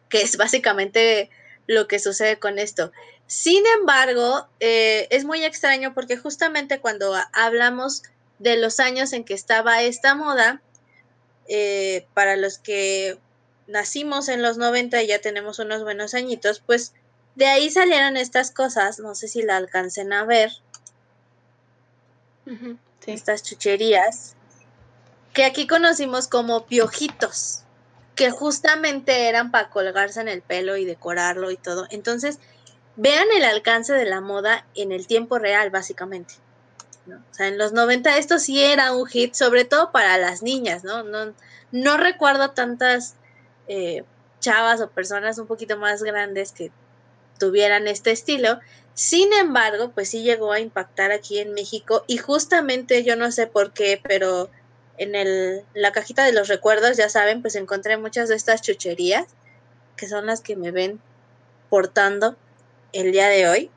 Que 0.09 0.23
es 0.23 0.39
básicamente 0.39 1.29
lo 1.67 1.87
que 1.87 1.99
sucede 1.99 2.39
con 2.39 2.59
esto. 2.59 2.91
Sin 3.27 3.65
embargo, 3.79 4.47
eh, 4.61 5.09
es 5.11 5.25
muy 5.25 5.45
extraño 5.45 5.95
porque 5.95 6.17
justamente 6.17 6.81
cuando 6.81 7.15
hablamos 7.33 8.03
de 8.39 8.57
los 8.57 8.79
años 8.79 9.13
en 9.13 9.25
que 9.25 9.35
estaba 9.35 9.83
esta 9.83 10.15
moda, 10.15 10.63
eh, 11.49 12.07
para 12.15 12.37
los 12.37 12.59
que 12.59 13.19
nacimos 13.67 14.29
en 14.29 14.43
los 14.43 14.59
90 14.59 15.03
y 15.03 15.09
ya 15.09 15.21
tenemos 15.21 15.59
unos 15.59 15.83
buenos 15.83 16.15
añitos, 16.15 16.63
pues 16.65 16.93
de 17.35 17.47
ahí 17.47 17.71
salieron 17.71 18.17
estas 18.17 18.51
cosas, 18.51 18.99
no 18.99 19.15
sé 19.15 19.29
si 19.29 19.43
la 19.43 19.57
alcancen 19.57 20.13
a 20.13 20.25
ver. 20.25 20.51
Estas 23.07 23.43
chucherías. 23.43 24.35
Que 25.33 25.45
aquí 25.45 25.67
conocimos 25.67 26.29
como 26.29 26.67
piojitos. 26.67 27.63
Que 28.15 28.31
justamente 28.31 29.29
eran 29.29 29.51
para 29.51 29.69
colgarse 29.69 30.21
en 30.21 30.29
el 30.29 30.43
pelo 30.43 30.77
y 30.77 30.85
decorarlo 30.85 31.51
y 31.51 31.57
todo. 31.57 31.87
Entonces, 31.91 32.39
vean 32.97 33.27
el 33.37 33.45
alcance 33.45 33.93
de 33.93 34.07
la 34.07 34.21
moda 34.21 34.67
en 34.75 34.93
el 34.93 35.07
tiempo 35.07 35.39
real, 35.39 35.71
básicamente. 35.71 36.35
O 37.09 37.35
sea, 37.35 37.49
en 37.49 37.59
los 37.59 37.73
90 37.73 38.17
esto 38.19 38.39
sí 38.39 38.63
era 38.63 38.93
un 38.93 39.07
hit, 39.07 39.35
sobre 39.35 39.65
todo 39.65 39.93
para 39.93 40.19
las 40.19 40.43
niñas, 40.43 40.83
¿no? 40.83 41.05
No, 41.73 41.97
recuerdo 41.97 42.51
tantas 42.51 43.15
eh, 43.69 44.05
chavas 44.41 44.81
o 44.81 44.91
personas 44.91 45.39
un 45.39 45.47
poquito 45.47 45.77
más 45.77 46.03
grandes 46.03 46.53
que 46.53 46.73
tuvieran 47.39 47.87
este 47.87 48.11
estilo. 48.11 48.59
Sin 48.95 49.33
embargo, 49.35 49.91
pues 49.91 50.09
sí 50.09 50.23
llegó 50.23 50.53
a 50.53 50.61
impactar 50.61 51.13
aquí 51.13 51.39
en 51.39 51.53
México 51.53 52.03
y 52.07 52.17
justamente 52.17 53.05
yo 53.05 53.15
no 53.15 53.31
sé 53.31 53.47
por 53.47 53.73
qué, 53.73 54.01
pero 54.03 54.51
en 54.99 55.15
el, 55.15 55.65
la 55.75 55.93
cajita 55.93 56.25
de 56.25 56.33
los 56.33 56.49
recuerdos, 56.49 56.97
ya 56.97 57.09
saben, 57.09 57.43
pues 57.43 57.55
encontré 57.55 57.99
muchas 57.99 58.29
de 58.31 58.37
estas 58.37 58.63
chucherías, 58.63 59.27
que 59.97 60.09
son 60.09 60.27
las 60.27 60.41
que 60.41 60.57
me 60.57 60.71
ven 60.71 60.99
portando 61.69 62.37
el 63.01 63.13
día 63.13 63.29
de 63.29 63.49
hoy. 63.49 63.71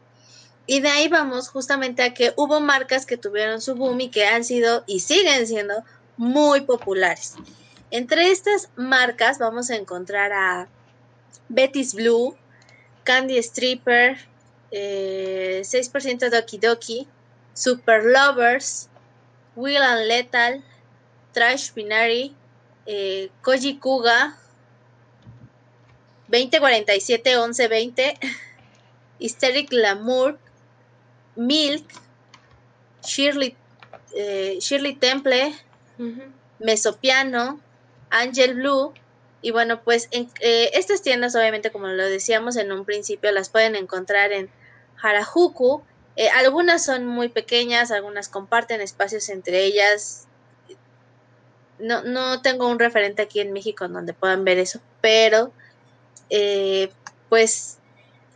Y 0.65 0.81
de 0.81 0.89
ahí 0.89 1.07
vamos 1.07 1.49
justamente 1.49 2.03
a 2.03 2.13
que 2.13 2.33
hubo 2.35 2.59
marcas 2.59 3.05
que 3.05 3.17
tuvieron 3.17 3.59
su 3.61 3.75
boom 3.75 4.01
y 4.01 4.09
que 4.09 4.25
han 4.25 4.43
sido 4.43 4.83
y 4.85 4.99
siguen 4.99 5.47
siendo 5.47 5.83
muy 6.17 6.61
populares. 6.61 7.35
Entre 7.91 8.29
estas 8.29 8.69
marcas 8.75 9.39
vamos 9.39 9.71
a 9.71 9.75
encontrar 9.75 10.31
a 10.31 10.67
Betty's 11.47 11.95
Blue, 11.95 12.35
Candy 13.03 13.37
Stripper, 13.39 14.17
6% 14.71 16.29
Doki 16.29 16.59
Doki, 16.59 17.07
Super 17.53 18.03
Lovers, 18.03 18.89
Will 19.55 19.81
and 19.81 20.07
Lethal, 20.07 20.63
Trash 21.33 21.73
Binary, 21.73 22.35
eh, 22.85 23.29
Koji 23.41 23.79
Kuga, 23.79 24.37
2047 26.27 27.37
1120, 27.37 28.19
Hysteric 29.19 29.71
Lamour, 29.71 30.37
Milk, 31.35 31.85
Shirley, 33.03 33.55
eh, 34.15 34.57
Shirley 34.59 34.95
Temple, 34.95 35.53
Mesopiano, 36.59 37.59
Angel 38.09 38.55
Blue. 38.55 38.93
Y 39.41 39.51
bueno, 39.51 39.81
pues 39.83 40.09
en, 40.11 40.29
eh, 40.41 40.71
estas 40.73 41.01
tiendas, 41.01 41.35
obviamente, 41.35 41.71
como 41.71 41.87
lo 41.87 42.05
decíamos 42.05 42.57
en 42.57 42.71
un 42.71 42.85
principio, 42.85 43.31
las 43.31 43.49
pueden 43.49 43.75
encontrar 43.75 44.31
en 44.31 44.49
Harajuku. 45.01 45.81
Eh, 46.15 46.29
algunas 46.29 46.83
son 46.83 47.05
muy 47.05 47.29
pequeñas, 47.29 47.91
algunas 47.91 48.27
comparten 48.27 48.81
espacios 48.81 49.29
entre 49.29 49.63
ellas. 49.63 50.25
No, 51.77 52.03
no 52.03 52.41
tengo 52.41 52.67
un 52.67 52.79
referente 52.79 53.21
aquí 53.21 53.39
en 53.39 53.53
México 53.53 53.85
en 53.85 53.93
donde 53.93 54.13
puedan 54.13 54.43
ver 54.43 54.57
eso, 54.57 54.81
pero 55.01 55.53
pues 57.29 57.78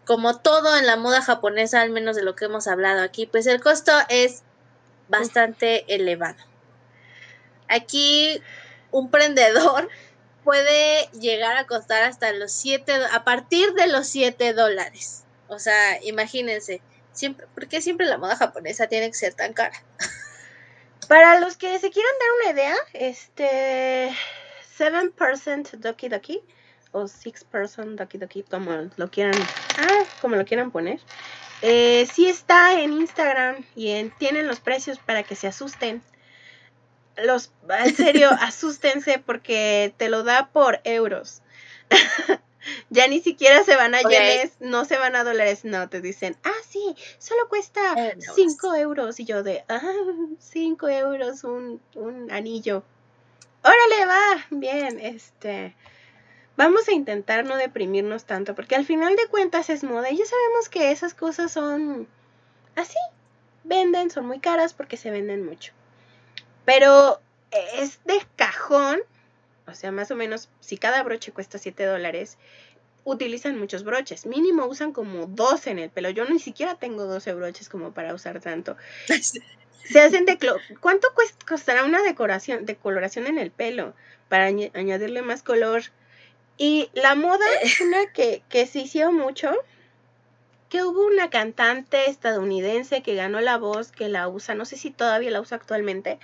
como 0.06 0.38
todo 0.40 0.76
en 0.78 0.86
la 0.86 0.98
moda 0.98 1.22
japonesa, 1.22 1.82
al 1.82 1.90
menos 1.90 2.16
de 2.16 2.24
lo 2.24 2.36
que 2.36 2.46
hemos 2.46 2.68
hablado 2.68 3.02
aquí, 3.02 3.26
pues 3.26 3.48
el 3.48 3.62
costo 3.62 3.92
es 4.10 4.44
bastante 5.08 5.94
elevado. 5.94 6.44
Aquí 7.70 8.42
un 8.92 9.10
prendedor 9.10 9.90
puede 10.44 11.10
llegar 11.12 11.56
a 11.58 11.68
costar 11.68 12.04
hasta 12.04 12.32
los 12.34 12.52
7, 12.52 12.94
a 13.12 13.24
partir 13.24 13.74
de 13.74 13.88
los 13.88 14.08
7 14.08 14.54
dólares. 14.54 15.24
O 15.48 15.60
sea, 15.60 16.02
imagínense, 16.04 16.82
siempre, 17.14 17.48
¿por 17.54 17.68
qué 17.68 17.82
siempre 17.82 18.06
la 18.06 18.18
moda 18.18 18.36
japonesa 18.36 18.88
tiene 18.88 19.08
que 19.08 19.18
ser 19.18 19.34
tan 19.34 19.54
cara? 19.54 19.84
Para 21.08 21.40
los 21.40 21.58
que 21.58 21.80
se 21.80 21.92
quieran 21.92 22.14
dar 22.20 22.30
una 22.42 22.60
idea, 22.60 22.76
este 22.94 24.16
7% 24.78 25.72
Doki 25.72 26.10
Doki 26.10 26.42
o 26.94 27.08
Six 27.08 27.44
Person 27.44 27.96
Doki 27.98 28.18
Doki, 28.18 28.44
como 28.44 28.90
lo 28.96 29.12
quieran, 29.12 29.36
ah, 29.78 30.04
como 30.22 30.36
lo 30.36 30.46
quieran 30.46 30.72
poner. 30.72 31.00
Eh, 31.62 32.08
sí 32.12 32.28
está 32.28 32.80
en 32.80 32.94
Instagram 32.94 33.66
y 33.76 34.10
tienen 34.18 34.48
los 34.48 34.60
precios 34.60 35.00
para 35.00 35.24
que 35.24 35.36
se 35.36 35.48
asusten. 35.48 36.02
Los, 37.18 37.52
en 37.70 37.96
serio, 37.96 38.30
asústense 38.42 39.20
porque 39.20 39.94
te 39.98 40.10
lo 40.10 40.24
da 40.24 40.48
por 40.48 40.82
euros. 40.84 41.42
ya 42.90 43.08
ni 43.08 43.22
siquiera 43.22 43.64
se 43.64 43.76
van 43.76 43.96
a 43.96 44.02
yenes, 44.02 44.54
no 44.60 44.86
se 44.86 44.98
van 44.98 45.16
a 45.16 45.24
dólares, 45.24 45.64
no, 45.64 45.90
te 45.90 46.02
dicen, 46.02 46.38
ah, 46.44 46.62
sí, 46.68 46.96
solo 47.18 47.48
cuesta 47.50 47.96
5 48.36 48.76
euros. 48.76 49.20
Y 49.20 49.26
yo 49.26 49.44
de, 49.44 49.64
ah, 49.70 49.82
5 50.40 50.90
euros 50.90 51.44
un, 51.44 51.82
un 51.96 52.32
anillo. 52.32 52.84
Órale, 53.64 54.06
va, 54.06 54.46
bien, 54.50 55.00
este, 55.00 55.76
vamos 56.58 56.88
a 56.88 56.94
intentar 56.94 57.46
no 57.46 57.58
deprimirnos 57.58 58.26
tanto, 58.26 58.56
porque 58.56 58.76
al 58.76 58.86
final 58.86 59.16
de 59.16 59.28
cuentas 59.28 59.70
es 59.70 59.84
moda 59.84 60.12
y 60.12 60.18
ya 60.18 60.26
sabemos 60.26 60.70
que 60.70 60.92
esas 60.92 61.14
cosas 61.14 61.52
son 61.52 62.08
así, 62.76 62.98
venden, 63.64 64.10
son 64.12 64.26
muy 64.26 64.40
caras 64.40 64.74
porque 64.74 64.98
se 64.98 65.12
venden 65.12 65.46
mucho. 65.46 65.74
Pero 66.66 67.20
es 67.78 68.04
de 68.06 68.20
cajón, 68.36 69.02
o 69.68 69.74
sea, 69.74 69.92
más 69.92 70.12
o 70.12 70.16
menos, 70.16 70.50
si 70.60 70.78
cada 70.78 71.04
broche 71.04 71.32
cuesta 71.32 71.58
7 71.58 71.86
dólares, 71.86 72.38
utilizan 73.06 73.60
muchos 73.60 73.84
broches. 73.84 74.26
Mínimo 74.26 74.66
usan 74.66 74.94
como 74.94 75.26
12 75.28 75.72
en 75.72 75.80
el 75.80 75.90
pelo. 75.90 76.10
Yo 76.10 76.26
ni 76.26 76.40
siquiera 76.40 76.76
tengo 76.76 77.06
12 77.06 77.34
broches 77.34 77.70
como 77.70 77.94
para 77.94 78.14
usar 78.14 78.40
tanto. 78.40 78.78
Se 79.84 80.00
hacen 80.00 80.26
de... 80.26 80.38
¿Cuánto 80.80 81.10
costará 81.46 81.84
una 81.84 82.02
decoración, 82.02 82.66
decoloración 82.66 83.28
en 83.28 83.38
el 83.38 83.52
pelo? 83.52 83.94
Para 84.30 84.46
añadirle 84.46 85.22
más 85.22 85.44
color 85.44 85.84
y 86.58 86.90
la 86.94 87.16
moda 87.16 87.46
eh. 87.56 87.60
es 87.64 87.82
una 87.82 88.06
que, 88.14 88.44
que 88.50 88.66
se 88.68 88.80
hizo 88.80 89.12
mucho, 89.12 89.52
que 90.70 90.84
hubo 90.84 91.06
una 91.06 91.30
cantante 91.30 92.10
estadounidense 92.10 93.04
que 93.04 93.14
ganó 93.14 93.42
la 93.42 93.58
voz, 93.58 93.92
que 93.92 94.10
la 94.10 94.28
usa, 94.28 94.56
no 94.56 94.66
sé 94.66 94.76
si 94.76 94.90
todavía 94.90 95.30
la 95.30 95.40
usa 95.40 95.58
actualmente, 95.58 96.18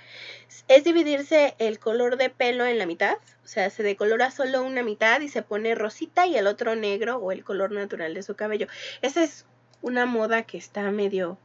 es 0.66 0.82
dividirse 0.82 1.54
el 1.58 1.78
color 1.78 2.16
de 2.16 2.30
pelo 2.30 2.66
en 2.66 2.78
la 2.78 2.86
mitad, 2.86 3.16
o 3.44 3.46
sea, 3.46 3.70
se 3.70 3.84
decolora 3.84 4.32
solo 4.32 4.62
una 4.62 4.82
mitad 4.82 5.20
y 5.20 5.28
se 5.28 5.42
pone 5.42 5.74
rosita 5.76 6.26
y 6.26 6.36
el 6.36 6.48
otro 6.48 6.74
negro 6.74 7.18
o 7.18 7.30
el 7.30 7.44
color 7.44 7.70
natural 7.70 8.12
de 8.12 8.24
su 8.24 8.34
cabello. 8.34 8.66
Esa 9.02 9.22
es 9.22 9.46
una 9.82 10.04
moda 10.04 10.42
que 10.42 10.58
está 10.58 10.90
medio, 10.90 11.38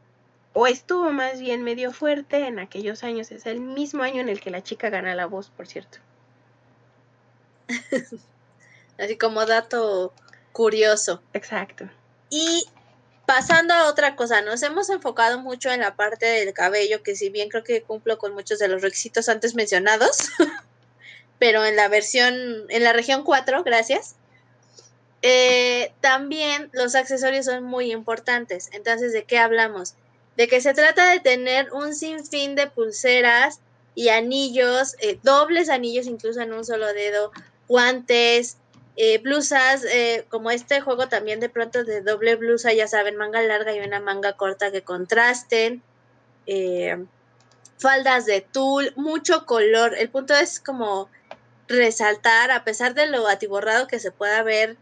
o 0.52 0.66
estuvo 0.66 1.10
más 1.12 1.40
bien 1.40 1.62
medio 1.62 1.92
fuerte 1.92 2.46
en 2.46 2.58
aquellos 2.58 3.04
años, 3.04 3.30
es 3.30 3.46
el 3.46 3.60
mismo 3.60 4.02
año 4.02 4.20
en 4.20 4.28
el 4.28 4.40
que 4.40 4.50
la 4.50 4.64
chica 4.64 4.90
gana 4.90 5.14
la 5.14 5.26
voz, 5.26 5.50
por 5.50 5.68
cierto. 5.68 5.98
Así 8.98 9.16
como 9.16 9.46
dato 9.46 10.12
curioso. 10.52 11.22
Exacto. 11.32 11.88
Y 12.30 12.64
pasando 13.26 13.74
a 13.74 13.88
otra 13.88 14.16
cosa, 14.16 14.40
nos 14.42 14.62
hemos 14.62 14.88
enfocado 14.88 15.38
mucho 15.40 15.70
en 15.70 15.80
la 15.80 15.96
parte 15.96 16.26
del 16.26 16.54
cabello, 16.54 17.02
que 17.02 17.16
si 17.16 17.28
bien 17.28 17.48
creo 17.48 17.64
que 17.64 17.82
cumplo 17.82 18.18
con 18.18 18.32
muchos 18.32 18.58
de 18.58 18.68
los 18.68 18.82
requisitos 18.82 19.28
antes 19.28 19.54
mencionados, 19.54 20.30
pero 21.38 21.64
en 21.64 21.76
la 21.76 21.88
versión, 21.88 22.34
en 22.68 22.84
la 22.84 22.92
región 22.92 23.24
4, 23.24 23.64
gracias. 23.64 24.14
Eh, 25.22 25.92
también 26.00 26.70
los 26.72 26.94
accesorios 26.94 27.46
son 27.46 27.64
muy 27.64 27.92
importantes. 27.92 28.70
Entonces, 28.72 29.12
¿de 29.12 29.24
qué 29.24 29.38
hablamos? 29.38 29.94
De 30.36 30.46
que 30.46 30.60
se 30.60 30.74
trata 30.74 31.10
de 31.10 31.20
tener 31.20 31.72
un 31.72 31.94
sinfín 31.94 32.54
de 32.54 32.68
pulseras 32.68 33.60
y 33.94 34.10
anillos, 34.10 34.94
eh, 35.00 35.18
dobles 35.22 35.68
anillos 35.68 36.06
incluso 36.06 36.40
en 36.40 36.52
un 36.52 36.64
solo 36.64 36.92
dedo, 36.92 37.32
guantes, 37.66 38.58
eh, 38.96 39.18
blusas, 39.18 39.84
eh, 39.84 40.24
como 40.30 40.50
este 40.50 40.80
juego 40.80 41.08
también 41.08 41.38
de 41.38 41.50
pronto 41.50 41.84
de 41.84 42.00
doble 42.00 42.36
blusa, 42.36 42.72
ya 42.72 42.88
saben, 42.88 43.16
manga 43.16 43.42
larga 43.42 43.74
y 43.74 43.80
una 43.80 44.00
manga 44.00 44.32
corta 44.34 44.72
que 44.72 44.82
contrasten. 44.82 45.82
Eh, 46.46 47.04
faldas 47.78 48.24
de 48.24 48.40
tul, 48.40 48.92
mucho 48.96 49.44
color. 49.44 49.94
El 49.96 50.08
punto 50.08 50.34
es 50.34 50.60
como 50.60 51.10
resaltar, 51.68 52.50
a 52.50 52.64
pesar 52.64 52.94
de 52.94 53.06
lo 53.06 53.28
atiborrado 53.28 53.86
que 53.86 53.98
se 53.98 54.12
pueda 54.12 54.42
ver 54.42 54.78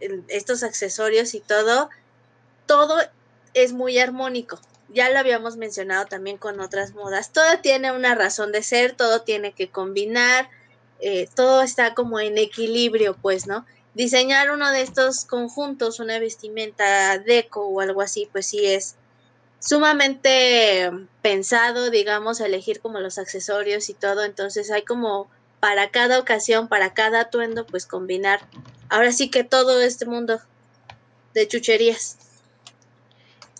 en 0.00 0.24
estos 0.28 0.62
accesorios 0.62 1.34
y 1.34 1.40
todo, 1.40 1.90
todo 2.66 2.96
es 3.52 3.74
muy 3.74 3.98
armónico. 3.98 4.58
Ya 4.88 5.10
lo 5.10 5.18
habíamos 5.18 5.56
mencionado 5.58 6.06
también 6.06 6.38
con 6.38 6.60
otras 6.60 6.94
modas. 6.94 7.32
Todo 7.32 7.58
tiene 7.60 7.92
una 7.92 8.14
razón 8.14 8.52
de 8.52 8.62
ser, 8.62 8.92
todo 8.96 9.22
tiene 9.22 9.52
que 9.52 9.70
combinar 9.70 10.48
eh, 11.00 11.28
todo 11.34 11.62
está 11.62 11.94
como 11.94 12.20
en 12.20 12.38
equilibrio, 12.38 13.16
pues, 13.20 13.46
¿no? 13.46 13.66
Diseñar 13.94 14.50
uno 14.50 14.70
de 14.70 14.82
estos 14.82 15.24
conjuntos, 15.24 16.00
una 16.00 16.18
vestimenta 16.18 17.18
deco 17.18 17.66
o 17.66 17.80
algo 17.80 18.02
así, 18.02 18.28
pues 18.30 18.46
sí 18.46 18.66
es 18.66 18.96
sumamente 19.60 20.90
pensado, 21.22 21.90
digamos, 21.90 22.40
elegir 22.40 22.80
como 22.80 23.00
los 23.00 23.18
accesorios 23.18 23.88
y 23.88 23.94
todo, 23.94 24.24
entonces 24.24 24.70
hay 24.70 24.82
como 24.82 25.28
para 25.60 25.90
cada 25.90 26.18
ocasión, 26.18 26.68
para 26.68 26.94
cada 26.94 27.20
atuendo, 27.20 27.66
pues 27.66 27.86
combinar. 27.86 28.40
Ahora 28.88 29.12
sí 29.12 29.30
que 29.30 29.44
todo 29.44 29.80
este 29.80 30.06
mundo 30.06 30.40
de 31.34 31.48
chucherías. 31.48 32.16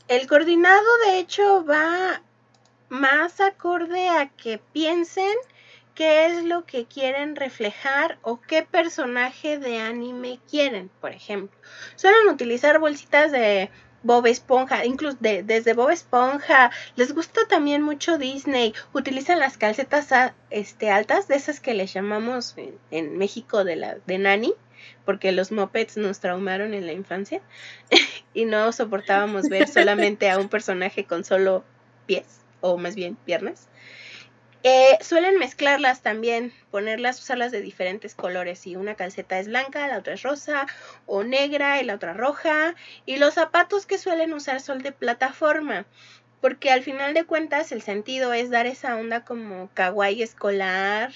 El 0.07 0.27
coordinado, 0.27 0.87
de 1.07 1.19
hecho, 1.19 1.65
va 1.65 2.23
más 2.89 3.41
acorde 3.41 4.09
a 4.09 4.31
que 4.31 4.59
piensen 4.73 5.35
qué 5.99 6.27
es 6.27 6.45
lo 6.45 6.65
que 6.65 6.85
quieren 6.85 7.35
reflejar 7.35 8.21
o 8.23 8.41
qué 8.41 8.63
personaje 8.63 9.59
de 9.59 9.81
anime 9.81 10.39
quieren, 10.49 10.93
por 11.01 11.11
ejemplo. 11.11 11.59
Suelen 11.97 12.29
utilizar 12.29 12.79
bolsitas 12.79 13.33
de 13.33 13.69
Bob 14.05 14.27
Esponja, 14.27 14.85
incluso 14.85 15.19
desde 15.21 15.75
Bob 15.75 15.91
Esponja, 15.91 16.71
les 16.95 17.13
gusta 17.13 17.41
también 17.49 17.83
mucho 17.83 18.17
Disney, 18.17 18.75
utilizan 18.93 19.41
las 19.41 19.59
calcetas 19.59 20.11
este, 20.51 20.93
altas, 20.93 21.27
de 21.27 21.35
esas 21.35 21.59
que 21.59 21.75
les 21.75 21.93
llamamos 21.93 22.55
en, 22.93 23.19
México 23.19 23.65
de, 23.65 23.75
la, 23.75 23.97
de 24.07 24.19
nani, 24.19 24.55
porque 25.05 25.33
los 25.33 25.51
mopeds 25.51 25.97
nos 25.97 26.21
traumaron 26.21 26.75
en 26.75 26.87
la 26.87 26.93
infancia 26.93 27.43
y 28.35 28.45
no 28.45 28.71
soportábamos 28.71 29.49
ver 29.49 29.67
solamente 29.67 30.31
a 30.31 30.39
un 30.39 30.49
personaje 30.49 31.07
con 31.07 31.25
solo 31.25 31.65
pies, 32.07 32.39
o 32.61 32.79
más 32.79 32.95
bien 32.95 33.17
piernas. 33.17 33.69
Eh, 34.65 34.99
suelen 35.01 35.39
mezclarlas 35.39 36.03
también, 36.03 36.53
ponerlas, 36.71 37.21
usarlas 37.21 37.53
de 37.53 37.61
diferentes 37.61 38.15
colores. 38.15 38.59
Si 38.59 38.75
una 38.75 38.97
calceta 38.97 39.39
es 39.39 39.47
blanca, 39.47 39.87
la 39.87 39.99
otra 39.99 40.15
es 40.15 40.23
rosa 40.23 40.67
o 41.07 41.23
negra 41.23 41.81
y 41.81 41.85
la 41.85 41.95
otra 41.95 42.13
roja. 42.13 42.75
Y 43.07 43.17
los 43.17 43.35
zapatos 43.35 43.87
que 43.87 43.99
suelen 43.99 44.33
usar 44.33 44.61
son 44.61 44.83
de 44.83 44.93
plataforma. 44.93 45.87
Porque 46.41 46.71
al 46.71 46.83
final 46.83 47.15
de 47.15 47.25
cuentas 47.25 47.73
el 47.73 47.83
sentido 47.83 48.33
es 48.33 48.51
dar 48.51 48.67
esa 48.67 48.97
onda 48.97 49.25
como 49.25 49.71
kawaii 49.75 50.23
escolar 50.23 51.13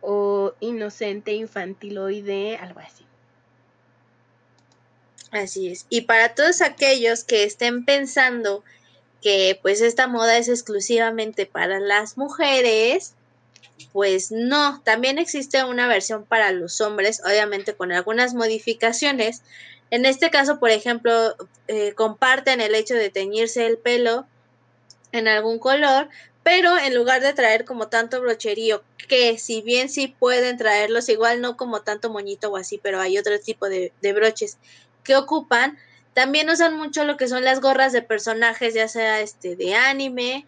o 0.00 0.54
inocente 0.60 1.32
infantiloide, 1.32 2.56
algo 2.56 2.80
así. 2.80 3.06
Así 5.30 5.68
es. 5.68 5.86
Y 5.88 6.02
para 6.02 6.34
todos 6.34 6.60
aquellos 6.60 7.24
que 7.24 7.44
estén 7.44 7.86
pensando 7.86 8.62
que 9.22 9.58
pues 9.62 9.80
esta 9.80 10.08
moda 10.08 10.36
es 10.36 10.48
exclusivamente 10.48 11.46
para 11.46 11.80
las 11.80 12.18
mujeres, 12.18 13.14
pues 13.92 14.30
no, 14.30 14.82
también 14.84 15.18
existe 15.18 15.64
una 15.64 15.86
versión 15.88 16.24
para 16.24 16.52
los 16.52 16.80
hombres, 16.80 17.22
obviamente 17.24 17.74
con 17.74 17.92
algunas 17.92 18.34
modificaciones. 18.34 19.42
En 19.90 20.04
este 20.06 20.30
caso, 20.30 20.58
por 20.58 20.70
ejemplo, 20.70 21.36
eh, 21.68 21.92
comparten 21.94 22.60
el 22.60 22.74
hecho 22.74 22.94
de 22.94 23.10
teñirse 23.10 23.66
el 23.66 23.78
pelo 23.78 24.26
en 25.12 25.28
algún 25.28 25.58
color, 25.58 26.08
pero 26.42 26.76
en 26.76 26.94
lugar 26.94 27.22
de 27.22 27.34
traer 27.34 27.64
como 27.64 27.88
tanto 27.88 28.20
brocherío, 28.20 28.82
que 29.08 29.38
si 29.38 29.62
bien 29.62 29.88
sí 29.88 30.08
pueden 30.18 30.56
traerlos, 30.56 31.08
igual 31.08 31.40
no 31.40 31.56
como 31.56 31.82
tanto 31.82 32.10
moñito 32.10 32.50
o 32.50 32.56
así, 32.56 32.80
pero 32.82 33.00
hay 33.00 33.18
otro 33.18 33.38
tipo 33.38 33.68
de, 33.68 33.92
de 34.00 34.12
broches 34.12 34.58
que 35.04 35.16
ocupan, 35.16 35.78
también 36.14 36.50
usan 36.50 36.76
mucho 36.76 37.04
lo 37.04 37.16
que 37.16 37.28
son 37.28 37.44
las 37.44 37.60
gorras 37.60 37.92
de 37.92 38.02
personajes, 38.02 38.74
ya 38.74 38.88
sea 38.88 39.20
este 39.20 39.56
de 39.56 39.74
anime, 39.74 40.46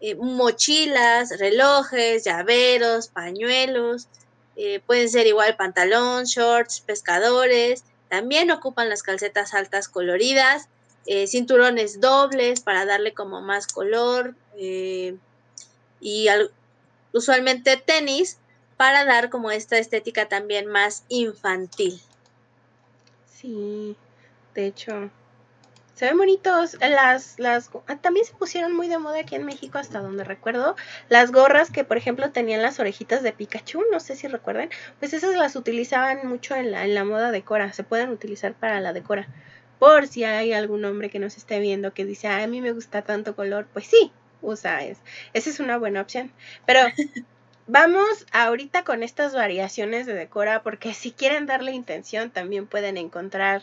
eh, 0.00 0.14
mochilas, 0.14 1.38
relojes, 1.38 2.24
llaveros, 2.24 3.08
pañuelos, 3.08 4.08
eh, 4.56 4.80
pueden 4.86 5.08
ser 5.08 5.26
igual 5.26 5.56
pantalón, 5.56 6.24
shorts, 6.24 6.80
pescadores. 6.80 7.84
También 8.08 8.50
ocupan 8.50 8.88
las 8.88 9.02
calcetas 9.02 9.54
altas 9.54 9.88
coloridas, 9.88 10.68
eh, 11.06 11.26
cinturones 11.26 12.00
dobles 12.00 12.60
para 12.60 12.84
darle 12.84 13.14
como 13.14 13.40
más 13.42 13.66
color 13.66 14.34
y 14.56 16.26
usualmente 17.12 17.76
tenis 17.76 18.38
para 18.76 19.04
dar 19.04 19.30
como 19.30 19.50
esta 19.50 19.78
estética 19.78 20.28
también 20.28 20.66
más 20.66 21.04
infantil. 21.08 22.00
Sí, 23.40 23.96
de 24.54 24.66
hecho, 24.66 25.10
se 25.94 26.06
ven 26.06 26.18
bonitos. 26.18 26.76
Las, 26.80 27.38
las, 27.38 27.70
ah, 27.86 27.96
también 27.96 28.26
se 28.26 28.34
pusieron 28.34 28.74
muy 28.74 28.88
de 28.88 28.98
moda 28.98 29.20
aquí 29.20 29.34
en 29.34 29.44
México, 29.44 29.78
hasta 29.78 30.00
donde 30.00 30.24
recuerdo. 30.24 30.76
Las 31.08 31.32
gorras 31.32 31.70
que, 31.70 31.84
por 31.84 31.96
ejemplo, 31.96 32.30
tenían 32.30 32.62
las 32.62 32.80
orejitas 32.80 33.22
de 33.22 33.32
Pikachu, 33.32 33.82
no 33.90 34.00
sé 34.00 34.16
si 34.16 34.28
recuerden. 34.28 34.70
Pues 34.98 35.12
esas 35.12 35.34
las 35.36 35.56
utilizaban 35.56 36.26
mucho 36.26 36.54
en 36.54 36.70
la, 36.70 36.84
en 36.84 36.94
la 36.94 37.04
moda 37.04 37.30
decora. 37.30 37.72
Se 37.72 37.84
pueden 37.84 38.10
utilizar 38.10 38.54
para 38.54 38.80
la 38.80 38.92
decora. 38.92 39.28
Por 39.78 40.06
si 40.06 40.24
hay 40.24 40.52
algún 40.52 40.84
hombre 40.84 41.10
que 41.10 41.18
nos 41.18 41.36
esté 41.36 41.58
viendo 41.60 41.92
que 41.92 42.04
dice, 42.04 42.28
a 42.28 42.46
mí 42.46 42.60
me 42.60 42.72
gusta 42.72 43.02
tanto 43.02 43.34
color, 43.36 43.66
pues 43.72 43.86
sí, 43.86 44.12
usa 44.40 44.84
es. 44.84 44.98
Esa 45.34 45.50
es 45.50 45.60
una 45.60 45.76
buena 45.78 46.00
opción. 46.00 46.32
Pero 46.66 46.80
Vamos 47.68 48.26
ahorita 48.32 48.82
con 48.82 49.04
estas 49.04 49.34
variaciones 49.34 50.04
de 50.04 50.14
decora 50.14 50.64
porque 50.64 50.94
si 50.94 51.12
quieren 51.12 51.46
darle 51.46 51.70
intención 51.70 52.30
también 52.30 52.66
pueden 52.66 52.96
encontrar 52.96 53.62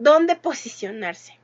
dónde 0.00 0.34
posicionarse. 0.34 1.38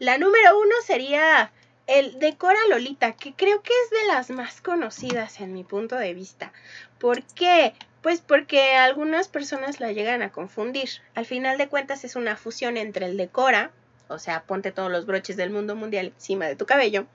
La 0.00 0.18
número 0.18 0.58
uno 0.58 0.74
sería 0.84 1.52
el 1.86 2.18
Decora 2.18 2.58
Lolita, 2.68 3.12
que 3.12 3.34
creo 3.34 3.62
que 3.62 3.72
es 3.84 3.90
de 3.90 4.06
las 4.08 4.30
más 4.30 4.60
conocidas 4.60 5.40
en 5.40 5.52
mi 5.52 5.64
punto 5.64 5.96
de 5.96 6.14
vista. 6.14 6.52
¿Por 6.98 7.22
qué? 7.22 7.74
Pues 8.02 8.20
porque 8.20 8.74
algunas 8.74 9.28
personas 9.28 9.80
la 9.80 9.92
llegan 9.92 10.22
a 10.22 10.32
confundir. 10.32 10.88
Al 11.14 11.26
final 11.26 11.58
de 11.58 11.68
cuentas 11.68 12.04
es 12.04 12.16
una 12.16 12.36
fusión 12.36 12.76
entre 12.76 13.06
el 13.06 13.16
Decora, 13.16 13.70
o 14.08 14.18
sea, 14.18 14.42
ponte 14.42 14.72
todos 14.72 14.90
los 14.90 15.06
broches 15.06 15.36
del 15.36 15.50
mundo 15.50 15.76
mundial 15.76 16.12
encima 16.14 16.46
de 16.46 16.56
tu 16.56 16.64
cabello, 16.64 17.06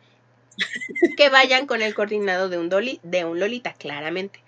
que 1.17 1.29
vayan 1.29 1.65
con 1.65 1.81
el 1.81 1.95
coordinado 1.95 2.49
de 2.49 2.57
un, 2.59 2.69
de 2.69 3.25
un 3.25 3.39
Lolita, 3.39 3.73
claramente. 3.73 4.39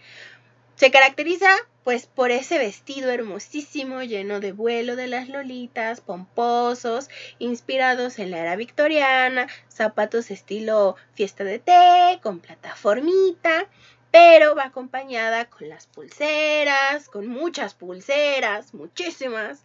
Se 0.75 0.91
caracteriza 0.91 1.49
pues 1.85 2.07
por 2.07 2.31
ese 2.31 2.57
vestido 2.57 3.11
hermosísimo 3.11 4.01
lleno 4.01 4.39
de 4.39 4.53
vuelo 4.53 4.95
de 4.95 5.05
las 5.05 5.29
lolitas, 5.29 6.01
pomposos, 6.01 7.09
inspirados 7.37 8.17
en 8.17 8.31
la 8.31 8.39
era 8.39 8.55
victoriana, 8.55 9.47
zapatos 9.69 10.31
estilo 10.31 10.95
fiesta 11.13 11.43
de 11.43 11.59
té, 11.59 12.19
con 12.23 12.39
plataformita, 12.39 13.69
pero 14.09 14.55
va 14.55 14.63
acompañada 14.63 15.45
con 15.45 15.69
las 15.69 15.85
pulseras, 15.85 17.07
con 17.07 17.27
muchas 17.27 17.75
pulseras, 17.75 18.73
muchísimas, 18.73 19.63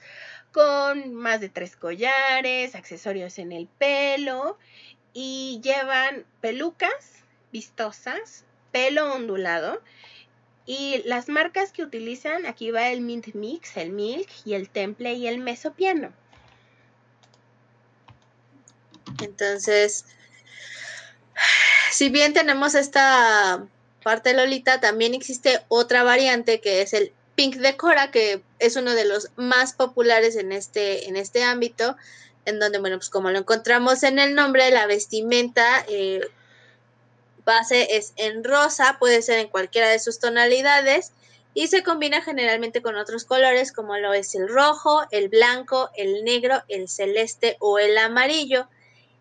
con 0.53 1.15
más 1.15 1.41
de 1.41 1.49
tres 1.49 1.75
collares, 1.75 2.75
accesorios 2.75 3.39
en 3.39 3.51
el 3.51 3.67
pelo 3.67 4.59
y 5.15 5.59
llevan 5.65 6.27
pelucas 6.43 7.25
vistosas, 7.51 8.45
pelo 8.73 9.11
ondulado 9.11 9.81
y 10.67 11.03
las 11.05 11.29
marcas 11.29 11.73
que 11.73 11.83
utilizan, 11.83 12.47
aquí 12.47 12.71
va 12.71 12.89
el 12.89 13.01
Mint 13.01 13.35
Mix, 13.35 13.77
el 13.77 13.91
Milk 13.91 14.29
y 14.45 14.55
el 14.55 14.69
Temple 14.69 15.15
y 15.15 15.27
el 15.27 15.39
Mesopiano. 15.39 16.13
Entonces, 19.23 20.05
si 21.91 22.09
bien 22.09 22.33
tenemos 22.33 22.75
esta 22.75 23.67
parte 24.03 24.35
Lolita, 24.35 24.81
también 24.81 25.15
existe 25.15 25.61
otra 25.69 26.03
variante 26.03 26.61
que 26.61 26.83
es 26.83 26.95
el 26.95 27.13
Pink 27.35 27.57
Decora, 27.57 28.11
que 28.11 28.43
es 28.59 28.77
uno 28.77 28.93
de 28.93 29.05
los 29.05 29.31
más 29.37 29.73
populares 29.73 30.37
en 30.37 30.53
este, 30.53 31.09
en 31.09 31.17
este 31.17 31.43
ámbito, 31.43 31.97
en 32.45 32.59
donde, 32.59 32.79
bueno, 32.79 32.97
pues 32.97 33.11
como 33.11 33.31
lo 33.31 33.39
encontramos 33.39 34.03
en 34.03 34.19
el 34.19 34.35
nombre, 34.35 34.71
la 34.71 34.87
vestimenta 34.87 35.85
eh, 35.89 36.21
base 37.51 37.97
es 37.97 38.13
en 38.15 38.45
rosa, 38.45 38.97
puede 39.01 39.23
ser 39.23 39.41
en 39.41 39.49
cualquiera 39.49 39.89
de 39.89 39.99
sus 39.99 40.21
tonalidades 40.21 41.11
y 41.53 41.67
se 41.67 41.83
combina 41.83 42.23
generalmente 42.23 42.81
con 42.81 42.95
otros 42.95 43.25
colores 43.25 43.73
como 43.73 43.99
lo 43.99 44.13
es 44.13 44.37
el 44.37 44.49
rojo, 44.49 45.03
el 45.11 45.29
blanco, 45.29 45.91
el 45.97 46.23
negro, 46.23 46.63
el 46.69 46.89
celeste 46.89 47.57
o 47.59 47.81
el 47.81 47.99
amarillo. 47.99 48.69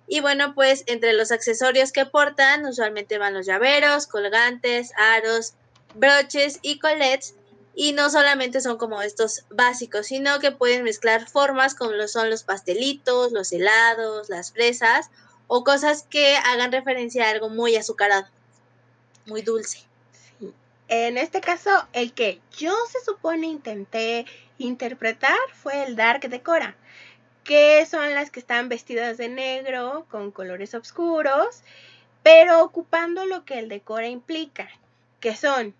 Y 0.07 0.19
bueno, 0.19 0.53
pues 0.53 0.83
entre 0.85 1.13
los 1.13 1.31
accesorios 1.31 1.91
que 1.91 2.05
portan 2.05 2.67
usualmente 2.67 3.17
van 3.17 3.33
los 3.33 3.47
llaveros, 3.47 4.05
colgantes, 4.05 4.91
aros, 4.95 5.53
broches 5.95 6.59
y 6.61 6.77
colets 6.77 7.33
y 7.73 7.93
no 7.93 8.11
solamente 8.11 8.61
son 8.61 8.77
como 8.77 9.01
estos 9.01 9.45
básicos, 9.49 10.05
sino 10.05 10.37
que 10.39 10.51
pueden 10.51 10.83
mezclar 10.83 11.27
formas 11.27 11.73
como 11.73 11.93
lo 11.93 12.07
son 12.07 12.29
los 12.29 12.43
pastelitos, 12.43 13.31
los 13.31 13.51
helados, 13.51 14.29
las 14.29 14.51
fresas 14.51 15.09
o 15.49 15.65
cosas 15.65 16.03
que 16.03 16.37
hagan 16.37 16.71
referencia 16.71 17.25
a 17.25 17.31
algo 17.31 17.49
muy 17.49 17.75
azucarado, 17.75 18.27
muy 19.25 19.41
dulce. 19.41 19.79
En 20.87 21.17
este 21.17 21.41
caso, 21.41 21.71
el 21.91 22.13
que 22.13 22.39
yo 22.57 22.73
se 22.89 23.03
supone 23.03 23.47
intenté 23.47 24.25
interpretar 24.59 25.37
fue 25.53 25.83
el 25.83 25.95
Dark 25.95 26.21
Decora, 26.29 26.77
que 27.43 27.85
son 27.85 28.13
las 28.13 28.29
que 28.29 28.39
están 28.39 28.69
vestidas 28.69 29.17
de 29.17 29.27
negro 29.27 30.05
con 30.09 30.31
colores 30.31 30.73
oscuros, 30.75 31.63
pero 32.23 32.63
ocupando 32.63 33.25
lo 33.25 33.43
que 33.43 33.59
el 33.59 33.69
Decora 33.69 34.07
implica, 34.07 34.69
que 35.19 35.35
son 35.35 35.73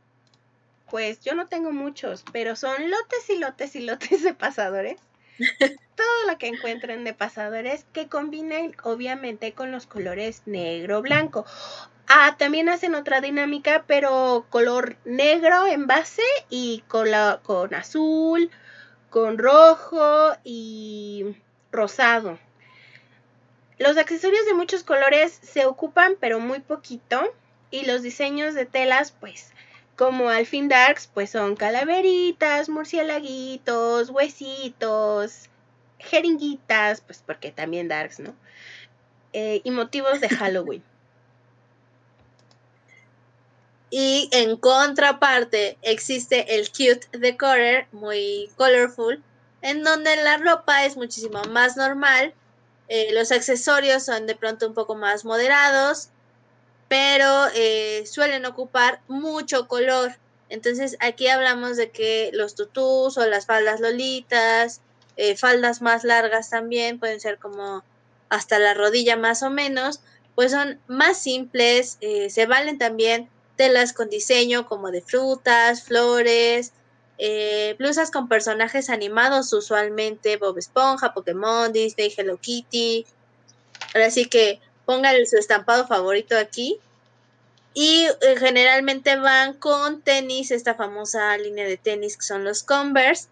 pues 0.90 1.22
yo 1.22 1.36
no 1.36 1.48
tengo 1.48 1.72
muchos, 1.72 2.24
pero 2.34 2.56
son 2.56 2.90
lotes 2.90 3.30
y 3.30 3.38
lotes 3.38 3.76
y 3.76 3.82
lotes 3.82 4.24
de 4.24 4.34
pasadores. 4.34 5.00
Todo 5.96 6.32
lo 6.32 6.38
que 6.38 6.48
encuentren 6.48 7.04
de 7.04 7.14
pasadores 7.14 7.86
que 7.94 8.08
combinen 8.08 8.76
obviamente 8.84 9.54
con 9.54 9.72
los 9.72 9.86
colores 9.86 10.44
negro, 10.46 11.02
blanco. 11.02 11.46
Ah, 12.08 12.36
también 12.38 12.70
hacen 12.70 12.96
otra 12.96 13.22
dinámica, 13.22 13.84
pero 13.88 14.46
color 14.50 14.98
negro 15.06 15.68
en 15.68 15.88
base 15.88 16.24
y 16.50 16.84
con 16.88 17.14
azul, 17.74 18.50
con 19.10 19.38
rojo 19.38 20.36
y 20.44 21.36
rosado. 21.72 22.40
Los 23.78 23.98
accesorios 23.98 24.46
de 24.46 24.54
muchos 24.56 24.84
colores 24.84 25.40
se 25.42 25.66
ocupan, 25.66 26.16
pero 26.20 26.40
muy 26.40 26.60
poquito. 26.60 27.22
Y 27.72 27.86
los 27.86 28.02
diseños 28.02 28.56
de 28.56 28.66
telas, 28.66 29.12
pues 29.12 29.54
como 30.00 30.30
al 30.30 30.46
fin 30.46 30.70
darks, 30.70 31.08
pues 31.14 31.32
son 31.32 31.58
calaveritas, 31.58 32.70
murciélaguitos, 32.70 34.10
huesitos, 34.10 35.50
jeringuitas, 35.98 37.02
pues 37.02 37.22
porque 37.26 37.52
también 37.52 37.90
darks, 37.90 38.22
¿no? 38.22 38.34
Eh, 39.34 39.60
y 39.66 39.72
motivos 39.72 40.22
de 40.22 40.30
Halloween. 40.38 40.82
Y 43.90 44.30
en 44.32 44.56
contraparte 44.56 45.78
existe 45.82 46.56
el 46.56 46.70
cute 46.70 47.06
decorer, 47.12 47.88
muy 47.92 48.50
colorful, 48.56 49.22
en 49.62 49.84
donde 49.84 50.16
la 50.16 50.38
ropa 50.38 50.86
es 50.86 50.96
muchísimo 50.96 51.44
más 51.50 51.76
normal, 51.76 52.34
eh, 52.88 53.10
los 53.12 53.34
accesorios 53.34 54.06
son 54.06 54.28
de 54.28 54.36
pronto 54.38 54.66
un 54.66 54.74
poco 54.74 54.96
más 54.96 55.26
moderados, 55.26 56.08
pero 56.90 57.46
eh, 57.54 58.04
suelen 58.06 58.46
ocupar 58.46 59.00
mucho 59.08 59.68
color. 59.68 60.18
Entonces 60.50 60.98
aquí 61.00 61.28
hablamos 61.28 61.78
de 61.78 61.92
que 61.92 62.32
los 62.34 62.56
tutús 62.56 63.18
o 63.18 63.26
las 63.28 63.46
faldas 63.46 63.80
lolitas, 63.80 64.82
eh, 65.16 65.38
faldas 65.38 65.82
más 65.82 66.04
largas 66.04 66.50
también, 66.50 67.00
pueden 67.00 67.22
ser 67.22 67.38
como 67.38 67.84
hasta 68.30 68.58
la 68.60 68.74
rodilla 68.74 69.16
más 69.16 69.44
o 69.44 69.52
menos, 69.52 70.02
pues 70.34 70.52
son 70.52 70.80
más 70.88 71.22
simples, 71.22 71.98
eh, 72.02 72.30
se 72.32 72.48
valen 72.48 72.80
también 72.80 73.30
telas 73.56 73.94
con 73.94 74.10
diseño 74.10 74.68
como 74.68 74.90
de 74.90 75.02
frutas, 75.02 75.84
flores, 75.84 76.74
blusas 77.78 78.12
con 78.12 78.30
personajes 78.30 78.90
animados, 78.90 79.52
usualmente 79.52 80.38
Bob 80.38 80.58
Esponja, 80.58 81.14
Pokémon, 81.14 81.72
Disney, 81.74 82.14
Hello 82.16 82.38
Kitty. 82.38 83.06
Ahora 83.94 84.10
sí 84.10 84.26
que 84.26 84.62
pongan 84.90 85.24
su 85.28 85.38
estampado 85.38 85.86
favorito 85.86 86.36
aquí. 86.36 86.80
Y 87.76 88.08
eh, 88.08 88.38
generalmente 88.40 89.18
van 89.18 89.54
con 89.54 90.02
tenis, 90.02 90.50
esta 90.50 90.74
famosa 90.74 91.38
línea 91.38 91.68
de 91.68 91.78
tenis 91.78 92.18
que 92.18 92.24
son 92.24 92.44
los 92.44 92.64
Converse, 92.64 93.28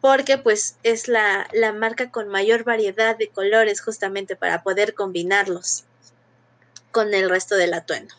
porque 0.00 0.38
pues 0.38 0.74
es 0.82 1.06
la, 1.06 1.46
la 1.52 1.72
marca 1.72 2.10
con 2.10 2.26
mayor 2.26 2.64
variedad 2.64 3.16
de 3.16 3.28
colores 3.28 3.80
justamente 3.80 4.34
para 4.34 4.64
poder 4.64 4.94
combinarlos 4.94 5.84
con 6.90 7.14
el 7.14 7.30
resto 7.30 7.54
del 7.54 7.74
atuendo. 7.74 8.16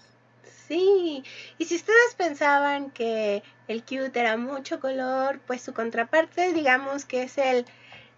Sí, 0.69 1.21
y 1.57 1.65
si 1.65 1.75
ustedes 1.75 2.15
pensaban 2.15 2.91
que 2.91 3.43
el 3.67 3.83
cute 3.83 4.21
era 4.21 4.37
mucho 4.37 4.79
color, 4.79 5.41
pues 5.45 5.63
su 5.63 5.73
contraparte 5.73 6.53
digamos 6.53 7.03
que 7.03 7.23
es 7.23 7.37
el 7.39 7.65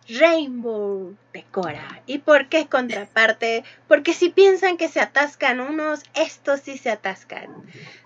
Rainbow 0.10 1.16
Decora. 1.34 2.02
¿Y 2.06 2.20
por 2.20 2.50
qué 2.50 2.68
contraparte? 2.68 3.64
Porque 3.88 4.14
si 4.14 4.30
piensan 4.30 4.78
que 4.78 4.90
se 4.90 5.00
atascan 5.00 5.60
unos, 5.60 6.04
estos 6.14 6.62
sí 6.62 6.78
se 6.78 6.90
atascan. 6.90 7.48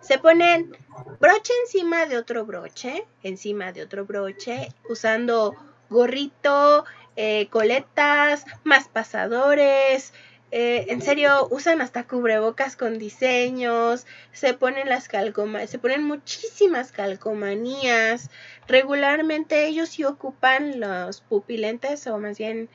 Se 0.01 0.19
ponen 0.19 0.75
broche 1.19 1.53
encima 1.63 2.05
de 2.05 2.17
otro 2.17 2.45
broche, 2.45 3.05
encima 3.23 3.71
de 3.71 3.83
otro 3.83 4.05
broche, 4.05 4.69
usando 4.89 5.55
gorrito, 5.89 6.85
eh, 7.15 7.47
coletas, 7.49 8.45
más 8.63 8.87
pasadores, 8.87 10.13
eh, 10.51 10.85
en 10.89 11.01
serio, 11.01 11.47
usan 11.49 11.81
hasta 11.81 12.07
cubrebocas 12.07 12.75
con 12.75 12.97
diseños, 12.99 14.05
se 14.31 14.53
ponen 14.53 14.87
las 14.87 15.07
calcomanías, 15.07 15.69
se 15.69 15.79
ponen 15.79 16.03
muchísimas 16.03 16.91
calcomanías. 16.91 18.29
Regularmente 18.67 19.65
ellos 19.65 19.89
sí 19.89 20.03
ocupan 20.03 20.79
los 20.79 21.21
pupilentes 21.21 22.07
o 22.07 22.17
más 22.19 22.37
bien 22.37 22.69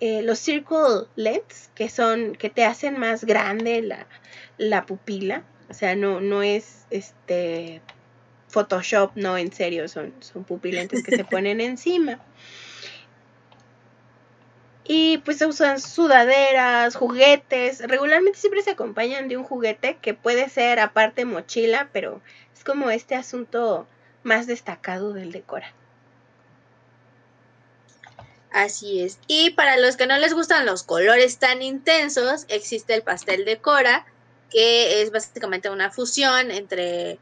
eh, 0.00 0.22
los 0.22 0.38
circle 0.38 1.06
lens, 1.14 1.70
que 1.74 1.88
son, 1.88 2.34
que 2.34 2.50
te 2.50 2.64
hacen 2.64 2.98
más 2.98 3.24
grande 3.24 3.80
la, 3.82 4.06
la 4.58 4.84
pupila. 4.84 5.44
O 5.70 5.74
sea, 5.74 5.96
no, 5.96 6.20
no 6.20 6.42
es 6.42 6.86
este 6.90 7.80
Photoshop, 8.48 9.12
no, 9.16 9.36
en 9.38 9.52
serio, 9.52 9.88
son, 9.88 10.12
son 10.20 10.44
pupilentes 10.44 11.02
que 11.02 11.16
se 11.16 11.24
ponen 11.30 11.60
encima. 11.60 12.20
Y 14.88 15.18
pues 15.18 15.38
se 15.38 15.46
usan 15.46 15.80
sudaderas, 15.80 16.94
juguetes. 16.94 17.80
Regularmente 17.80 18.38
siempre 18.38 18.62
se 18.62 18.70
acompañan 18.70 19.28
de 19.28 19.36
un 19.36 19.44
juguete 19.44 19.98
que 20.00 20.14
puede 20.14 20.48
ser 20.48 20.78
aparte 20.78 21.24
mochila, 21.24 21.88
pero 21.92 22.20
es 22.54 22.62
como 22.62 22.90
este 22.90 23.16
asunto 23.16 23.86
más 24.22 24.46
destacado 24.46 25.12
del 25.12 25.32
decora. 25.32 25.72
Así 28.52 29.02
es. 29.02 29.18
Y 29.26 29.50
para 29.50 29.76
los 29.76 29.96
que 29.96 30.06
no 30.06 30.16
les 30.18 30.32
gustan 30.32 30.66
los 30.66 30.82
colores 30.82 31.38
tan 31.38 31.62
intensos, 31.62 32.46
existe 32.48 32.94
el 32.94 33.02
pastel 33.02 33.44
de 33.44 33.58
Cora, 33.58 34.06
que 34.50 35.02
es 35.02 35.10
básicamente 35.10 35.68
una 35.68 35.90
fusión 35.90 36.50
entre 36.50 37.18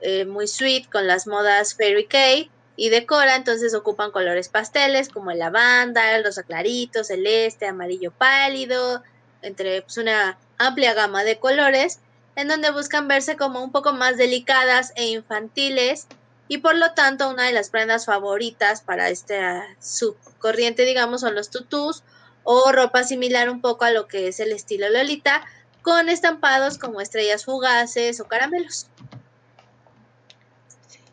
eh, 0.00 0.24
muy 0.24 0.46
sweet 0.46 0.90
con 0.90 1.06
las 1.06 1.26
modas 1.26 1.74
Fairy 1.74 2.06
Cake 2.06 2.50
y 2.76 2.88
decora, 2.88 3.36
entonces 3.36 3.74
ocupan 3.74 4.10
colores 4.10 4.48
pasteles 4.48 5.08
como 5.08 5.30
el 5.30 5.38
lavanda, 5.38 6.16
el 6.16 6.24
rosa 6.24 6.42
clarito, 6.42 7.04
celeste, 7.04 7.66
amarillo 7.66 8.10
pálido, 8.10 9.02
entre 9.42 9.82
pues, 9.82 9.98
una 9.98 10.38
amplia 10.58 10.94
gama 10.94 11.24
de 11.24 11.38
colores, 11.38 12.00
en 12.36 12.48
donde 12.48 12.70
buscan 12.70 13.06
verse 13.06 13.36
como 13.36 13.62
un 13.62 13.70
poco 13.70 13.92
más 13.92 14.16
delicadas 14.16 14.92
e 14.96 15.06
infantiles 15.06 16.08
y 16.48 16.58
por 16.58 16.76
lo 16.76 16.92
tanto 16.92 17.30
una 17.30 17.44
de 17.44 17.52
las 17.52 17.70
prendas 17.70 18.06
favoritas 18.06 18.82
para 18.82 19.08
esta 19.08 19.64
subcorriente, 19.80 20.84
digamos, 20.84 21.20
son 21.20 21.34
los 21.34 21.50
tutús 21.50 22.02
o 22.42 22.72
ropa 22.72 23.04
similar 23.04 23.48
un 23.48 23.60
poco 23.60 23.84
a 23.84 23.90
lo 23.90 24.06
que 24.08 24.28
es 24.28 24.40
el 24.40 24.52
estilo 24.52 24.88
Lolita, 24.88 25.42
con 25.82 26.08
estampados 26.08 26.78
como 26.78 27.00
estrellas 27.00 27.44
fugaces 27.44 28.20
o 28.20 28.26
caramelos. 28.26 28.88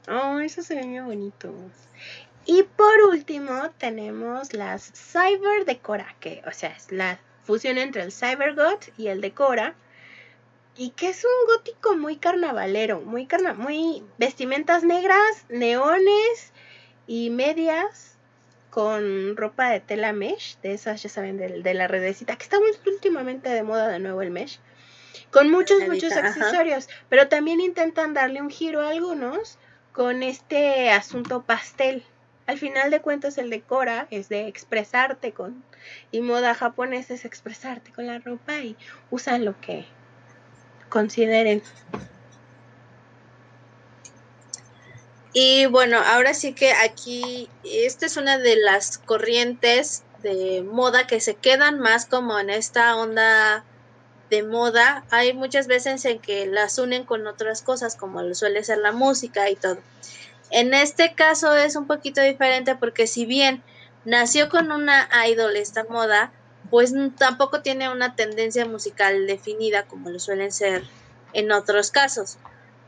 Oh, 0.07 0.39
eso 0.39 0.61
se 0.61 0.75
ve 0.75 0.83
muy 0.83 0.99
bonito. 0.99 1.53
Y 2.45 2.63
por 2.63 3.01
último 3.09 3.69
tenemos 3.77 4.53
las 4.53 4.91
Cyber 4.93 5.65
Decora, 5.65 6.15
que 6.19 6.41
o 6.47 6.51
sea, 6.51 6.69
es 6.69 6.91
la 6.91 7.19
fusión 7.43 7.77
entre 7.77 8.01
el 8.01 8.11
Cyber 8.11 8.55
God 8.55 8.79
y 8.97 9.07
el 9.07 9.21
Decora. 9.21 9.75
Y 10.77 10.91
que 10.91 11.09
es 11.09 11.23
un 11.25 11.55
gótico 11.55 11.97
muy 11.97 12.15
carnavalero, 12.15 13.01
muy 13.01 13.25
carna 13.25 13.53
muy 13.53 14.03
vestimentas 14.17 14.83
negras, 14.83 15.45
neones 15.49 16.53
y 17.07 17.29
medias 17.29 18.15
con 18.69 19.35
ropa 19.35 19.69
de 19.69 19.81
tela 19.81 20.13
mesh, 20.13 20.57
de 20.61 20.73
esas 20.73 21.03
ya 21.03 21.09
saben, 21.09 21.37
de, 21.37 21.61
de 21.61 21.73
la 21.73 21.89
redecita, 21.89 22.37
que 22.37 22.43
está 22.43 22.57
últimamente 22.85 23.49
de 23.49 23.63
moda 23.63 23.89
de 23.89 23.99
nuevo 23.99 24.21
el 24.21 24.31
mesh, 24.31 24.59
con 25.29 25.51
muchos, 25.51 25.85
muchos 25.87 26.13
accesorios, 26.13 26.87
pero 27.09 27.27
también 27.27 27.59
intentan 27.59 28.13
darle 28.13 28.41
un 28.41 28.49
giro 28.49 28.81
a 28.81 28.89
algunos 28.89 29.57
con 29.93 30.23
este 30.23 30.91
asunto 30.91 31.43
pastel. 31.43 32.03
Al 32.47 32.57
final 32.57 32.91
de 32.91 33.01
cuentas 33.01 33.37
el 33.37 33.49
decora 33.49 34.07
es 34.11 34.29
de 34.29 34.47
expresarte 34.47 35.31
con 35.31 35.63
y 36.11 36.21
moda 36.21 36.53
japonesa 36.53 37.13
es 37.13 37.25
expresarte 37.25 37.91
con 37.91 38.07
la 38.07 38.19
ropa 38.19 38.59
y 38.59 38.75
usan 39.09 39.45
lo 39.45 39.59
que 39.61 39.85
consideren. 40.89 41.63
Y 45.33 45.65
bueno, 45.67 45.97
ahora 45.97 46.33
sí 46.33 46.53
que 46.53 46.73
aquí 46.73 47.49
esta 47.63 48.05
es 48.05 48.17
una 48.17 48.37
de 48.37 48.57
las 48.57 48.97
corrientes 48.97 50.03
de 50.21 50.61
moda 50.61 51.07
que 51.07 51.21
se 51.21 51.35
quedan 51.35 51.79
más 51.79 52.05
como 52.05 52.37
en 52.37 52.49
esta 52.49 52.97
onda 52.97 53.63
de 54.31 54.43
moda, 54.43 55.03
hay 55.11 55.33
muchas 55.33 55.67
veces 55.67 56.05
en 56.05 56.17
que 56.19 56.47
las 56.47 56.79
unen 56.79 57.03
con 57.03 57.27
otras 57.27 57.61
cosas, 57.61 57.97
como 57.97 58.21
lo 58.23 58.33
suele 58.33 58.63
ser 58.63 58.77
la 58.77 58.93
música 58.93 59.49
y 59.49 59.57
todo. 59.57 59.77
En 60.49 60.73
este 60.73 61.13
caso 61.13 61.53
es 61.53 61.75
un 61.75 61.85
poquito 61.85 62.21
diferente 62.21 62.75
porque 62.75 63.07
si 63.07 63.25
bien 63.25 63.61
nació 64.05 64.49
con 64.49 64.71
una 64.71 65.09
idol 65.27 65.57
esta 65.57 65.83
moda, 65.83 66.31
pues 66.69 66.93
tampoco 67.17 67.61
tiene 67.61 67.91
una 67.91 68.15
tendencia 68.15 68.65
musical 68.65 69.27
definida 69.27 69.83
como 69.83 70.09
lo 70.09 70.19
suelen 70.19 70.53
ser 70.53 70.83
en 71.33 71.51
otros 71.51 71.91
casos. 71.91 72.37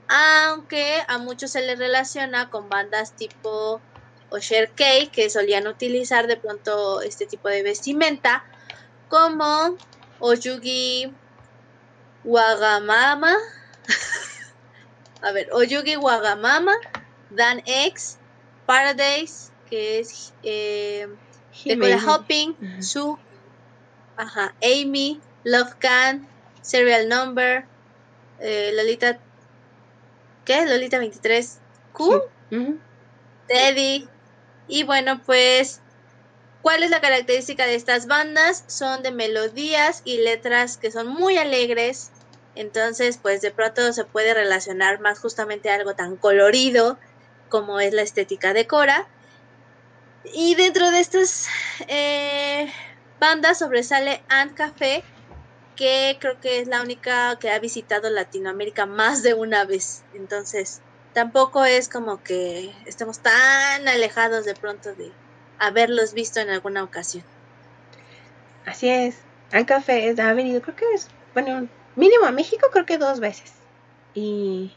Aunque 0.08 1.04
a 1.10 1.18
muchos 1.18 1.52
se 1.52 1.62
les 1.62 1.78
relaciona 1.78 2.50
con 2.50 2.70
bandas 2.70 3.18
tipo 3.18 3.82
Osher 4.30 4.72
K 4.72 5.12
que 5.12 5.30
solían 5.30 5.68
utilizar 5.68 6.28
de 6.28 6.38
pronto 6.38 7.02
este 7.02 7.26
tipo 7.26 7.50
de 7.50 7.64
vestimenta, 7.64 8.46
como 9.10 9.78
Oyugi 10.20 11.14
Wagamama. 12.24 13.36
a 15.22 15.32
ver, 15.32 15.50
Oyugi 15.52 15.98
Wagamama, 15.98 16.74
Dan 17.30 17.62
X, 17.66 18.18
Paradise, 18.66 19.52
que 19.70 20.00
es 20.00 20.34
eh, 20.44 21.08
Hopping, 22.06 22.82
Su, 22.82 23.18
ajá, 24.18 24.56
Amy, 24.62 25.20
Love 25.44 25.76
Can, 25.80 26.28
Serial 26.62 27.10
Number, 27.10 27.66
eh, 28.40 28.72
Lolita, 28.74 29.20
¿qué? 30.46 30.66
Lolita 30.66 31.00
23, 31.00 31.60
Q, 31.94 32.22
Teddy, 33.48 34.08
y 34.68 34.84
bueno, 34.84 35.22
pues 35.26 35.82
¿Cuál 36.64 36.82
es 36.82 36.92
la 36.92 37.02
característica 37.02 37.66
de 37.66 37.76
estas 37.76 38.08
bandas? 38.08 38.64
Son 38.68 39.04
de 39.04 39.12
melodías 39.12 40.02
y 40.06 40.20
letras 40.20 40.78
que 40.78 40.92
son 40.92 41.10
muy 41.10 41.38
alegres. 41.38 42.13
Entonces, 42.56 43.18
pues 43.22 43.42
de 43.42 43.52
pronto 43.52 43.94
se 43.94 44.06
puede 44.06 44.34
relacionar 44.34 45.00
más 45.00 45.20
justamente 45.20 45.70
a 45.70 45.76
algo 45.76 45.96
tan 45.96 46.18
colorido 46.18 46.98
como 47.50 47.80
es 47.80 47.94
la 47.94 48.02
estética 48.02 48.54
de 48.54 48.68
Cora. 48.68 49.08
Y 50.34 50.56
dentro 50.56 50.92
de 50.92 51.00
estas 51.00 51.48
eh, 51.88 52.72
bandas 53.20 53.60
sobresale 53.60 54.24
Ant 54.30 54.54
Café, 54.54 55.04
que 55.76 56.18
creo 56.20 56.40
que 56.40 56.60
es 56.60 56.68
la 56.68 56.82
única 56.82 57.38
que 57.40 57.52
ha 57.52 57.60
visitado 57.60 58.10
Latinoamérica 58.10 58.86
más 58.86 59.24
de 59.24 59.34
una 59.34 59.66
vez. 59.66 60.04
Entonces, 60.14 60.82
tampoco 61.14 61.66
es 61.66 61.90
como 61.90 62.24
que 62.24 62.74
estemos 62.86 63.20
tan 63.20 63.88
alejados 63.88 64.46
de 64.46 64.56
pronto 64.56 64.94
de, 64.94 65.12
haberlos 65.64 66.14
visto 66.14 66.40
en 66.40 66.50
alguna 66.50 66.84
ocasión. 66.84 67.24
Así 68.66 68.90
es. 68.90 69.16
Café 69.66 70.16
ha 70.20 70.34
venido, 70.34 70.62
creo 70.62 70.76
que 70.76 70.86
es, 70.94 71.08
bueno, 71.34 71.68
mínimo 71.96 72.26
a 72.26 72.32
México 72.32 72.68
creo 72.72 72.86
que 72.86 72.98
dos 72.98 73.20
veces. 73.20 73.54
Y 74.14 74.72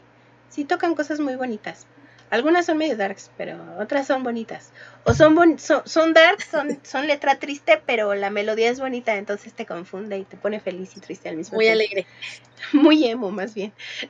sí 0.49 0.65
tocan 0.65 0.95
cosas 0.95 1.19
muy 1.19 1.35
bonitas. 1.35 1.85
Algunas 2.29 2.65
son 2.65 2.77
medio 2.77 2.97
darks, 2.97 3.31
pero 3.37 3.57
otras 3.79 4.05
son 4.07 4.23
bonitas. 4.23 4.73
O 5.05 5.13
son, 5.13 5.57
son, 5.59 5.83
son 5.85 6.13
darks, 6.13 6.45
son, 6.45 6.77
son 6.83 7.07
letra 7.07 7.39
triste, 7.39 7.81
pero 7.85 8.13
la 8.15 8.29
melodía 8.29 8.69
es 8.69 8.79
bonita, 8.79 9.15
entonces 9.15 9.53
te 9.53 9.65
confunde 9.65 10.17
y 10.17 10.25
te 10.25 10.35
pone 10.35 10.59
feliz 10.59 10.97
y 10.97 10.99
triste 10.99 11.29
al 11.29 11.37
mismo 11.37 11.57
tiempo. 11.57 11.75
Muy 11.75 11.83
alegre. 11.83 12.05
Muy 12.73 13.05
emo, 13.05 13.31
más 13.31 13.53
bien. 13.53 13.71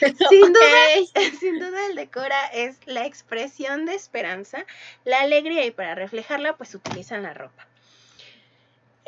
sin, 0.00 0.52
duda, 0.52 1.30
sin 1.40 1.58
duda 1.58 1.86
el 1.86 1.96
decora 1.96 2.46
es 2.52 2.76
la 2.86 3.04
expresión 3.04 3.84
de 3.86 3.94
esperanza, 3.94 4.64
la 5.04 5.20
alegría 5.20 5.64
y 5.66 5.72
para 5.72 5.96
reflejarla 5.96 6.56
pues 6.56 6.74
utilizan 6.74 7.24
la 7.24 7.34
ropa. 7.34 7.66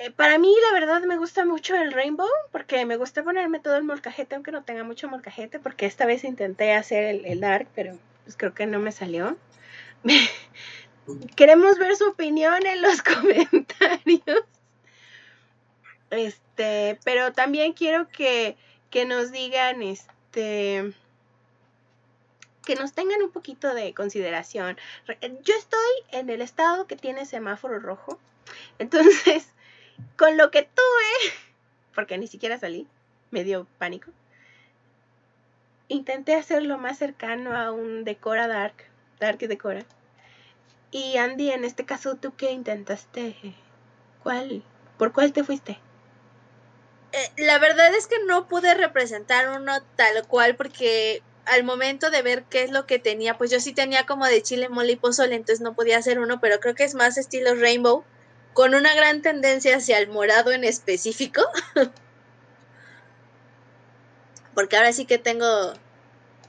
Eh, 0.03 0.11
para 0.11 0.39
mí 0.39 0.51
la 0.69 0.81
verdad 0.81 1.03
me 1.03 1.19
gusta 1.19 1.45
mucho 1.45 1.77
el 1.77 1.93
rainbow 1.93 2.27
porque 2.53 2.87
me 2.87 2.97
gusta 2.97 3.23
ponerme 3.23 3.61
todo 3.61 3.77
el 3.77 3.85
molcajete 3.85 4.35
aunque 4.35 4.51
no 4.51 4.65
tenga 4.65 4.83
mucho 4.83 5.11
molcajete 5.11 5.59
porque 5.61 5.85
esta 5.85 6.07
vez 6.07 6.25
intenté 6.25 6.73
hacer 6.73 7.05
el, 7.05 7.27
el 7.27 7.41
dark 7.41 7.69
pero 7.75 7.99
pues 8.25 8.35
creo 8.39 8.55
que 8.55 8.65
no 8.65 8.79
me 8.79 8.93
salió. 8.93 9.37
Queremos 11.37 11.79
ver 11.79 11.97
su 11.97 12.09
opinión 12.09 12.65
en 12.65 12.81
los 12.81 13.03
comentarios. 13.03 14.45
Este, 16.09 16.99
pero 17.05 17.33
también 17.33 17.75
quiero 17.75 18.09
que, 18.09 18.57
que 18.89 19.05
nos 19.05 19.31
digan, 19.31 19.83
este, 19.83 20.95
que 22.65 22.75
nos 22.75 22.95
tengan 22.95 23.23
un 23.23 23.33
poquito 23.33 23.75
de 23.75 23.93
consideración. 23.93 24.79
Yo 25.43 25.55
estoy 25.57 25.91
en 26.13 26.31
el 26.31 26.41
estado 26.41 26.87
que 26.87 26.97
tiene 26.97 27.27
semáforo 27.27 27.81
rojo, 27.81 28.19
entonces 28.79 29.53
con 30.17 30.37
lo 30.37 30.51
que 30.51 30.63
tuve, 30.63 31.35
porque 31.95 32.19
ni 32.19 32.27
siquiera 32.27 32.59
salí, 32.59 32.87
me 33.31 33.45
dio 33.45 33.67
pánico. 33.79 34.11
Intenté 35.89 36.35
hacerlo 36.35 36.79
más 36.79 36.99
cercano 36.99 37.57
a 37.57 37.73
un 37.73 38.05
Decora 38.05 38.47
Dark, 38.47 38.75
Dark 39.19 39.39
Decora. 39.39 39.85
Y 40.93 41.17
Andy, 41.17 41.51
en 41.51 41.65
este 41.65 41.85
caso, 41.85 42.17
¿tú 42.17 42.35
qué 42.37 42.53
intentaste? 42.53 43.37
¿Cuál? 44.23 44.63
¿Por 44.99 45.13
cuál 45.13 45.33
te 45.33 45.45
fuiste? 45.45 45.79
Eh, 47.13 47.33
la 47.39 47.59
verdad 47.59 47.95
es 47.95 48.07
que 48.07 48.17
no 48.27 48.47
pude 48.47 48.75
representar 48.75 49.49
uno 49.49 49.83
tal 49.97 50.27
cual 50.29 50.55
porque 50.55 51.23
al 51.45 51.65
momento 51.65 52.11
de 52.11 52.23
ver 52.23 52.45
qué 52.45 52.63
es 52.63 52.71
lo 52.71 52.87
que 52.87 52.99
tenía, 52.99 53.37
pues 53.37 53.51
yo 53.51 53.59
sí 53.59 53.73
tenía 53.73 54.07
como 54.07 54.27
de 54.27 54.43
chile, 54.43 54.69
mole 54.69 54.93
y 54.93 54.97
pozole, 54.97 55.35
entonces 55.35 55.61
no 55.61 55.75
podía 55.75 55.99
hacer 55.99 56.21
uno, 56.21 56.41
pero 56.41 56.61
creo 56.61 56.75
que 56.75 56.85
es 56.85 56.95
más 56.95 57.19
estilo 57.19 57.55
rainbow, 57.55 58.05
con 58.53 58.75
una 58.75 58.95
gran 58.95 59.23
tendencia 59.23 59.77
hacia 59.77 59.99
el 59.99 60.09
morado 60.09 60.53
en 60.53 60.65
específico. 60.65 61.43
porque 64.55 64.77
ahora 64.77 64.93
sí 64.93 65.07
que 65.07 65.19
tengo, 65.19 65.73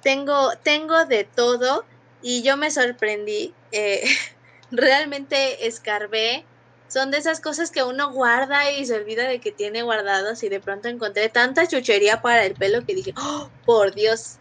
tengo, 0.02 0.52
tengo 0.64 1.06
de 1.06 1.24
todo 1.24 1.86
y 2.22 2.44
yo 2.44 2.58
me 2.58 2.72
sorprendí. 2.72 3.54
Eh, 3.72 4.04
realmente 4.72 5.68
escarbé 5.68 6.46
son 6.88 7.10
de 7.10 7.20
esas 7.20 7.40
cosas 7.40 7.72
que 7.72 7.84
uno 7.84 8.12
guarda 8.12 8.70
y 8.70 8.86
se 8.86 8.96
olvida 8.96 9.26
de 9.26 9.40
que 9.40 9.54
tiene 9.54 9.82
guardados 9.82 10.44
y 10.44 10.50
de 10.50 10.60
pronto 10.60 10.90
encontré 10.90 11.30
tanta 11.30 11.66
chuchería 11.66 12.22
para 12.22 12.44
el 12.44 12.54
pelo 12.54 12.86
que 12.86 12.94
dije, 12.94 13.14
oh, 13.18 13.50
por 13.66 13.96
Dios, 13.96 14.40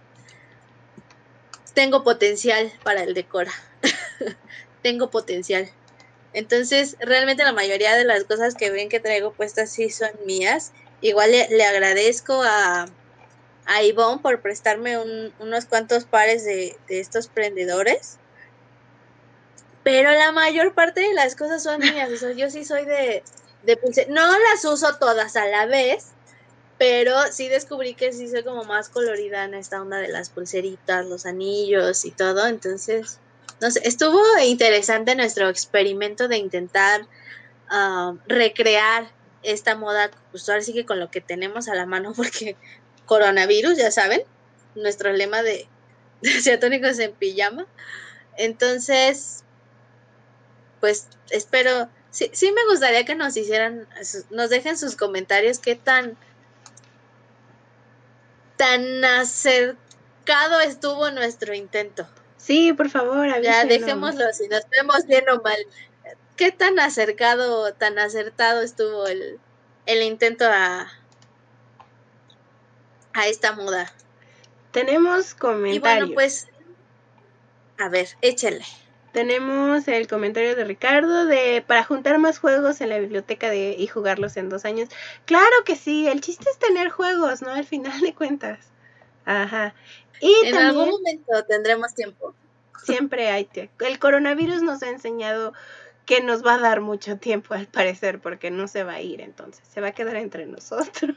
tengo 1.73 2.03
potencial 2.03 2.73
para 2.83 3.05
el 3.05 3.15
decora, 3.15 3.53
tengo 4.83 5.11
potencial. 5.11 5.71
Entonces, 6.33 6.97
realmente 7.01 7.45
la 7.45 7.53
mayoría 7.53 7.97
de 7.97 8.05
las 8.05 8.25
cosas 8.25 8.55
que 8.55 8.71
ven 8.71 8.89
que 8.89 9.01
traigo 9.01 9.33
puestas 9.33 9.71
sí 9.71 9.91
son 9.91 10.11
mías. 10.27 10.73
Igual 11.01 11.31
le, 11.31 11.65
agradezco 11.65 12.43
a, 12.43 12.87
a 13.67 13.83
Ivonne 13.83 14.23
por 14.23 14.41
prestarme 14.41 14.99
unos 15.39 15.65
cuantos 15.67 16.05
pares 16.05 16.45
de, 16.45 16.77
de 16.89 17.01
estos 17.01 17.29
prendedores 17.29 18.19
pero 19.83 20.11
la 20.13 20.33
mayor 20.33 20.75
parte 20.75 21.01
de 21.01 21.15
las 21.15 21.35
cosas 21.37 21.63
son 21.63 21.81
mías. 21.81 22.23
O 22.23 22.31
yo 22.31 22.51
sí 22.51 22.65
soy 22.65 22.85
de, 22.85 23.23
de. 23.63 24.07
No 24.09 24.27
las 24.39 24.65
uso 24.65 24.97
todas 24.99 25.37
a 25.37 25.47
la 25.47 25.67
vez, 25.67 26.09
pero 26.79 27.15
sí 27.33 27.49
descubrí 27.49 27.95
que 27.95 28.13
sí 28.13 28.29
soy 28.29 28.45
como 28.45 28.65
más 28.65 28.89
colorida 28.89 29.45
en 29.45 29.55
esta 29.55 29.81
onda 29.81 29.99
de 29.99 30.09
las 30.09 30.31
pulseritas, 30.31 31.07
los 31.07 31.27
anillos 31.27 32.05
y 32.05 32.11
todo. 32.11 32.47
Entonces, 32.47 33.19
no 33.61 33.71
sé, 33.71 33.81
estuvo 33.85 34.23
interesante 34.45 35.15
nuestro 35.15 35.49
experimento 35.49 36.29
de 36.29 36.39
intentar 36.39 37.07
ah, 37.69 38.15
recrear 38.27 39.11
esta 39.43 39.75
moda, 39.75 40.11
pues 40.31 40.49
ahora 40.49 40.63
sí 40.63 40.73
que 40.73 40.87
con 40.87 40.99
lo 40.99 41.11
que 41.11 41.21
tenemos 41.21 41.69
a 41.69 41.75
la 41.75 41.87
mano, 41.87 42.13
porque 42.17 42.57
coronavirus, 43.07 43.77
ya 43.77 43.91
saben, 43.91 44.23
nuestro 44.75 45.13
lema 45.13 45.43
de, 45.43 45.67
de 46.23 47.05
en 47.05 47.13
pijama. 47.13 47.67
Entonces, 48.37 49.45
pues 50.81 51.09
espero, 51.31 51.89
sí, 52.11 52.31
sí 52.33 52.53
me 52.53 52.65
gustaría 52.71 53.05
que 53.05 53.15
nos 53.15 53.37
hicieran, 53.37 53.87
nos 54.31 54.51
dejen 54.51 54.79
sus 54.79 54.97
comentarios 54.97 55.59
qué 55.59 55.77
tan, 55.77 56.17
tan 58.57 59.05
acercado 59.05 60.61
estuvo 60.61 61.11
nuestro 61.11 61.55
intento. 61.55 62.07
Sí, 62.41 62.73
por 62.73 62.89
favor, 62.89 63.29
Ya 63.43 63.65
dejémoslo 63.65 64.33
si 64.33 64.49
nos 64.49 64.69
vemos 64.71 65.07
bien 65.07 65.29
o 65.29 65.41
mal. 65.43 65.59
¿Qué 66.37 66.51
tan 66.51 66.79
acercado, 66.81 67.75
tan 67.75 67.99
acertado 67.99 68.63
estuvo 68.63 69.07
el, 69.07 69.39
el 69.85 70.03
intento 70.03 70.47
a, 70.47 70.89
a 73.13 73.29
esta 73.29 73.53
moda? 73.53 73.93
Tenemos 74.73 75.35
comentarios. 75.35 75.77
Y 75.77 75.81
bueno, 75.81 76.15
pues, 76.15 76.49
a 77.79 77.89
ver, 77.89 78.09
échale. 78.23 78.65
Tenemos 79.13 79.87
el 79.89 80.07
comentario 80.09 80.57
de 80.57 80.65
Ricardo 80.65 81.27
de 81.27 81.63
para 81.67 81.85
juntar 81.85 82.19
más 82.19 82.39
juegos 82.39 82.81
en 82.81 82.89
la 82.89 82.99
biblioteca 82.99 83.51
de 83.51 83.75
y 83.77 83.87
jugarlos 83.89 84.37
en 84.37 84.49
dos 84.49 84.65
años. 84.65 84.89
Claro 85.27 85.65
que 85.67 85.77
sí, 85.77 86.09
el 86.09 86.21
chiste 86.21 86.49
es 86.49 86.59
tener 86.59 86.91
juegos, 86.91 87.43
¿no? 87.43 87.51
Al 87.51 87.67
final 87.67 88.01
de 88.01 88.15
cuentas. 88.15 88.71
Ajá. 89.31 89.75
Y 90.21 90.35
en 90.47 90.57
algún 90.57 90.91
momento 90.91 91.45
tendremos 91.49 91.95
tiempo. 91.95 92.35
Siempre 92.83 93.29
hay 93.29 93.45
tiempo. 93.45 93.85
El 93.85 94.01
coronavirus 94.01 94.63
nos 94.63 94.83
ha 94.83 94.89
enseñado 94.89 95.53
que 96.05 96.21
nos 96.21 96.45
va 96.45 96.55
a 96.55 96.59
dar 96.59 96.81
mucho 96.81 97.17
tiempo 97.17 97.55
al 97.55 97.69
parecer 97.69 98.21
porque 98.21 98.51
no 98.51 98.67
se 98.67 98.83
va 98.83 98.95
a 98.95 99.01
ir 99.01 99.21
entonces, 99.21 99.63
se 99.73 99.81
va 99.81 99.89
a 99.89 99.93
quedar 99.93 100.17
entre 100.17 100.47
nosotros. 100.47 101.17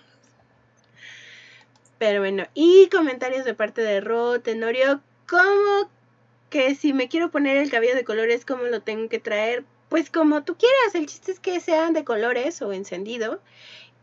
Pero 1.98 2.20
bueno, 2.20 2.46
y 2.54 2.88
comentarios 2.90 3.46
de 3.46 3.56
parte 3.56 3.82
de 3.82 4.00
Ro 4.00 4.40
Tenorio, 4.42 5.02
¿cómo 5.28 5.90
que 6.52 6.76
si 6.76 6.94
me 6.94 7.08
quiero 7.10 7.32
poner 7.32 7.58
el 7.58 7.72
cabello 7.72 7.96
de 7.96 8.04
colores, 8.04 8.46
¿cómo 8.46 8.64
lo 8.66 8.82
tengo 8.82 9.10
que 9.10 9.20
traer? 9.20 9.64
Pues 9.90 10.12
como 10.12 10.44
tú 10.44 10.56
quieras, 10.56 10.94
el 10.94 11.08
chiste 11.08 11.32
es 11.32 11.40
que 11.40 11.60
sean 11.60 11.94
de 11.94 12.04
colores 12.04 12.62
o 12.62 12.74
encendido 12.74 13.42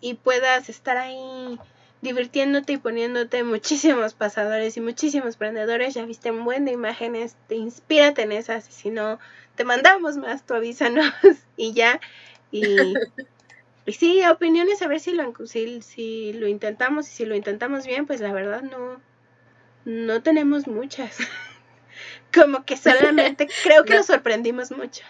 y 0.01 0.15
puedas 0.15 0.69
estar 0.69 0.97
ahí 0.97 1.61
divirtiéndote 2.03 2.75
y 2.75 2.79
poniéndote 2.79 3.45
muchísimos 3.45 4.15
pasadores 4.15 4.77
y 4.77 4.81
muchísimos 4.81 5.37
prendedores. 5.37 5.95
Ya 5.95 6.05
viste 6.05 6.31
un 6.31 6.45
buen 6.45 6.65
de 6.65 6.73
imágenes, 6.73 7.37
te 7.49 7.57
inspírate 7.57 8.23
en 8.23 8.33
esas 8.33 8.69
y 8.69 8.73
si 8.73 8.91
no, 8.91 9.19
te 9.55 9.65
mandamos 9.65 10.17
más, 10.17 10.45
tú 10.45 10.55
avísanos 10.55 11.13
y 11.57 11.73
ya. 11.73 12.01
Y, 12.51 12.65
y 13.87 13.93
sí, 13.93 14.23
opiniones 14.25 14.83
a 14.83 14.89
ver 14.89 15.01
si 15.01 15.13
lo, 15.13 15.35
si, 15.47 15.83
si 15.83 16.33
lo 16.33 16.49
intentamos 16.49 17.09
y 17.09 17.11
si 17.13 17.27
lo 17.27 17.35
intentamos 17.35 17.87
bien, 17.87 18.07
pues 18.07 18.21
la 18.21 18.33
verdad 18.33 18.63
no, 18.63 19.01
no 19.85 20.23
tenemos 20.23 20.67
muchas. 20.67 21.19
Como 22.33 22.65
que 22.65 22.77
solamente 22.77 23.49
creo 23.65 23.85
que 23.85 23.95
nos 23.95 24.07
sorprendimos 24.07 24.71
mucho. 24.71 25.05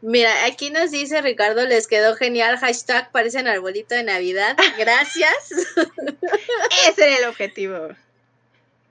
Mira, 0.00 0.44
aquí 0.44 0.70
nos 0.70 0.92
dice 0.92 1.20
Ricardo, 1.22 1.66
les 1.66 1.88
quedó 1.88 2.14
genial, 2.14 2.56
hashtag 2.58 3.10
parecen 3.10 3.48
arbolito 3.48 3.94
de 3.94 4.04
Navidad. 4.04 4.56
Gracias. 4.78 5.50
Ese 6.88 7.04
era 7.04 7.18
el 7.18 7.24
objetivo. 7.24 7.88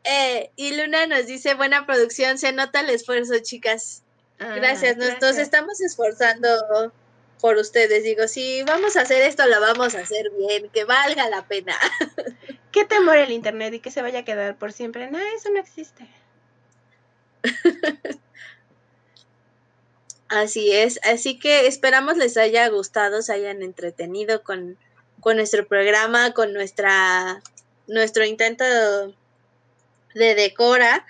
Eh, 0.03 0.51
y 0.55 0.76
Luna 0.76 1.05
nos 1.08 1.26
dice, 1.26 1.53
buena 1.53 1.86
producción, 1.86 2.38
se 2.38 2.51
nota 2.51 2.82
el 2.82 2.89
esfuerzo, 2.89 3.39
chicas. 3.39 4.03
Ah, 4.39 4.55
gracias, 4.55 4.97
nosotros 4.97 5.38
estamos 5.38 5.82
esforzando 5.82 6.93
por 7.41 7.58
ustedes. 7.58 8.03
Digo, 8.03 8.28
si 8.28 8.64
vamos 8.64 8.95
a 8.95 9.01
hacer 9.01 9.22
esto, 9.24 9.45
lo 9.47 9.60
vamos 9.60 9.95
a 9.95 9.99
hacer 9.99 10.30
bien, 10.38 10.70
que 10.70 10.86
valga 10.86 11.30
la 11.30 11.45
pena. 11.45 11.76
¿Qué 12.72 12.86
temor 12.86 13.18
el 13.18 13.32
Internet 13.32 13.74
y 13.74 13.80
que 13.80 13.91
se 13.91 14.01
vaya 14.01 14.20
a 14.20 14.26
quedar 14.26 14.55
por 14.58 14.72
siempre? 14.72 15.10
No, 15.10 15.18
eso 15.20 15.49
no 15.49 15.60
existe. 15.60 16.08
Así 20.30 20.74
es, 20.74 21.00
así 21.04 21.40
que 21.40 21.68
esperamos 21.68 22.18
les 22.18 22.36
haya 22.36 22.68
gustado, 22.68 23.22
se 23.22 23.34
hayan 23.34 23.62
entretenido 23.62 24.44
con, 24.44 24.78
nuestro 25.24 25.68
programa, 25.68 26.34
con 26.34 26.54
nuestra 26.54 27.42
nuestro 27.88 28.26
intento 28.26 28.64
de 30.14 30.36
decora. 30.36 31.06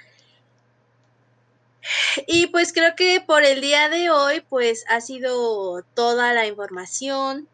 Y 2.27 2.47
pues 2.47 2.73
creo 2.73 2.95
que 2.95 3.21
por 3.25 3.43
el 3.43 3.61
día 3.61 3.89
de 3.89 4.09
hoy 4.09 4.41
pues 4.41 4.85
ha 4.87 5.01
sido 5.01 5.83
toda 5.93 6.33
la 6.33 6.45
información 6.45 7.47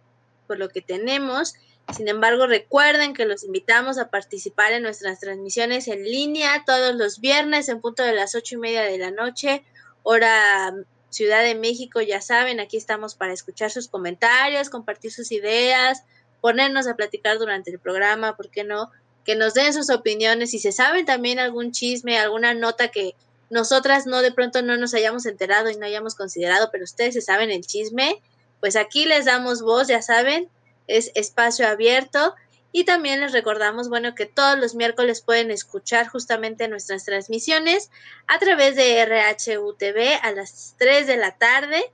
por 0.47 0.57
lo 0.57 0.69
que 0.69 0.81
tenemos. 0.81 1.53
Sin 1.95 2.07
embargo, 2.07 2.47
recuerden 2.47 3.13
que 3.13 3.25
los 3.25 3.43
invitamos 3.43 3.97
a 3.97 4.09
participar 4.09 4.73
en 4.73 4.83
nuestras 4.83 5.19
transmisiones 5.19 5.87
en 5.87 6.03
línea 6.03 6.63
todos 6.65 6.95
los 6.95 7.19
viernes 7.19 7.69
en 7.69 7.81
punto 7.81 8.03
de 8.03 8.13
las 8.13 8.35
ocho 8.35 8.55
y 8.55 8.59
media 8.59 8.83
de 8.83 8.97
la 8.97 9.11
noche, 9.11 9.63
hora 10.01 10.73
Ciudad 11.13 11.43
de 11.43 11.55
México, 11.55 12.01
ya 12.01 12.21
saben, 12.21 12.59
aquí 12.59 12.77
estamos 12.77 13.15
para 13.15 13.33
escuchar 13.33 13.71
sus 13.71 13.87
comentarios, 13.87 14.69
compartir 14.69 15.11
sus 15.11 15.31
ideas, 15.31 16.03
ponernos 16.41 16.87
a 16.87 16.95
platicar 16.95 17.37
durante 17.37 17.71
el 17.71 17.79
programa, 17.79 18.35
¿por 18.35 18.49
qué 18.49 18.63
no? 18.63 18.91
Que 19.23 19.35
nos 19.35 19.53
den 19.53 19.73
sus 19.73 19.89
opiniones, 19.89 20.51
si 20.51 20.59
se 20.59 20.71
saben 20.71 21.05
también 21.05 21.39
algún 21.39 21.71
chisme, 21.71 22.19
alguna 22.19 22.53
nota 22.53 22.89
que 22.89 23.15
nosotras 23.49 24.07
no 24.07 24.21
de 24.21 24.31
pronto 24.31 24.61
no 24.63 24.75
nos 24.75 24.93
hayamos 24.95 25.25
enterado 25.25 25.69
y 25.69 25.75
no 25.75 25.85
hayamos 25.85 26.15
considerado, 26.15 26.69
pero 26.71 26.83
ustedes 26.83 27.13
se 27.13 27.21
saben 27.21 27.51
el 27.51 27.61
chisme, 27.61 28.21
pues 28.59 28.75
aquí 28.75 29.05
les 29.05 29.25
damos 29.25 29.61
voz, 29.61 29.87
ya 29.87 30.01
saben, 30.01 30.49
es 30.87 31.11
espacio 31.15 31.67
abierto. 31.67 32.33
Y 32.75 32.85
también 32.85 33.21
les 33.21 33.31
recordamos, 33.31 33.87
bueno, 33.87 34.15
que 34.15 34.25
todos 34.25 34.57
los 34.57 34.73
miércoles 34.73 35.21
pueden 35.21 35.51
escuchar 35.51 36.07
justamente 36.07 36.67
nuestras 36.67 37.05
transmisiones 37.05 37.91
a 38.27 38.39
través 38.39 38.75
de 38.75 39.05
RHUTV 39.05 40.19
a 40.21 40.31
las 40.31 40.75
3 40.79 41.05
de 41.05 41.17
la 41.17 41.37
tarde. 41.37 41.93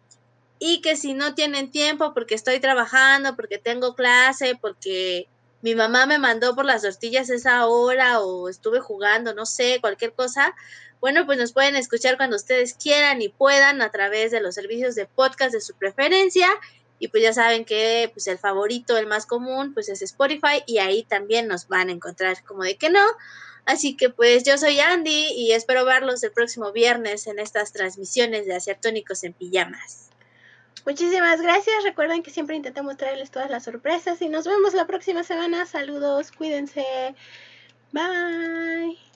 Y 0.58 0.82
que 0.82 0.96
si 0.96 1.14
no 1.14 1.36
tienen 1.36 1.70
tiempo 1.70 2.14
porque 2.14 2.34
estoy 2.34 2.60
trabajando, 2.62 3.36
porque 3.36 3.58
tengo 3.58 3.94
clase, 3.94 4.58
porque 4.60 5.28
mi 5.62 5.76
mamá 5.76 6.06
me 6.06 6.18
mandó 6.18 6.56
por 6.56 6.64
las 6.64 6.82
tortillas 6.82 7.30
esa 7.30 7.68
hora 7.68 8.22
o 8.22 8.48
estuve 8.48 8.80
jugando, 8.80 9.34
no 9.34 9.46
sé, 9.46 9.80
cualquier 9.82 10.14
cosa, 10.14 10.56
bueno, 11.02 11.26
pues 11.26 11.38
nos 11.38 11.54
pueden 11.54 11.76
escuchar 11.76 12.18
cuando 12.18 12.36
ustedes 12.36 12.74
quieran 12.74 13.22
y 13.22 13.30
puedan 13.30 13.82
a 13.82 13.90
través 13.90 14.32
de 14.32 14.42
los 14.42 14.56
servicios 14.56 14.96
de 14.96 15.06
podcast 15.06 15.54
de 15.54 15.62
su 15.62 15.74
preferencia. 15.76 16.48
Y 17.00 17.08
pues 17.08 17.24
ya 17.24 17.34
saben 17.34 17.66
que 17.66 18.10
pues 18.14 18.28
el 18.28 18.38
favorito, 18.38 18.97
el 18.97 19.08
más 19.08 19.26
común, 19.26 19.74
pues 19.74 19.89
es 19.89 20.02
Spotify 20.02 20.64
y 20.68 20.80
ahí 20.80 21.04
también 21.04 21.47
nos 21.47 21.68
van 21.68 21.89
a 21.89 21.93
encontrar 21.93 22.43
como 22.43 22.64
de 22.64 22.76
que 22.78 22.89
no. 22.89 23.06
Así 23.66 23.95
que 23.95 24.10
pues 24.10 24.43
yo 24.43 24.58
soy 24.58 24.80
Andy 24.80 25.28
y 25.36 25.54
espero 25.54 25.86
verlos 25.86 26.24
el 26.24 26.32
próximo 26.32 26.72
viernes 26.72 27.28
en 27.28 27.39
estas 27.39 27.72
transmisiones 27.72 28.45
de 28.45 28.56
Acertónicos 28.56 29.24
en 29.24 29.34
Pijamas. 29.34 30.10
Muchísimas 30.86 31.41
gracias. 31.41 31.84
Recuerden 31.84 32.24
que 32.24 32.32
siempre 32.32 32.56
intentamos 32.56 32.97
traerles 32.97 33.32
todas 33.32 33.50
las 33.50 33.64
sorpresas 33.64 34.22
y 34.22 34.30
nos 34.30 34.45
vemos 34.45 34.74
la 34.74 34.88
próxima 34.88 35.24
semana. 35.24 35.66
Saludos, 35.66 36.32
cuídense. 36.32 36.84
Bye. 37.91 39.09